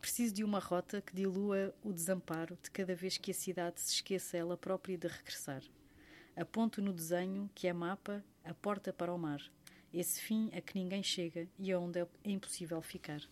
preciso 0.00 0.32
de 0.32 0.42
uma 0.42 0.58
rota 0.58 1.02
que 1.02 1.14
dilua 1.14 1.74
o 1.82 1.92
desamparo 1.92 2.56
de 2.62 2.70
cada 2.70 2.94
vez 2.94 3.18
que 3.18 3.30
a 3.30 3.34
cidade 3.34 3.78
se 3.78 3.96
esqueça 3.96 4.38
ela 4.38 4.56
própria 4.56 4.96
de 4.96 5.06
regressar. 5.06 5.62
Aponto 6.34 6.80
no 6.80 6.94
desenho 6.94 7.50
que 7.54 7.68
é 7.68 7.74
mapa 7.74 8.24
a 8.42 8.54
porta 8.54 8.90
para 8.90 9.12
o 9.12 9.18
mar 9.18 9.42
esse 9.92 10.20
fim 10.20 10.50
a 10.52 10.60
que 10.60 10.74
ninguém 10.74 11.02
chega 11.02 11.48
e 11.58 11.74
onde 11.74 12.00
é 12.00 12.06
impossível 12.24 12.80
ficar. 12.82 13.22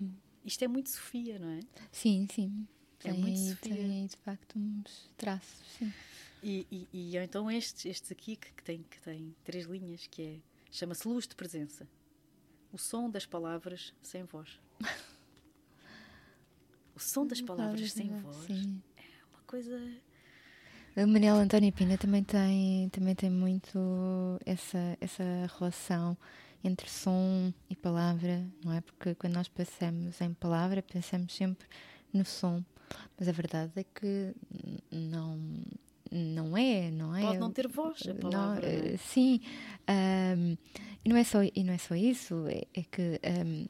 Hum. 0.00 0.12
Isto 0.44 0.64
é 0.64 0.68
muito 0.68 0.90
Sofia, 0.90 1.38
não 1.38 1.50
é? 1.50 1.60
Sim, 1.90 2.26
sim. 2.30 2.66
É 3.00 3.12
tem, 3.12 3.20
muito 3.20 3.38
Sofia. 3.38 3.74
Tem, 3.74 4.06
de 4.06 4.16
facto, 4.16 4.58
uns 4.58 5.10
traços, 5.16 5.66
sim. 5.78 5.92
E, 6.42 6.66
e, 6.70 6.88
e 6.92 7.16
então 7.16 7.50
estes, 7.50 7.86
estes 7.86 8.12
aqui 8.12 8.36
que, 8.36 8.52
que, 8.52 8.62
tem, 8.62 8.82
que 8.82 9.00
tem 9.00 9.34
três 9.44 9.66
linhas, 9.66 10.06
que 10.06 10.22
é 10.22 10.40
chama-se 10.70 11.08
luz 11.08 11.26
de 11.26 11.34
presença. 11.34 11.88
O 12.72 12.78
som 12.78 13.10
das 13.10 13.26
palavras 13.26 13.94
sem 14.02 14.24
voz. 14.24 14.60
o 16.94 17.00
som 17.00 17.26
das 17.26 17.40
palavras 17.40 17.92
sem 17.92 18.08
voz 18.20 18.36
sim. 18.46 18.82
é 18.96 19.24
uma 19.32 19.42
coisa 19.46 19.80
o 21.04 21.06
Manel 21.06 21.36
António 21.36 21.72
Pina 21.72 21.96
também 21.96 22.24
tem, 22.24 22.88
também 22.88 23.14
tem 23.14 23.30
muito 23.30 23.78
essa, 24.44 24.96
essa 25.00 25.22
relação 25.58 26.16
entre 26.64 26.90
som 26.90 27.52
e 27.70 27.76
palavra, 27.76 28.44
não 28.64 28.72
é? 28.72 28.80
Porque 28.80 29.14
quando 29.14 29.34
nós 29.34 29.48
pensamos 29.48 30.20
em 30.20 30.34
palavra, 30.34 30.82
pensamos 30.82 31.34
sempre 31.34 31.68
no 32.12 32.24
som. 32.24 32.64
Mas 33.18 33.28
a 33.28 33.32
verdade 33.32 33.72
é 33.76 33.84
que 33.84 34.34
não 34.90 35.38
não 36.10 36.56
é, 36.56 36.90
não 36.90 37.14
é? 37.14 37.20
Pode 37.20 37.38
não 37.38 37.52
ter 37.52 37.68
voz 37.68 38.00
a 38.08 38.14
palavra. 38.14 38.66
Não, 38.66 38.94
é? 38.94 38.96
Sim, 38.96 39.40
um, 40.36 40.56
e 41.04 41.08
não 41.08 41.16
é 41.16 41.24
só 41.24 41.42
e 41.42 41.62
não 41.62 41.74
é 41.74 41.78
só 41.78 41.94
isso, 41.94 42.46
é, 42.48 42.62
é 42.74 42.82
que 42.82 43.20
um, 43.46 43.66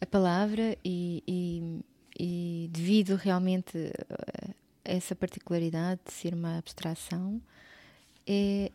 a 0.00 0.06
palavra 0.06 0.76
e, 0.84 1.22
e, 1.26 1.80
e 2.18 2.68
devido 2.72 3.14
realmente 3.14 3.92
essa 4.90 5.14
particularidade 5.14 6.00
de 6.04 6.12
ser 6.12 6.34
uma 6.34 6.58
abstração 6.58 7.40
é, 8.26 8.70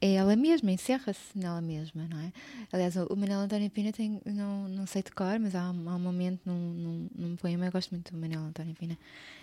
é 0.00 0.14
ela 0.14 0.36
mesma, 0.36 0.70
encerra-se 0.70 1.36
nela 1.36 1.60
mesma, 1.60 2.06
não 2.08 2.18
é? 2.20 2.32
Aliás, 2.72 2.96
o 2.96 3.16
Manuel 3.16 3.40
António 3.40 3.68
Pina 3.68 3.92
tem, 3.92 4.20
não, 4.24 4.68
não 4.68 4.86
sei 4.86 5.02
de 5.02 5.10
cor, 5.10 5.38
mas 5.40 5.54
há, 5.54 5.66
há 5.66 5.70
um 5.70 5.98
momento 5.98 6.40
num, 6.46 6.54
num, 6.54 7.08
num, 7.14 7.36
poema, 7.36 7.66
eu 7.66 7.72
gosto 7.72 7.90
muito 7.90 8.12
do 8.12 8.18
Manuel 8.18 8.42
António 8.42 8.74
Pina, 8.74 8.96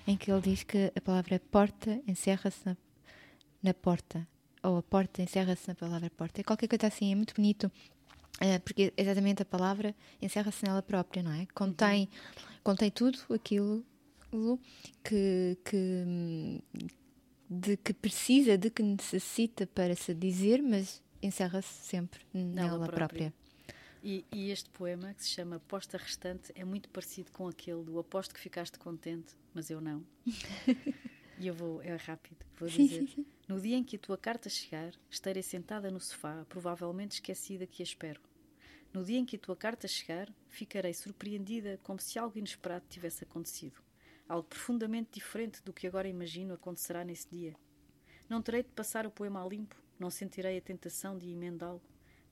em 0.07 0.15
que 0.15 0.31
ele 0.31 0.41
diz 0.41 0.63
que 0.63 0.91
a 0.95 1.01
palavra 1.01 1.39
porta 1.51 1.99
encerra-se 2.07 2.65
na, 2.65 2.77
na 3.61 3.73
porta, 3.73 4.25
ou 4.63 4.77
a 4.77 4.83
porta 4.83 5.21
encerra-se 5.21 5.67
na 5.67 5.75
palavra 5.75 6.09
porta. 6.09 6.39
É 6.39 6.43
qualquer 6.43 6.67
coisa 6.67 6.87
assim, 6.87 7.11
é 7.11 7.15
muito 7.15 7.35
bonito, 7.35 7.69
é, 8.39 8.57
porque 8.59 8.93
exatamente 8.95 9.41
a 9.41 9.45
palavra 9.45 9.93
encerra-se 10.21 10.65
nela 10.65 10.81
própria, 10.81 11.21
não 11.21 11.33
é? 11.33 11.45
Contém, 11.53 12.03
uhum. 12.03 12.43
contém 12.63 12.89
tudo 12.89 13.19
aquilo 13.33 13.83
que, 15.03 15.57
que, 15.63 16.61
de 17.49 17.77
que 17.77 17.93
precisa, 17.93 18.57
de 18.57 18.69
que 18.69 18.83
necessita 18.83 19.67
para 19.67 19.95
se 19.95 20.13
dizer, 20.13 20.61
mas 20.61 21.01
encerra-se 21.21 21.85
sempre 21.85 22.21
nela, 22.33 22.87
própria. 22.87 23.31
própria. 23.31 23.33
E, 24.03 24.23
e, 24.31 24.51
este 24.51 24.69
poema, 24.69 25.15
que 25.15 25.23
se 25.23 25.29
chama 25.29 25.55
Aposta 25.55 25.97
Restante, 25.97 26.51
é 26.53 26.63
muito 26.63 26.87
parecido 26.89 27.31
com 27.31 27.47
aquele 27.47 27.83
do 27.83 27.97
Aposto 27.97 28.35
que 28.35 28.39
ficaste 28.39 28.77
contente, 28.77 29.35
mas 29.51 29.71
eu 29.71 29.81
não. 29.81 30.05
e 31.39 31.47
eu 31.47 31.55
vou, 31.55 31.81
é 31.81 31.95
rápido, 31.95 32.37
vou 32.59 32.69
dizer. 32.69 33.09
No 33.47 33.59
dia 33.59 33.75
em 33.75 33.83
que 33.83 33.95
a 33.95 33.99
tua 33.99 34.17
carta 34.17 34.47
chegar, 34.47 34.93
estarei 35.09 35.41
sentada 35.41 35.89
no 35.89 35.99
sofá, 35.99 36.45
provavelmente 36.47 37.13
esquecida 37.13 37.65
que 37.65 37.81
a 37.81 37.85
espero. 37.85 38.21
No 38.93 39.03
dia 39.03 39.17
em 39.17 39.25
que 39.25 39.35
a 39.35 39.39
tua 39.39 39.55
carta 39.55 39.87
chegar, 39.87 40.31
ficarei 40.47 40.93
surpreendida 40.93 41.79
como 41.83 41.99
se 41.99 42.17
algo 42.17 42.37
inesperado 42.37 42.85
tivesse 42.87 43.23
acontecido. 43.23 43.81
Algo 44.27 44.47
profundamente 44.47 45.11
diferente 45.13 45.61
do 45.63 45.73
que 45.73 45.85
agora 45.85 46.07
imagino 46.07 46.53
acontecerá 46.53 47.03
nesse 47.03 47.29
dia. 47.29 47.55
Não 48.27 48.41
terei 48.41 48.63
de 48.63 48.69
passar 48.69 49.05
o 49.05 49.11
poema 49.11 49.43
a 49.43 49.47
limpo, 49.47 49.75
não 49.99 50.09
sentirei 50.09 50.57
a 50.57 50.61
tentação 50.61 51.17
de 51.17 51.29
emendá-lo, 51.29 51.81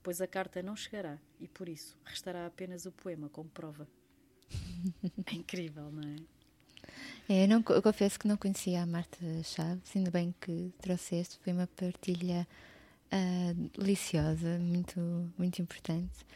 pois 0.02 0.20
a 0.20 0.26
carta 0.26 0.62
não 0.62 0.74
chegará 0.74 1.18
e 1.38 1.46
por 1.46 1.68
isso 1.68 1.96
restará 2.04 2.46
apenas 2.46 2.84
o 2.84 2.92
poema 2.92 3.28
como 3.28 3.48
prova. 3.48 3.88
é 5.26 5.34
incrível, 5.34 5.90
não 5.90 6.02
é? 6.02 6.16
É, 7.28 7.46
não, 7.46 7.64
eu 7.70 7.82
confesso 7.82 8.18
que 8.18 8.28
não 8.28 8.36
conhecia 8.36 8.82
a 8.82 8.86
Marta 8.86 9.18
Chaves, 9.42 9.96
ainda 9.96 10.10
bem 10.10 10.34
que 10.40 10.72
trouxeste, 10.78 11.38
foi 11.42 11.52
uma 11.52 11.66
partilha 11.66 12.46
uh, 13.10 13.54
deliciosa, 13.78 14.58
muito, 14.58 15.00
muito 15.38 15.62
importante. 15.62 16.26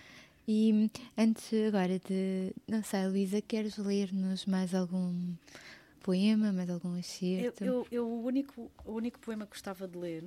E 0.51 0.91
antes 1.16 1.53
agora 1.69 1.99
de. 1.99 2.55
Não 2.66 2.83
sei, 2.83 3.07
Luísa, 3.07 3.43
queres 3.43 3.77
ler-nos 3.77 4.47
mais 4.47 4.75
algum 4.75 5.35
poema, 6.01 6.51
mais 6.53 6.70
algum 6.70 6.97
excerto? 6.97 7.62
Eu, 7.62 7.75
eu, 7.75 7.87
eu, 7.91 8.09
o, 8.09 8.25
único, 8.25 8.73
o 8.87 8.93
único 8.93 9.19
poema 9.19 9.45
que 9.45 9.53
gostava 9.53 9.87
de 9.87 9.99
ler 9.99 10.25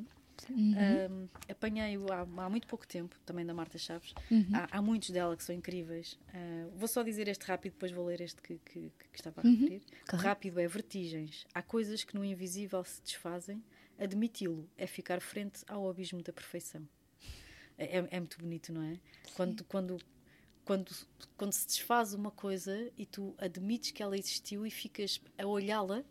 Uhum. 0.50 0.74
Um, 0.74 1.30
Apanhei-o 1.50 2.12
há, 2.12 2.22
há, 2.22 2.50
muito 2.50 2.68
pouco 2.68 2.88
tempo, 2.88 3.16
também 3.26 3.46
da 3.46 3.54
Marta 3.54 3.78
Chaves. 3.78 4.14
Uhum. 4.30 4.48
Há, 4.54 4.78
há, 4.78 4.82
muitos 4.82 5.10
dela 5.10 5.36
que 5.36 5.44
são 5.44 5.54
incríveis. 5.54 6.18
Uh, 6.34 6.72
vou 6.76 6.88
só 6.88 7.04
dizer 7.04 7.28
este 7.28 7.46
rápido, 7.46 7.74
depois 7.74 7.92
vou 7.92 8.06
ler 8.06 8.22
este 8.22 8.42
que, 8.42 8.60
que, 8.66 8.92
que 9.12 9.16
estava 9.16 9.42
a 9.42 9.46
uhum. 9.46 9.54
referir. 9.54 9.82
Claro. 10.06 10.26
Rápido 10.26 10.60
é 10.60 10.68
vertigens. 10.68 11.46
Há 11.54 11.62
coisas 11.62 12.04
que 12.04 12.16
no 12.16 12.26
invisível 12.26 12.84
se 12.84 13.02
desfazem. 13.02 13.64
Admiti-lo 14.00 14.68
é 14.78 14.88
ficar 14.88 15.22
frente 15.22 15.64
ao 15.68 15.88
abismo 15.88 16.24
da 16.24 16.34
perfeição. 16.34 16.88
É, 17.78 18.00
é, 18.00 18.08
é 18.12 18.20
muito 18.20 18.38
bonito, 18.40 18.74
não 18.74 18.82
é? 18.82 19.00
Quando, 19.36 19.64
quando, 19.66 19.98
quando, 20.72 20.90
quando 21.36 21.52
se 21.52 21.68
desfaz 21.68 22.14
uma 22.14 22.32
coisa 22.32 22.90
e 22.98 23.06
tu 23.06 23.36
admites 23.38 23.92
que 23.92 24.02
ela 24.02 24.18
existiu 24.18 24.66
e 24.66 24.72
ficas 24.72 25.20
a 25.38 25.46
olhá-la 25.46 26.02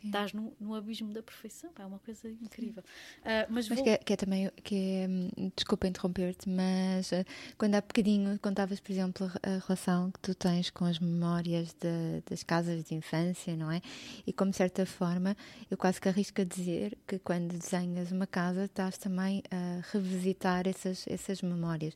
Sim. 0.00 0.08
estás 0.08 0.32
no, 0.32 0.52
no 0.60 0.74
abismo 0.74 1.12
da 1.12 1.22
perfeição. 1.22 1.70
É 1.78 1.84
uma 1.86 1.98
coisa 1.98 2.28
incrível. 2.30 2.82
Ah, 3.24 3.46
mas 3.48 3.68
Mas 3.68 3.78
vou- 3.78 3.84
que 3.84 3.90
é, 3.90 3.98
que 3.98 4.12
é 4.12 4.16
também, 4.16 4.50
que 4.62 4.74
é, 4.74 5.08
hum, 5.08 5.50
desculpa 5.56 5.86
interromper-te, 5.86 6.48
mas 6.48 7.12
eh, 7.12 7.24
quando 7.56 7.74
há 7.76 7.80
bocadinho 7.80 8.38
contavas, 8.40 8.80
por 8.80 8.92
exemplo, 8.92 9.30
a 9.42 9.56
a 9.56 9.58
relação 9.58 10.10
que 10.10 10.20
tu 10.20 10.34
tens 10.34 10.70
com 10.70 10.84
as 10.84 10.98
memórias 10.98 11.74
de- 11.80 12.22
das 12.28 12.42
casas 12.42 12.84
de 12.84 12.94
infância, 12.94 13.56
não 13.56 13.70
é? 13.70 13.80
E 14.26 14.32
como, 14.32 14.50
de 14.50 14.56
certa 14.56 14.84
forma, 14.84 15.36
eu 15.70 15.76
quase 15.76 16.00
que 16.00 16.08
arrisco 16.08 16.40
a 16.40 16.44
dizer 16.44 16.96
que 17.06 17.18
quando 17.18 17.56
desenhas 17.58 18.10
uma 18.12 18.26
casa 18.26 18.64
estás 18.64 18.98
também 18.98 19.42
a 19.50 19.80
revisitar 19.92 20.66
essas, 20.68 21.06
essas 21.08 21.40
memórias. 21.42 21.94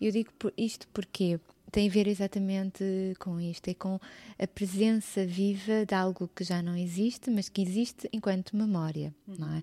Eu 0.00 0.10
digo 0.12 0.32
por 0.38 0.52
isto 0.56 0.86
porque 0.88 1.38
tem 1.70 1.88
a 1.88 1.92
ver 1.92 2.06
exatamente 2.06 2.84
com 3.18 3.40
isto, 3.40 3.68
é 3.68 3.74
com 3.74 3.98
a 4.38 4.46
presença 4.46 5.26
viva 5.26 5.84
de 5.86 5.94
algo 5.94 6.28
que 6.34 6.44
já 6.44 6.62
não 6.62 6.76
existe, 6.76 7.30
mas 7.30 7.48
que 7.48 7.60
existe 7.60 8.08
enquanto 8.12 8.56
memória, 8.56 9.14
não 9.26 9.52
é? 9.54 9.62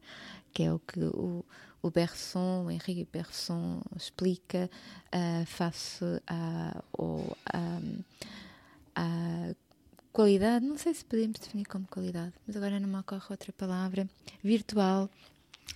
Que 0.54 0.64
é 0.64 0.74
o 0.74 0.80
que 0.80 1.00
o, 1.00 1.46
o 1.82 1.92
Bergson, 1.92 2.66
o 2.66 2.72
Henri 2.72 3.08
Bergson 3.12 3.82
explica 3.96 4.70
ah, 5.12 5.44
face 5.46 6.06
à, 6.28 6.84
à 8.96 9.56
qualidade, 10.12 10.66
não 10.66 10.78
sei 10.78 10.94
se 10.94 11.04
podemos 11.04 11.40
definir 11.40 11.66
como 11.66 11.88
qualidade, 11.88 12.34
mas 12.46 12.56
agora 12.56 12.80
não 12.80 12.88
me 12.88 12.98
ocorre 12.98 13.26
outra 13.32 13.52
palavra, 13.52 14.08
virtual 14.44 15.10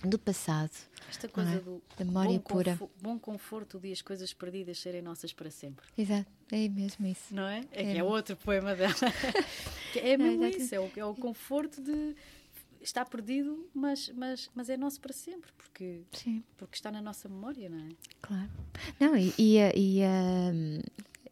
do 0.04 0.18
passado. 0.18 0.70
esta 1.08 1.28
coisa 1.28 1.54
é? 1.54 1.58
do 1.60 1.82
Da 1.96 2.04
memória 2.04 2.32
bom, 2.32 2.38
pura. 2.40 2.72
confo- 2.76 2.90
bom 3.02 3.18
conforto 3.18 3.78
de 3.78 3.90
as 3.92 4.00
coisas 4.02 4.32
perdidas 4.32 4.78
serem 4.78 5.02
nossas 5.02 5.32
para 5.32 5.50
sempre. 5.50 5.86
Exato, 5.96 6.30
é 6.52 6.68
mesmo 6.68 7.06
isso. 7.06 7.34
Não 7.34 7.46
é? 7.46 7.62
É, 7.72 7.82
É. 7.82 7.96
é 7.98 8.04
outro 8.04 8.36
poema 8.36 8.74
dela. 8.74 8.94
É 9.96 10.16
mesmo 10.18 10.44
exato. 10.44 10.62
isso, 10.62 10.74
é 10.74 10.78
o, 10.80 10.90
é 10.96 11.04
o 11.04 11.14
conforto 11.14 11.80
de 11.80 12.14
está 12.80 13.04
perdido, 13.04 13.68
mas, 13.74 14.10
mas, 14.10 14.50
mas 14.54 14.68
é 14.68 14.76
nosso 14.76 15.00
para 15.00 15.12
sempre, 15.14 15.50
porque, 15.56 16.02
Sim. 16.12 16.44
porque 16.58 16.76
está 16.76 16.92
na 16.92 17.00
nossa 17.00 17.26
memória, 17.28 17.68
não 17.70 17.78
é? 17.78 17.88
Claro. 18.20 18.50
Não, 19.00 19.16
e, 19.16 19.32
e, 19.38 19.56
e 19.74 20.02
a- 20.04 20.52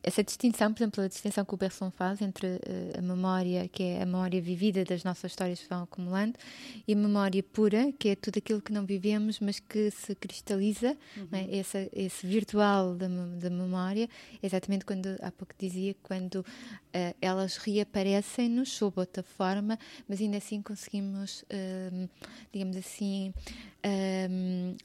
essa 0.07 0.23
distinção, 0.23 0.73
por 0.73 0.79
exemplo, 0.83 1.03
a 1.03 1.09
distinção 1.09 1.45
que 1.45 1.53
o 1.53 1.57
Bergson 1.57 1.91
faz 1.91 2.23
entre 2.23 2.47
eh, 2.47 2.97
a 2.97 3.03
memória, 3.03 3.67
que 3.67 3.83
é 3.83 4.03
a 4.03 4.07
memória 4.07 4.41
vivida 4.41 4.85
das 4.85 5.03
nossas 5.03 5.33
histórias 5.33 5.59
que 5.61 5.69
vão 5.69 5.83
acumulando, 5.83 6.39
e 6.87 6.93
a 6.93 6.97
memória 6.97 7.43
pura, 7.43 7.93
que 7.99 8.11
é 8.11 8.15
tudo 8.15 8.39
aquilo 8.39 8.63
que 8.63 8.73
não 8.73 8.87
vivemos, 8.87 9.41
mas 9.41 9.59
que 9.59 9.91
se 9.91 10.15
cristaliza, 10.15 10.97
é? 11.33 11.57
esse, 11.59 11.91
esse 11.93 12.25
virtual 12.25 12.95
da, 12.95 13.09
mem- 13.09 13.37
da 13.41 13.51
memória, 13.51 14.09
exatamente 14.41 14.85
quando, 14.85 15.09
há 15.21 15.33
pouco 15.33 15.53
dizia, 15.59 15.97
quando 16.05 16.47
eh, 16.93 17.13
elas 17.21 17.57
reaparecem-nos 17.57 18.71
sob 18.73 19.01
outra 19.01 19.25
forma, 19.25 19.77
mas 20.09 20.21
ainda 20.21 20.37
assim 20.37 20.63
conseguimos, 20.63 21.45
ehm, 21.51 22.07
digamos 22.53 22.77
assim, 22.77 23.35
ehm, 23.83 24.77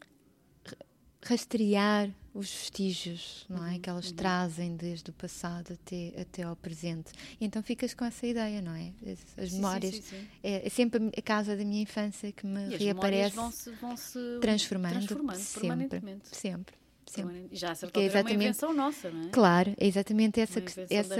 rastrear 1.23 2.09
os 2.33 2.49
vestígios 2.49 3.45
não 3.49 3.65
é? 3.67 3.77
que 3.77 3.89
elas 3.89 4.11
trazem 4.11 4.75
desde 4.75 5.09
o 5.09 5.13
passado 5.13 5.73
até, 5.73 6.13
até 6.21 6.43
ao 6.43 6.55
presente. 6.55 7.11
E 7.39 7.45
então 7.45 7.61
ficas 7.61 7.93
com 7.93 8.05
essa 8.05 8.25
ideia, 8.25 8.61
não 8.61 8.73
é? 8.73 8.93
As, 9.05 9.19
as 9.37 9.49
Sim, 9.49 9.55
memórias. 9.57 9.95
sim, 9.95 10.01
sim. 10.01 10.27
É, 10.41 10.65
é 10.65 10.69
sempre 10.69 11.11
a 11.17 11.21
casa 11.21 11.55
da 11.57 11.63
minha 11.65 11.81
infância 11.81 12.31
que 12.31 12.45
me 12.47 12.53
E 12.53 12.75
as 12.75 12.81
memórias 12.81 12.83
reaparece, 12.83 13.35
vão-se 13.35 13.69
vão 13.71 13.97
-se 13.97 14.19
transformando, 14.39 14.93
transformando 14.93 15.37
sempre, 15.39 15.59
permanentemente. 15.67 16.27
sempre, 16.31 16.75
sempre. 17.05 17.47
Já 17.51 17.69
é 17.69 17.71
é 17.71 17.85
uma 17.97 18.03
exatamente- 18.05 18.33
invenção 18.35 18.73
nossa, 18.73 19.09
não 19.11 19.27
é? 19.27 19.29
Claro, 19.29 19.73
é 19.77 19.85
exatamente 19.87 20.39
essa, 20.39 20.59
Uma 20.59 20.65
essa 20.89 21.17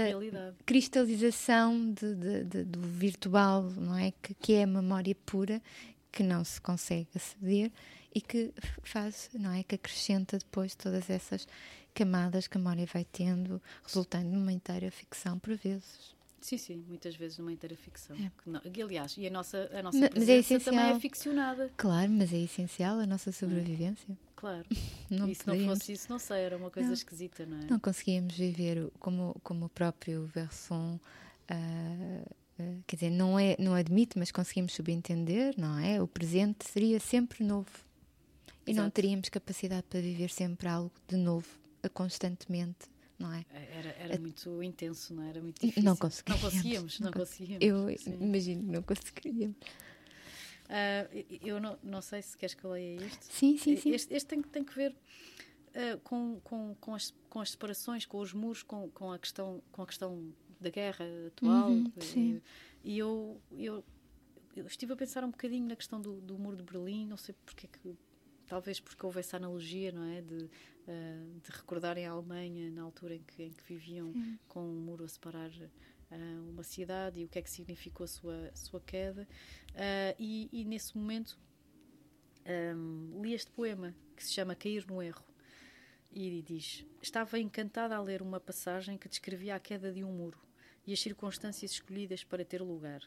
cristalização 0.64 1.92
de- 1.92 2.14
de- 2.14 2.44
de- 2.44 2.64
do 2.64 2.80
virtual, 2.80 3.62
não 3.64 3.96
é? 3.96 4.12
Que, 4.22 4.34
que 4.34 4.52
é 4.54 4.62
a 4.62 4.66
memória 4.66 5.14
pura, 5.26 5.60
que 6.10 6.22
não 6.22 6.44
se 6.44 6.60
consegue 6.60 7.08
aceder 7.14 7.70
e 8.14 8.20
que 8.20 8.52
faz, 8.82 9.30
não 9.34 9.52
é? 9.52 9.62
Que 9.62 9.74
acrescenta 9.76 10.38
depois 10.38 10.74
todas 10.74 11.08
essas 11.10 11.46
camadas 11.94 12.46
que 12.46 12.56
a 12.56 12.60
memória 12.60 12.86
vai 12.86 13.04
tendo, 13.04 13.60
resultando 13.84 14.28
numa 14.28 14.52
inteira 14.52 14.90
ficção 14.90 15.38
por 15.38 15.54
vezes. 15.56 16.14
Sim, 16.40 16.58
sim, 16.58 16.84
muitas 16.88 17.14
vezes 17.14 17.38
numa 17.38 17.52
inteira 17.52 17.76
ficção. 17.76 18.16
É. 18.16 18.30
Não- 18.44 18.60
e, 18.64 18.82
aliás, 18.82 19.14
e 19.16 19.26
a 19.26 19.30
nossa, 19.30 19.70
a 19.72 19.80
nossa 19.82 19.96
Mas- 19.98 20.08
é 20.08 20.10
presença 20.10 20.58
também 20.60 20.90
é 20.90 20.98
ficcionada, 20.98 21.70
Claro, 21.76 22.10
mas 22.10 22.32
é 22.32 22.38
essencial 22.38 22.98
a 22.98 23.06
nossa 23.06 23.30
sobrevivência. 23.30 24.18
claro. 24.34 24.66
Não 25.08 25.28
e 25.28 25.34
se 25.36 25.46
não 25.46 25.56
fosse 25.66 25.92
isso, 25.92 26.10
não 26.10 26.18
sei, 26.18 26.38
era 26.38 26.56
uma 26.56 26.70
coisa 26.70 26.88
Não. 26.88 26.94
esquisita, 26.94 27.44
não 27.46 27.58
é? 27.58 27.66
Não 27.70 27.78
conseguíamos 27.78 28.34
viver 28.34 28.90
como, 28.98 29.36
como 29.44 29.66
o 29.66 29.68
próprio 29.68 30.24
Verson, 30.24 30.98
ah, 31.48 32.24
quer 32.86 32.96
dizer, 32.96 33.10
não, 33.10 33.38
é, 33.38 33.54
não 33.58 33.74
admite, 33.74 34.18
mas 34.18 34.32
conseguimos 34.32 34.72
subentender, 34.72 35.54
não 35.58 35.78
é? 35.78 36.00
O 36.02 36.08
presente 36.08 36.66
seria 36.68 36.98
sempre 36.98 37.44
novo. 37.44 37.70
E 38.66 38.72
não 38.72 38.84
Exato. 38.84 38.94
teríamos 38.94 39.28
capacidade 39.28 39.82
para 39.88 40.00
viver 40.00 40.30
sempre 40.30 40.68
algo 40.68 40.92
de 41.08 41.16
novo, 41.16 41.48
a- 41.82 41.88
constantemente, 41.88 42.86
não 43.18 43.32
é? 43.32 43.44
Era, 43.50 43.88
era 43.98 44.18
muito 44.20 44.62
intenso, 44.62 45.12
não 45.14 45.24
é? 45.24 45.28
era 45.30 45.40
muito 45.42 45.60
difícil. 45.60 45.82
Não 45.82 45.96
conseguíamos. 45.96 46.42
Não 46.42 46.50
conseguíamos, 46.50 47.00
não 47.00 47.04
Não 47.06 47.12
cons- 47.12 47.28
conseguíamos. 47.28 47.64
Eu 47.66 47.98
sim. 47.98 48.18
imagino 48.20 48.62
que 48.62 48.70
não 48.70 48.82
conseguiríamos. 48.82 49.56
Ah, 50.68 51.08
eu 51.42 51.60
não, 51.60 51.78
não 51.82 52.00
sei 52.00 52.22
se 52.22 52.36
queres 52.38 52.54
que 52.54 52.64
eu 52.64 52.70
leia 52.70 53.04
este. 53.04 53.24
Sim, 53.26 53.58
sim, 53.58 53.76
sim. 53.76 53.90
Este, 53.90 54.14
este 54.14 54.26
tem, 54.28 54.40
que- 54.40 54.48
tem 54.48 54.64
que 54.64 54.74
ver 54.74 54.94
ah, 55.74 55.98
com, 56.04 56.40
com, 56.44 56.74
com, 56.80 56.94
as, 56.94 57.12
com 57.28 57.40
as 57.40 57.50
separações, 57.50 58.06
com 58.06 58.18
os 58.18 58.32
muros, 58.32 58.62
com, 58.62 58.88
com, 58.90 59.12
a, 59.12 59.18
questão, 59.18 59.62
com 59.72 59.82
a 59.82 59.86
questão 59.86 60.32
da 60.60 60.70
guerra 60.70 61.04
atual. 61.26 61.70
Uhum, 61.70 61.92
E- 62.00 62.04
sim. 62.04 62.42
E 62.84 62.98
eu, 62.98 63.40
eu, 63.52 63.84
eu 64.56 64.66
estive 64.66 64.92
a 64.92 64.96
pensar 64.96 65.24
um 65.24 65.30
bocadinho 65.30 65.66
na 65.68 65.76
questão 65.76 66.00
do, 66.00 66.20
do 66.20 66.38
muro 66.38 66.56
de 66.56 66.62
Berlim, 66.62 67.06
não 67.06 67.16
sei 67.16 67.34
porque 67.44 67.66
é 67.66 67.68
que. 67.68 67.96
Talvez 68.52 68.78
porque 68.78 69.06
houve 69.06 69.18
essa 69.18 69.38
analogia, 69.38 69.90
não 69.92 70.04
é? 70.04 70.20
De, 70.20 70.50
ah, 70.86 71.38
de 71.42 71.50
recordarem 71.50 72.06
a 72.06 72.10
Alemanha 72.10 72.70
na 72.70 72.82
altura 72.82 73.14
em 73.14 73.22
que, 73.22 73.44
em 73.44 73.50
que 73.50 73.64
viviam 73.64 74.12
com 74.46 74.60
um 74.60 74.78
muro 74.78 75.04
a 75.04 75.08
separar 75.08 75.50
ah, 76.10 76.16
uma 76.50 76.62
cidade 76.62 77.18
e 77.18 77.24
o 77.24 77.30
que 77.30 77.38
é 77.38 77.42
que 77.42 77.48
significou 77.48 78.04
a 78.04 78.06
sua, 78.06 78.50
sua 78.54 78.78
queda. 78.78 79.26
Ah, 79.74 80.14
e, 80.18 80.50
e 80.52 80.66
nesse 80.66 80.94
momento 80.94 81.40
um, 82.76 83.22
li 83.22 83.32
este 83.32 83.50
poema 83.50 83.94
que 84.14 84.22
se 84.22 84.34
chama 84.34 84.54
Cair 84.54 84.86
no 84.86 85.02
Erro 85.02 85.24
e 86.12 86.42
diz: 86.42 86.84
Estava 87.00 87.38
encantada 87.38 87.96
a 87.96 88.02
ler 88.02 88.20
uma 88.20 88.38
passagem 88.38 88.98
que 88.98 89.08
descrevia 89.08 89.56
a 89.56 89.60
queda 89.60 89.90
de 89.90 90.04
um 90.04 90.12
muro 90.12 90.38
e 90.86 90.92
as 90.92 91.00
circunstâncias 91.00 91.70
escolhidas 91.70 92.22
para 92.22 92.44
ter 92.44 92.60
lugar. 92.60 93.00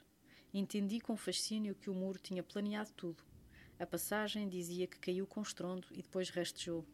Entendi 0.52 1.00
com 1.00 1.16
fascínio 1.16 1.76
que 1.76 1.92
o 1.92 1.94
muro 1.94 2.18
tinha 2.18 2.42
planeado 2.42 2.92
tudo. 2.94 3.35
A 3.78 3.86
passagem 3.86 4.48
dizia 4.48 4.88
que 4.88 4.98
caiu 4.98 5.28
com 5.28 5.42
estrondo 5.42 5.86
e 5.92 6.02
depois 6.02 6.30
rastejou. 6.30 6.86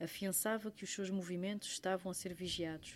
Afiançava 0.00 0.70
que 0.70 0.84
os 0.84 0.90
seus 0.90 1.10
movimentos 1.10 1.68
estavam 1.68 2.12
a 2.12 2.14
ser 2.14 2.32
vigiados. 2.32 2.94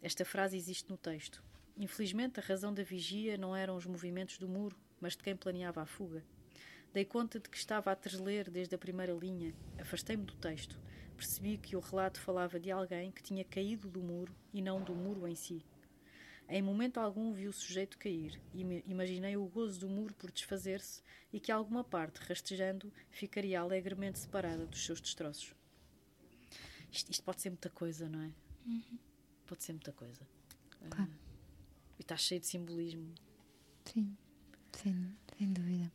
Esta 0.00 0.24
frase 0.24 0.56
existe 0.56 0.88
no 0.88 0.96
texto. 0.96 1.42
Infelizmente, 1.76 2.38
a 2.38 2.42
razão 2.42 2.72
da 2.72 2.84
vigia 2.84 3.36
não 3.36 3.54
eram 3.54 3.76
os 3.76 3.84
movimentos 3.84 4.38
do 4.38 4.48
muro, 4.48 4.76
mas 5.00 5.16
de 5.16 5.24
quem 5.24 5.34
planeava 5.34 5.82
a 5.82 5.86
fuga. 5.86 6.24
Dei 6.92 7.04
conta 7.04 7.40
de 7.40 7.48
que 7.48 7.56
estava 7.56 7.90
a 7.90 7.96
transler 7.96 8.48
desde 8.48 8.76
a 8.76 8.78
primeira 8.78 9.12
linha. 9.12 9.52
Afastei-me 9.76 10.24
do 10.24 10.34
texto. 10.34 10.78
Percebi 11.16 11.58
que 11.58 11.74
o 11.74 11.80
relato 11.80 12.20
falava 12.20 12.60
de 12.60 12.70
alguém 12.70 13.10
que 13.10 13.24
tinha 13.24 13.42
caído 13.42 13.88
do 13.88 14.00
muro 14.00 14.32
e 14.54 14.62
não 14.62 14.80
do 14.80 14.94
muro 14.94 15.26
em 15.26 15.34
si. 15.34 15.64
Em 16.48 16.62
momento 16.62 16.98
algum 16.98 17.32
vi 17.32 17.46
o 17.46 17.52
sujeito 17.52 17.98
cair 17.98 18.40
e 18.54 18.62
imaginei 18.86 19.36
o 19.36 19.46
gozo 19.46 19.80
do 19.80 19.88
muro 19.88 20.14
por 20.14 20.30
desfazer-se 20.30 21.02
e 21.30 21.38
que 21.38 21.52
alguma 21.52 21.84
parte, 21.84 22.20
rastejando, 22.20 22.90
ficaria 23.10 23.60
alegremente 23.60 24.18
separada 24.18 24.64
dos 24.64 24.82
seus 24.84 24.98
destroços. 24.98 25.54
Isto, 26.90 27.10
isto 27.10 27.22
pode 27.22 27.42
ser 27.42 27.50
muita 27.50 27.68
coisa, 27.68 28.08
não 28.08 28.22
é? 28.22 28.32
Pode 29.46 29.62
ser 29.62 29.72
muita 29.72 29.92
coisa. 29.92 30.26
Claro. 30.90 31.10
Ah, 31.10 31.16
e 31.98 32.02
está 32.02 32.16
cheio 32.16 32.40
de 32.40 32.46
simbolismo. 32.46 33.12
Sim, 33.84 34.16
sem, 34.72 35.16
sem 35.36 35.52
dúvida. 35.52 35.92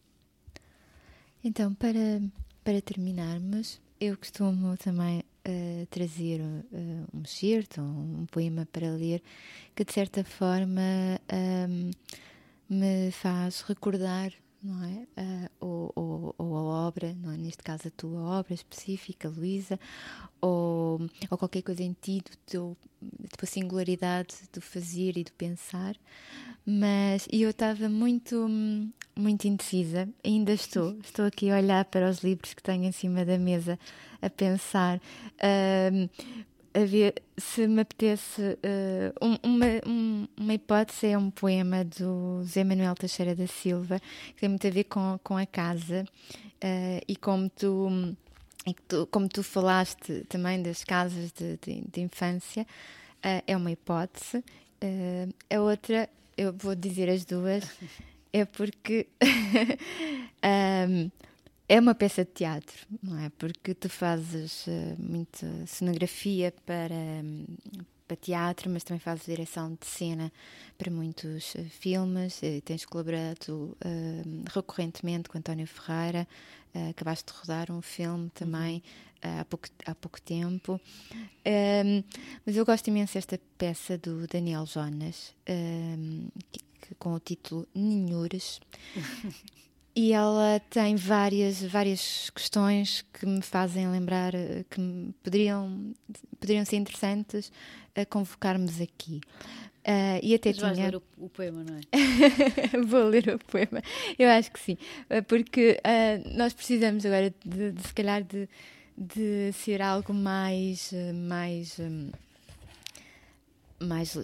Então, 1.43 1.73
para, 1.73 2.21
para 2.63 2.81
terminarmos, 2.81 3.81
eu 3.99 4.15
costumo 4.17 4.77
também 4.77 5.22
trazer 5.89 6.39
eh, 6.41 7.03
um 7.13 7.21
excerto, 7.21 7.81
um 7.81 8.25
poema 8.31 8.67
para 8.71 8.89
ler, 8.91 9.21
que 9.75 9.83
de 9.83 9.91
certa 9.91 10.23
forma 10.23 10.81
ahm, 11.29 11.91
me 12.69 13.11
faz 13.11 13.61
recordar 13.61 14.31
não 14.63 14.83
é? 14.83 15.05
Ah, 15.17 15.51
ou, 15.59 15.91
ou, 15.95 16.35
ou 16.37 16.55
a 16.57 16.87
obra, 16.87 17.13
não 17.21 17.31
é? 17.31 17.37
neste 17.37 17.61
caso 17.61 17.87
a 17.87 17.91
tua 17.91 18.21
obra 18.21 18.53
específica, 18.53 19.27
Luísa, 19.27 19.79
ou, 20.39 21.01
ou 21.29 21.37
qualquer 21.37 21.61
coisa 21.61 21.83
em 21.83 21.95
ti, 22.01 22.21
do 22.21 22.37
teu, 22.45 22.77
da 23.01 23.29
tua 23.37 23.47
singularidade 23.47 24.35
do 24.53 24.61
fazer 24.61 25.17
e 25.17 25.23
do 25.23 25.33
pensar. 25.33 25.95
Mas 26.65 27.27
e 27.31 27.41
eu 27.41 27.49
estava 27.49 27.89
muito, 27.89 28.47
muito 29.15 29.47
indecisa, 29.47 30.07
ainda 30.23 30.53
estou. 30.53 30.97
Estou 31.03 31.25
aqui 31.25 31.49
a 31.49 31.57
olhar 31.57 31.85
para 31.85 32.09
os 32.09 32.19
livros 32.23 32.53
que 32.53 32.63
tenho 32.63 32.85
em 32.85 32.91
cima 32.91 33.25
da 33.25 33.37
mesa, 33.37 33.77
a 34.21 34.29
pensar. 34.29 35.01
hum, 35.91 36.09
havia, 36.73 37.13
se 37.37 37.67
me 37.67 37.81
apetece, 37.81 38.41
uh, 38.41 39.25
um, 39.25 39.37
uma, 39.43 39.65
um, 39.85 40.27
uma 40.37 40.53
hipótese 40.53 41.07
é 41.07 41.17
um 41.17 41.29
poema 41.29 41.85
do 41.85 42.43
Zé 42.43 42.63
Manuel 42.63 42.95
Teixeira 42.95 43.35
da 43.35 43.47
Silva, 43.47 43.99
que 44.27 44.41
tem 44.41 44.49
muito 44.49 44.65
a 44.65 44.71
ver 44.71 44.85
com, 44.85 45.19
com 45.23 45.37
a 45.37 45.45
casa 45.45 46.03
uh, 46.03 47.01
e 47.07 47.15
como 47.15 47.49
tu, 47.49 48.15
e 48.65 48.73
tu, 48.87 49.07
como 49.07 49.29
tu 49.29 49.43
falaste 49.43 50.25
também 50.27 50.61
das 50.61 50.83
casas 50.83 51.31
de, 51.31 51.57
de, 51.57 51.81
de 51.81 52.01
infância, 52.01 52.63
uh, 52.63 53.43
é 53.45 53.55
uma 53.55 53.71
hipótese. 53.71 54.43
a 55.49 55.61
outra, 55.61 56.09
eu 56.35 56.51
vou 56.53 56.75
dizer 56.75 57.09
as 57.09 57.23
duas, 57.23 57.63
é 58.31 58.45
porque 58.45 59.07
um, 60.43 61.11
é 61.67 61.79
uma 61.79 61.95
peça 61.95 62.25
de 62.25 62.31
teatro, 62.31 62.85
não 63.01 63.17
é? 63.17 63.29
Porque 63.29 63.73
tu 63.73 63.89
fazes 63.89 64.67
uh, 64.67 64.95
muita 64.99 65.47
cenografia 65.65 66.53
para, 66.65 66.93
um, 66.93 67.45
para 68.07 68.17
teatro, 68.17 68.69
mas 68.69 68.83
também 68.83 68.99
fazes 68.99 69.25
direção 69.25 69.77
de 69.79 69.87
cena 69.87 70.31
para 70.77 70.91
muitos 70.91 71.55
uh, 71.55 71.63
filmes. 71.69 72.41
E 72.43 72.59
tens 72.61 72.85
colaborado 72.85 73.77
uh, 73.79 74.43
recorrentemente 74.53 75.29
com 75.29 75.37
António 75.37 75.65
Ferreira. 75.65 76.27
acabaste 76.89 77.31
de 77.31 77.39
rodar 77.39 77.71
um 77.71 77.81
filme 77.81 78.29
também 78.31 78.83
há, 79.21 79.45
pouco, 79.45 79.69
há 79.85 79.95
pouco 79.95 80.21
tempo. 80.21 80.79
Um, 81.15 82.03
mas 82.45 82.57
eu 82.57 82.65
gosto 82.65 82.87
imenso 82.87 83.13
desta 83.13 83.39
peça 83.57 83.97
do 83.97 84.27
Daniel 84.27 84.65
Jonas, 84.65 85.33
que, 85.45 86.59
que, 86.81 86.95
com 86.95 87.13
o 87.13 87.19
título 87.19 87.65
Ninhures. 87.73 88.59
E 89.95 90.11
ela 90.11 90.59
tem 90.71 90.95
várias, 90.95 91.61
várias 91.63 92.29
questões 92.31 93.05
que 93.13 93.27
me 93.27 93.41
fazem 93.43 93.87
lembrar 93.89 94.33
eh, 94.33 94.65
que 94.67 94.81
poderiam, 95.21 95.93
poderiam 96.39 96.65
ser 96.65 96.77
interessantes 96.77 97.51
a 97.95 98.03
convocarmos 98.03 98.81
aqui. 98.81 99.21
Uh, 99.85 100.17
e 100.23 100.33
até 100.33 100.49
Mas 100.49 100.57
tinha... 100.57 100.67
vais 100.69 100.79
ler 100.79 100.95
o, 100.95 101.03
o 101.17 101.29
poema, 101.29 101.63
não 101.63 101.75
é? 101.75 101.81
Vou 102.87 103.03
ler 103.03 103.35
o 103.35 103.39
poema, 103.39 103.83
eu 104.17 104.29
acho 104.29 104.49
que 104.49 104.59
sim, 104.59 104.77
eh, 105.09 105.21
porque 105.21 105.77
uh, 105.79 106.37
nós 106.37 106.53
precisamos 106.53 107.05
agora 107.05 107.35
de, 107.45 107.73
de, 107.73 107.81
se 107.81 107.93
calhar 107.93 108.23
de, 108.23 108.47
de 108.97 109.51
ser 109.51 109.81
algo 109.81 110.13
mais, 110.13 110.93
mais, 111.13 111.77
mais 113.77 114.17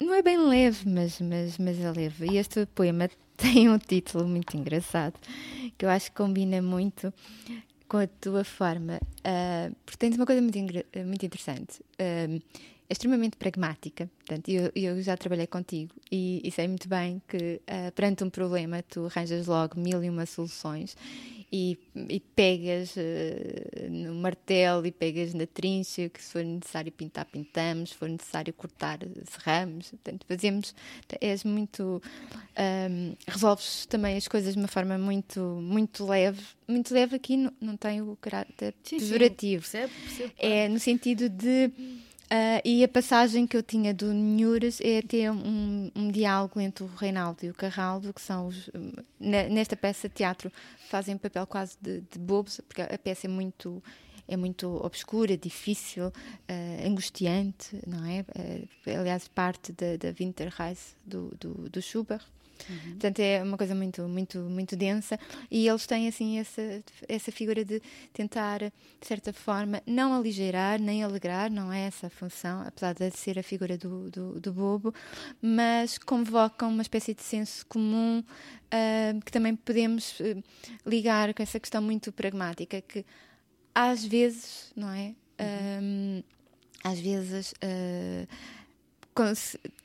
não 0.00 0.14
é 0.14 0.22
bem 0.22 0.38
leve, 0.38 0.88
mas, 0.88 1.20
mas, 1.20 1.56
mas 1.58 1.78
é 1.78 1.92
leve. 1.92 2.32
E 2.32 2.38
este 2.38 2.66
poema 2.66 3.08
tem 3.52 3.68
um 3.68 3.78
título 3.78 4.28
muito 4.28 4.56
engraçado 4.56 5.14
que 5.76 5.84
eu 5.84 5.88
acho 5.88 6.10
que 6.10 6.16
combina 6.16 6.60
muito 6.60 7.12
com 7.88 7.96
a 7.96 8.06
tua 8.06 8.44
forma. 8.44 9.00
Uh, 9.20 9.74
porque 9.84 9.96
tens 9.98 10.16
uma 10.16 10.26
coisa 10.26 10.42
muito, 10.42 10.58
muito 11.06 11.26
interessante. 11.26 11.80
Uh, 11.98 12.40
extremamente 12.90 13.36
pragmática. 13.36 14.10
Portanto, 14.18 14.48
eu, 14.48 14.70
eu 14.74 15.00
já 15.00 15.16
trabalhei 15.16 15.46
contigo 15.46 15.92
e, 16.10 16.40
e 16.44 16.50
sei 16.50 16.66
muito 16.66 16.88
bem 16.88 17.22
que 17.28 17.60
uh, 17.62 17.92
perante 17.94 18.24
um 18.24 18.30
problema 18.30 18.82
tu 18.82 19.06
arranjas 19.06 19.46
logo 19.46 19.78
mil 19.78 20.02
e 20.02 20.10
uma 20.10 20.26
soluções 20.26 20.96
e, 21.52 21.78
e 22.08 22.20
pegas 22.20 22.96
uh, 22.96 23.90
no 23.90 24.14
martelo 24.14 24.86
e 24.86 24.92
pegas 24.92 25.34
na 25.34 25.46
trincha, 25.46 26.08
que 26.08 26.22
se 26.22 26.32
for 26.32 26.44
necessário 26.44 26.90
pintar, 26.90 27.24
pintamos, 27.26 27.90
se 27.90 27.96
for 27.96 28.08
necessário 28.08 28.52
cortar, 28.52 28.98
serramos. 29.28 29.90
Portanto, 29.90 30.26
fazemos, 30.26 30.74
és 31.20 31.44
muito. 31.44 32.02
Um, 32.58 33.14
resolves 33.26 33.86
também 33.86 34.16
as 34.16 34.28
coisas 34.28 34.54
de 34.54 34.60
uma 34.60 34.68
forma 34.68 34.98
muito, 34.98 35.40
muito 35.40 36.04
leve. 36.04 36.42
Muito 36.68 36.92
leve 36.92 37.16
aqui 37.16 37.36
não, 37.36 37.52
não 37.60 37.76
tem 37.76 38.02
o 38.02 38.16
caráter 38.20 38.74
pejorativo. 38.88 39.64
É 40.38 40.68
no 40.68 40.78
sentido 40.78 41.28
de 41.28 41.72
Uh, 42.32 42.62
e 42.64 42.84
a 42.84 42.88
passagem 42.88 43.44
que 43.44 43.56
eu 43.56 43.62
tinha 43.62 43.92
do 43.92 44.12
Nhures 44.12 44.80
é 44.80 45.02
ter 45.02 45.32
um, 45.32 45.90
um, 45.96 46.12
diálogo 46.12 46.60
entre 46.60 46.84
o 46.84 46.86
Reinaldo 46.86 47.44
e 47.44 47.50
o 47.50 47.54
Carraldo, 47.54 48.14
que 48.14 48.20
são 48.20 48.46
os, 48.46 48.70
nesta 49.18 49.76
peça 49.76 50.08
de 50.08 50.14
teatro 50.14 50.52
fazem 50.88 51.16
um 51.16 51.18
papel 51.18 51.44
quase 51.44 51.76
de, 51.80 52.02
de 52.02 52.20
bobos, 52.20 52.60
porque 52.68 52.82
a 52.82 52.98
peça 52.98 53.26
é 53.26 53.30
muito 53.30 53.82
é 54.28 54.36
muito 54.36 54.68
obscura, 54.84 55.36
difícil, 55.36 56.06
uh, 56.06 56.86
angustiante, 56.86 57.82
não 57.84 58.06
é? 58.06 58.20
Uh, 58.20 58.98
aliás, 59.00 59.26
parte 59.26 59.72
da, 59.72 59.96
da 59.96 60.12
Winterreise 60.12 60.94
do, 61.04 61.34
do, 61.40 61.68
do 61.68 61.82
Schubert. 61.82 62.24
Uhum. 62.68 62.90
Portanto, 62.90 63.20
é 63.20 63.42
uma 63.42 63.56
coisa 63.56 63.74
muito, 63.74 64.02
muito, 64.08 64.38
muito 64.38 64.76
densa 64.76 65.18
e 65.50 65.68
eles 65.68 65.86
têm 65.86 66.08
assim 66.08 66.38
essa, 66.38 66.82
essa 67.08 67.32
figura 67.32 67.64
de 67.64 67.80
tentar, 68.12 68.58
de 68.60 69.06
certa 69.06 69.32
forma, 69.32 69.82
não 69.86 70.14
aligeirar 70.14 70.80
nem 70.80 71.02
alegrar, 71.02 71.50
não 71.50 71.72
é 71.72 71.86
essa 71.86 72.08
a 72.08 72.10
função, 72.10 72.62
apesar 72.66 72.94
de 72.94 73.10
ser 73.10 73.38
a 73.38 73.42
figura 73.42 73.76
do, 73.76 74.10
do, 74.10 74.40
do 74.40 74.52
bobo, 74.52 74.94
mas 75.40 75.98
convocam 75.98 76.70
uma 76.70 76.82
espécie 76.82 77.14
de 77.14 77.22
senso 77.22 77.64
comum 77.66 78.20
uh, 78.20 79.20
que 79.24 79.32
também 79.32 79.54
podemos 79.56 80.18
uh, 80.20 80.42
ligar 80.86 81.32
com 81.34 81.42
essa 81.42 81.60
questão 81.60 81.82
muito 81.82 82.12
pragmática 82.12 82.80
que 82.80 83.04
às 83.74 84.04
vezes, 84.04 84.72
não 84.74 84.90
é? 84.90 85.14
Uhum. 85.40 86.22
às 86.84 86.98
vezes. 86.98 87.52
Uh, 87.52 88.26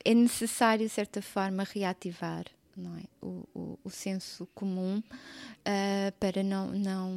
é 0.04 0.14
necessário, 0.14 0.86
de 0.86 0.92
certa 0.92 1.20
forma, 1.20 1.64
reativar 1.64 2.44
não 2.76 2.96
é? 2.96 3.02
o, 3.22 3.44
o, 3.54 3.78
o 3.84 3.90
senso 3.90 4.46
comum 4.54 4.98
uh, 4.98 6.12
para 6.20 6.42
não, 6.42 6.68
não, 6.68 7.12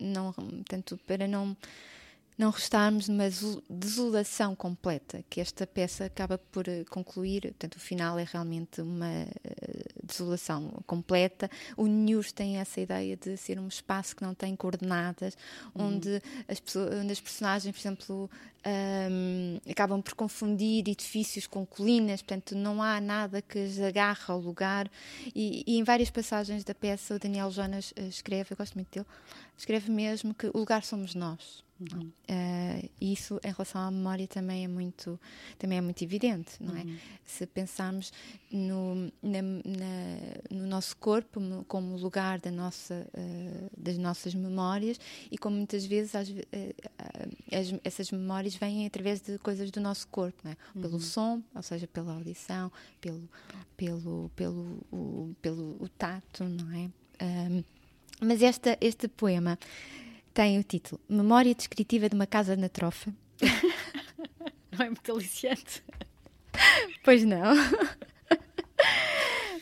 não, 0.00 0.34
tanto 0.68 0.96
para 0.98 1.28
não 1.28 1.56
não 2.38 2.50
restarmos 2.50 3.08
numa 3.08 3.30
desolação 3.68 4.54
completa, 4.54 5.24
que 5.30 5.40
esta 5.40 5.66
peça 5.66 6.04
acaba 6.04 6.36
por 6.36 6.68
eh, 6.68 6.84
concluir, 6.84 7.42
portanto, 7.42 7.76
o 7.76 7.80
final 7.80 8.18
é 8.18 8.24
realmente 8.30 8.82
uma 8.82 9.26
desolação 10.06 10.82
completa. 10.86 11.50
O 11.76 11.86
News 11.86 12.32
tem 12.32 12.58
essa 12.58 12.80
ideia 12.80 13.16
de 13.16 13.36
ser 13.36 13.58
um 13.58 13.68
espaço 13.68 14.16
que 14.16 14.22
não 14.22 14.34
tem 14.34 14.54
coordenadas, 14.56 15.36
uhum. 15.74 15.88
onde, 15.88 16.22
as 16.48 16.60
pessoas, 16.60 16.94
onde 16.94 17.12
as 17.12 17.20
personagens, 17.20 17.74
por 17.74 17.80
exemplo, 17.80 18.30
um, 18.66 19.60
acabam 19.70 20.02
por 20.02 20.14
confundir 20.14 20.88
edifícios 20.88 21.46
com 21.46 21.64
colinas, 21.64 22.22
portanto, 22.22 22.56
não 22.56 22.82
há 22.82 23.00
nada 23.00 23.40
que 23.42 23.58
as 23.58 23.78
agarre 23.78 24.24
ao 24.28 24.40
lugar. 24.40 24.90
E, 25.34 25.62
e 25.66 25.78
em 25.78 25.84
várias 25.84 26.10
passagens 26.10 26.64
da 26.64 26.74
peça, 26.74 27.14
o 27.14 27.18
Daniel 27.18 27.50
Jonas 27.50 27.92
eh, 27.96 28.08
escreve, 28.08 28.52
eu 28.52 28.56
gosto 28.56 28.74
muito 28.74 28.90
dele, 28.92 29.06
escreve 29.56 29.90
mesmo 29.90 30.34
que 30.34 30.46
o 30.48 30.58
lugar 30.58 30.82
somos 30.82 31.14
nós. 31.14 31.65
Uhum. 31.78 32.10
Uh, 32.30 32.90
isso 32.98 33.38
em 33.44 33.52
relação 33.52 33.82
à 33.82 33.90
memória 33.90 34.26
também 34.26 34.64
é 34.64 34.68
muito 34.68 35.20
também 35.58 35.76
é 35.76 35.80
muito 35.82 36.02
evidente 36.02 36.56
não 36.58 36.74
é 36.74 36.80
uhum. 36.80 36.96
se 37.22 37.46
pensarmos 37.46 38.10
no, 38.50 39.12
na, 39.22 39.42
na, 39.42 40.16
no 40.50 40.66
nosso 40.66 40.96
corpo 40.96 41.38
como 41.68 41.94
lugar 41.98 42.40
da 42.40 42.50
nossa 42.50 43.06
uh, 43.12 43.70
das 43.76 43.98
nossas 43.98 44.34
memórias 44.34 44.98
e 45.30 45.36
como 45.36 45.56
muitas 45.56 45.84
vezes 45.84 46.14
as, 46.14 46.30
uh, 46.30 46.44
as, 47.52 47.78
essas 47.84 48.10
memórias 48.10 48.54
vêm 48.54 48.86
através 48.86 49.20
de 49.20 49.38
coisas 49.40 49.70
do 49.70 49.78
nosso 49.78 50.08
corpo 50.08 50.38
não 50.44 50.52
é? 50.52 50.56
uhum. 50.74 50.80
pelo 50.80 50.98
som 50.98 51.42
ou 51.54 51.62
seja 51.62 51.86
pela 51.86 52.14
audição 52.14 52.72
pelo 53.02 53.28
pelo 53.76 54.30
pelo 54.34 54.82
o, 54.90 55.36
pelo 55.42 55.76
o 55.78 55.88
tato 55.90 56.44
não 56.44 56.72
é 56.72 56.90
um, 57.22 57.62
mas 58.22 58.40
esta 58.40 58.78
este 58.80 59.08
poema 59.08 59.58
tem 60.36 60.58
o 60.58 60.62
título 60.62 61.00
Memória 61.08 61.54
Descritiva 61.54 62.10
de 62.10 62.14
uma 62.14 62.26
Casa 62.26 62.54
na 62.56 62.68
Trofa. 62.68 63.10
não 64.70 64.84
é 64.84 64.90
muito 64.90 65.10
aliciante? 65.10 65.82
Pois 67.02 67.24
não. 67.24 67.54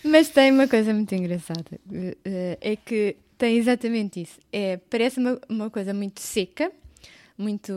Mas 0.02 0.30
tem 0.30 0.50
uma 0.50 0.66
coisa 0.66 0.92
muito 0.92 1.14
engraçada. 1.14 1.78
É 2.60 2.74
que 2.74 3.16
tem 3.38 3.56
exatamente 3.56 4.22
isso. 4.22 4.40
É, 4.52 4.76
parece 4.76 5.20
uma, 5.20 5.40
uma 5.48 5.70
coisa 5.70 5.94
muito 5.94 6.20
seca, 6.20 6.72
muito 7.38 7.72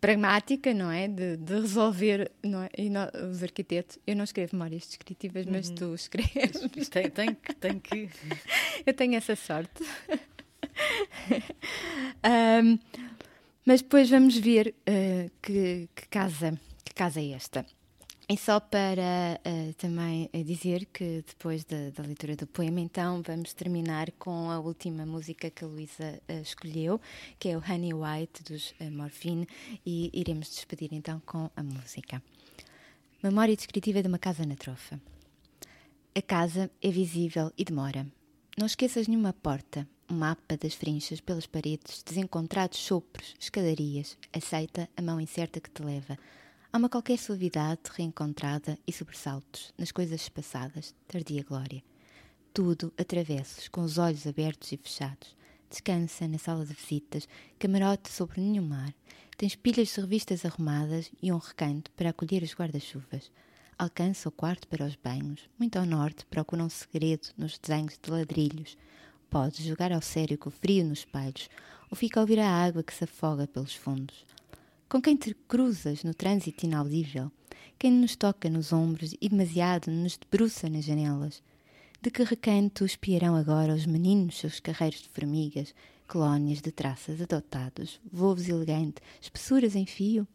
pragmática, 0.00 0.72
não 0.72 0.88
é? 0.88 1.08
De, 1.08 1.36
de 1.36 1.54
resolver, 1.54 2.30
não 2.44 2.62
é? 2.62 2.70
E 2.78 2.88
nós, 2.88 3.10
os 3.28 3.42
arquitetos, 3.42 3.98
eu 4.06 4.14
não 4.14 4.22
escrevo 4.22 4.54
memórias 4.54 4.86
descritivas, 4.86 5.46
mas 5.46 5.68
uhum. 5.70 5.74
tu 5.74 5.94
escreves. 5.96 6.88
Tem, 6.88 7.10
tem, 7.10 7.36
tem 7.58 7.80
que. 7.80 8.08
eu 8.86 8.94
tenho 8.94 9.16
essa 9.16 9.34
sorte. 9.34 9.82
um, 12.64 12.78
mas 13.64 13.82
depois 13.82 14.08
vamos 14.10 14.36
ver 14.36 14.74
uh, 14.88 15.30
que, 15.42 15.88
que, 15.94 16.08
casa, 16.08 16.58
que 16.84 16.94
casa 16.94 17.20
é 17.20 17.30
esta. 17.30 17.64
E 18.32 18.36
só 18.36 18.60
para 18.60 19.40
uh, 19.44 19.74
também 19.74 20.30
dizer 20.44 20.86
que 20.92 21.24
depois 21.26 21.64
da, 21.64 21.90
da, 21.90 22.04
leitura 22.04 22.36
do 22.36 22.46
poema, 22.46 22.78
então, 22.78 23.20
vamos 23.26 23.52
terminar 23.52 24.12
com 24.20 24.48
a 24.48 24.60
última 24.60 25.04
música 25.04 25.50
que 25.50 25.64
a 25.64 25.66
Luísa 25.66 26.22
uh, 26.28 26.40
escolheu, 26.40 27.00
que 27.40 27.48
é 27.48 27.56
o 27.56 27.60
Honey 27.60 27.92
White 27.92 28.44
dos 28.44 28.70
uh, 28.80 28.88
Morphine, 28.88 29.48
e 29.84 30.12
iremos 30.14 30.48
despedir 30.48 30.90
então 30.92 31.20
com 31.26 31.50
a 31.56 31.62
música. 31.64 32.22
Memória 33.20 33.56
descritiva 33.56 34.00
de 34.00 34.06
uma 34.06 34.18
casa 34.18 34.46
na 34.46 34.54
trofa. 34.54 35.00
A 36.14 36.22
casa 36.22 36.70
é 36.80 36.88
visível 36.88 37.52
e 37.58 37.64
demora. 37.64 38.06
Não 38.56 38.66
esqueças 38.66 39.08
nenhuma 39.08 39.32
porta, 39.32 39.88
mapa 40.12 40.56
das 40.56 40.74
frinchas 40.74 41.20
pelas 41.20 41.46
paredes, 41.46 42.02
desencontrados 42.02 42.78
sopros, 42.78 43.34
escadarias, 43.38 44.18
aceita 44.32 44.88
a 44.96 45.02
mão 45.02 45.20
incerta 45.20 45.60
que 45.60 45.70
te 45.70 45.82
leva. 45.82 46.18
Há 46.72 46.78
uma 46.78 46.88
qualquer 46.88 47.18
suavidade 47.18 47.80
reencontrada 47.92 48.78
e 48.86 48.92
sobressaltos 48.92 49.72
nas 49.78 49.92
coisas 49.92 50.28
passadas, 50.28 50.94
tardia 51.06 51.42
glória. 51.42 51.82
Tudo 52.52 52.92
atravessos, 52.98 53.68
com 53.68 53.82
os 53.82 53.98
olhos 53.98 54.26
abertos 54.26 54.72
e 54.72 54.76
fechados. 54.76 55.36
Descansa 55.68 56.26
na 56.26 56.38
sala 56.38 56.66
de 56.66 56.74
visitas, 56.74 57.28
camarote 57.58 58.10
sobre 58.10 58.40
nenhum 58.40 58.66
mar. 58.66 58.92
Tens 59.36 59.54
pilhas 59.54 59.88
de 59.88 60.00
revistas 60.00 60.44
arrumadas 60.44 61.10
e 61.22 61.32
um 61.32 61.38
recanto 61.38 61.90
para 61.92 62.10
acolher 62.10 62.42
os 62.42 62.54
guarda-chuvas. 62.54 63.30
Alcança 63.78 64.28
o 64.28 64.32
quarto 64.32 64.68
para 64.68 64.84
os 64.84 64.96
banhos. 64.96 65.48
Muito 65.58 65.78
ao 65.78 65.86
norte 65.86 66.26
procura 66.26 66.62
um 66.62 66.68
segredo 66.68 67.28
nos 67.38 67.58
desenhos 67.58 67.98
de 68.02 68.10
ladrilhos. 68.10 68.76
Podes 69.30 69.64
jogar 69.64 69.92
ao 69.92 70.02
sério 70.02 70.36
com 70.36 70.48
o 70.48 70.52
frio 70.52 70.84
nos 70.84 70.98
espelhos 70.98 71.48
ou 71.88 71.96
fica 71.96 72.18
a 72.18 72.22
ouvir 72.22 72.40
a 72.40 72.50
água 72.50 72.82
que 72.82 72.92
se 72.92 73.04
afoga 73.04 73.46
pelos 73.46 73.76
fundos. 73.76 74.26
Com 74.88 75.00
quem 75.00 75.14
te 75.16 75.32
cruzas 75.46 76.02
no 76.02 76.12
trânsito 76.12 76.66
inaudível? 76.66 77.30
Quem 77.78 77.92
nos 77.92 78.16
toca 78.16 78.50
nos 78.50 78.72
ombros 78.72 79.14
e 79.20 79.28
demasiado 79.28 79.88
nos 79.88 80.16
debruça 80.16 80.68
nas 80.68 80.84
janelas? 80.84 81.44
De 82.02 82.10
que 82.10 82.24
recanto 82.24 82.84
espiarão 82.84 83.36
agora 83.36 83.72
os 83.72 83.86
meninos 83.86 84.36
seus 84.36 84.58
carreiros 84.58 85.02
de 85.02 85.08
formigas, 85.10 85.72
colónias 86.08 86.60
de 86.60 86.72
traças 86.72 87.20
adotados, 87.20 88.00
voos 88.12 88.48
elegantes, 88.48 89.00
espessuras 89.20 89.76
em 89.76 89.86
fio? 89.86 90.26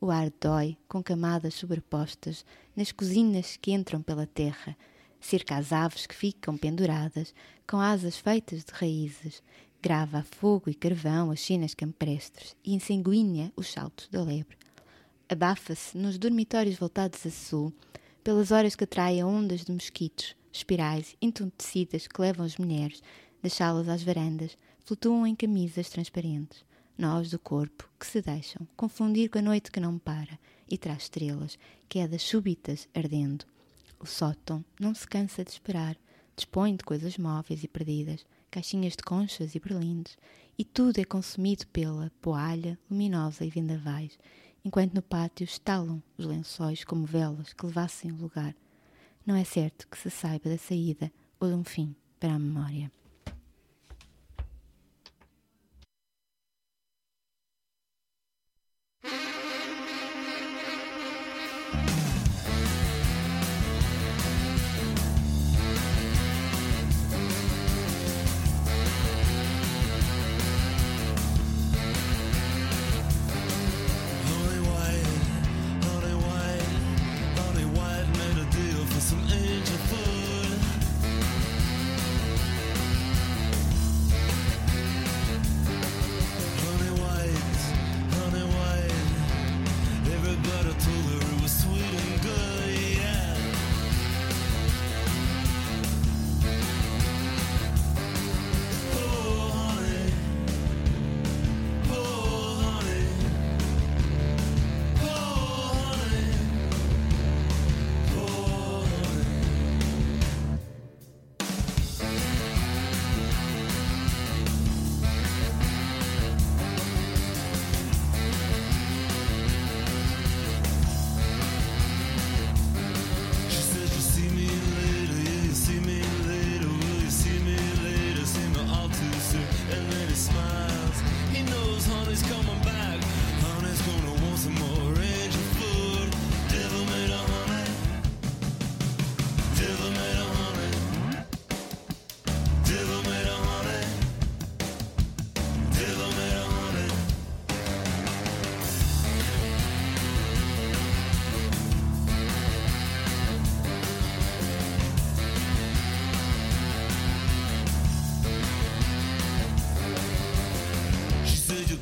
O 0.00 0.10
ar 0.10 0.28
dói, 0.40 0.76
com 0.88 1.00
camadas 1.00 1.54
sobrepostas, 1.54 2.44
nas 2.74 2.90
cozinas 2.90 3.56
que 3.56 3.70
entram 3.70 4.02
pela 4.02 4.26
terra, 4.26 4.76
cerca 5.24 5.56
as 5.56 5.72
aves 5.72 6.06
que 6.06 6.14
ficam 6.14 6.56
penduradas, 6.56 7.34
com 7.66 7.78
asas 7.78 8.18
feitas 8.18 8.62
de 8.62 8.72
raízes, 8.72 9.42
grava 9.80 10.18
a 10.18 10.22
fogo 10.22 10.68
e 10.68 10.74
carvão 10.74 11.30
as 11.30 11.40
chinas 11.40 11.74
campestres 11.74 12.54
e 12.62 12.74
ensanguinha 12.74 13.50
os 13.56 13.72
saltos 13.72 14.06
da 14.08 14.22
lebre. 14.22 14.58
Abafa-se 15.26 15.96
nos 15.96 16.18
dormitórios 16.18 16.76
voltados 16.76 17.24
a 17.24 17.30
sul, 17.30 17.72
pelas 18.22 18.50
horas 18.50 18.76
que 18.76 18.84
atraem 18.84 19.24
ondas 19.24 19.64
de 19.64 19.72
mosquitos, 19.72 20.36
espirais 20.52 21.16
entontecidas 21.22 22.06
que 22.06 22.20
levam 22.20 22.44
as 22.44 22.58
mulheres 22.58 23.02
das 23.42 23.54
salas 23.54 23.88
às 23.88 24.02
varandas, 24.02 24.58
flutuam 24.80 25.26
em 25.26 25.34
camisas 25.34 25.88
transparentes, 25.88 26.64
nós 26.98 27.30
do 27.30 27.38
corpo 27.38 27.90
que 27.98 28.06
se 28.06 28.20
deixam 28.20 28.68
confundir 28.76 29.30
com 29.30 29.38
a 29.38 29.42
noite 29.42 29.70
que 29.70 29.80
não 29.80 29.98
para 29.98 30.38
e 30.68 30.76
traz 30.76 31.04
estrelas, 31.04 31.58
quedas 31.88 32.22
súbitas 32.22 32.88
ardendo. 32.94 33.53
O 34.04 34.06
sótão 34.06 34.62
não 34.78 34.94
se 34.94 35.08
cansa 35.08 35.42
de 35.42 35.50
esperar, 35.50 35.96
dispõe 36.36 36.76
de 36.76 36.84
coisas 36.84 37.16
móveis 37.16 37.64
e 37.64 37.66
perdidas, 37.66 38.26
caixinhas 38.50 38.92
de 38.92 39.02
conchas 39.02 39.54
e 39.54 39.58
berlindes, 39.58 40.18
e 40.58 40.62
tudo 40.62 40.98
é 40.98 41.04
consumido 41.06 41.66
pela 41.68 42.12
poalha 42.20 42.78
luminosa 42.90 43.46
e 43.46 43.48
vendavais, 43.48 44.18
enquanto 44.62 44.92
no 44.92 45.00
pátio 45.00 45.44
estalam 45.44 46.02
os 46.18 46.26
lençóis 46.26 46.84
como 46.84 47.06
velas 47.06 47.54
que 47.54 47.64
levassem 47.64 48.12
o 48.12 48.16
lugar 48.16 48.54
não 49.24 49.36
é 49.36 49.42
certo 49.42 49.88
que 49.88 49.96
se 49.96 50.10
saiba 50.10 50.50
da 50.50 50.58
saída 50.58 51.10
ou 51.40 51.48
de 51.48 51.54
um 51.54 51.64
fim 51.64 51.96
para 52.20 52.34
a 52.34 52.38
memória. 52.38 52.92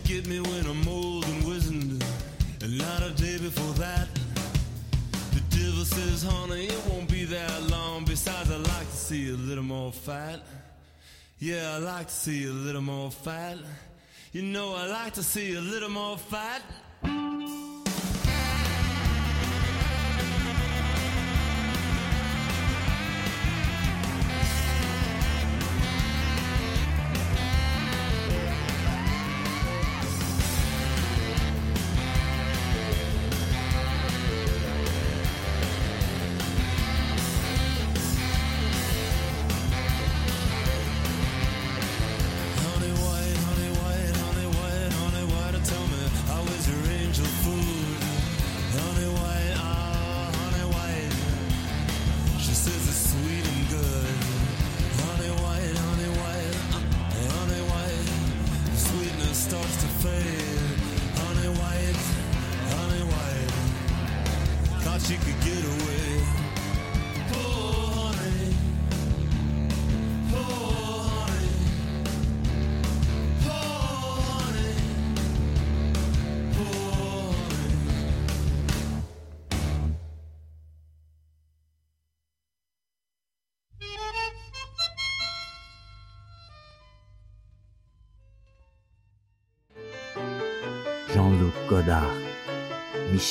Get 0.04 0.26
me 0.26 0.40
when 0.40 0.66
I'm 0.66 0.88
old 0.88 1.24
and 1.24 1.44
wizened, 1.46 2.04
and 2.62 2.78
not 2.78 3.02
a 3.02 3.10
day 3.10 3.38
before 3.38 3.72
that. 3.74 4.08
The 5.32 5.40
devil 5.56 5.84
says, 5.84 6.22
honey, 6.22 6.66
it 6.66 6.86
won't 6.88 7.08
be 7.08 7.24
that 7.24 7.62
long. 7.70 8.04
Besides, 8.04 8.50
I 8.50 8.56
like 8.56 8.90
to 8.90 8.96
see 8.96 9.30
a 9.30 9.36
little 9.36 9.64
more 9.64 9.92
fat. 9.92 10.40
Yeah, 11.38 11.76
I 11.76 11.78
like 11.78 12.08
to 12.08 12.12
see 12.12 12.46
a 12.46 12.50
little 12.50 12.82
more 12.82 13.10
fat. 13.10 13.58
You 14.32 14.42
know, 14.42 14.74
I 14.74 14.86
like 14.86 15.14
to 15.14 15.22
see 15.22 15.54
a 15.54 15.60
little 15.60 15.90
more 15.90 16.18
fat. 16.18 16.62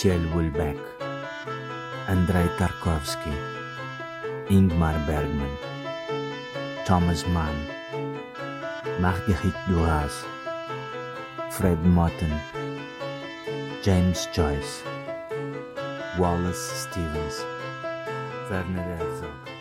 Michel 0.03 0.25
Houellebecq, 0.33 0.79
Andrei 2.07 2.47
Tarkovsky, 2.57 3.29
Ingmar 4.49 4.97
Bergman, 5.05 5.55
Thomas 6.87 7.23
Mann, 7.27 7.53
Marguerite 8.99 9.55
Duras, 9.67 10.25
Fred 11.51 11.77
Motten, 11.85 12.33
James 13.83 14.27
Joyce, 14.33 14.81
Wallace 16.17 16.87
Stevens, 16.87 17.45
Werner 18.49 18.97
Herzog. 18.97 19.51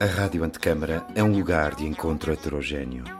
A 0.00 0.06
Rádio 0.06 0.44
Antecâmara 0.44 1.06
é 1.14 1.22
um 1.22 1.30
lugar 1.30 1.74
de 1.74 1.84
encontro 1.84 2.32
heterogêneo, 2.32 3.19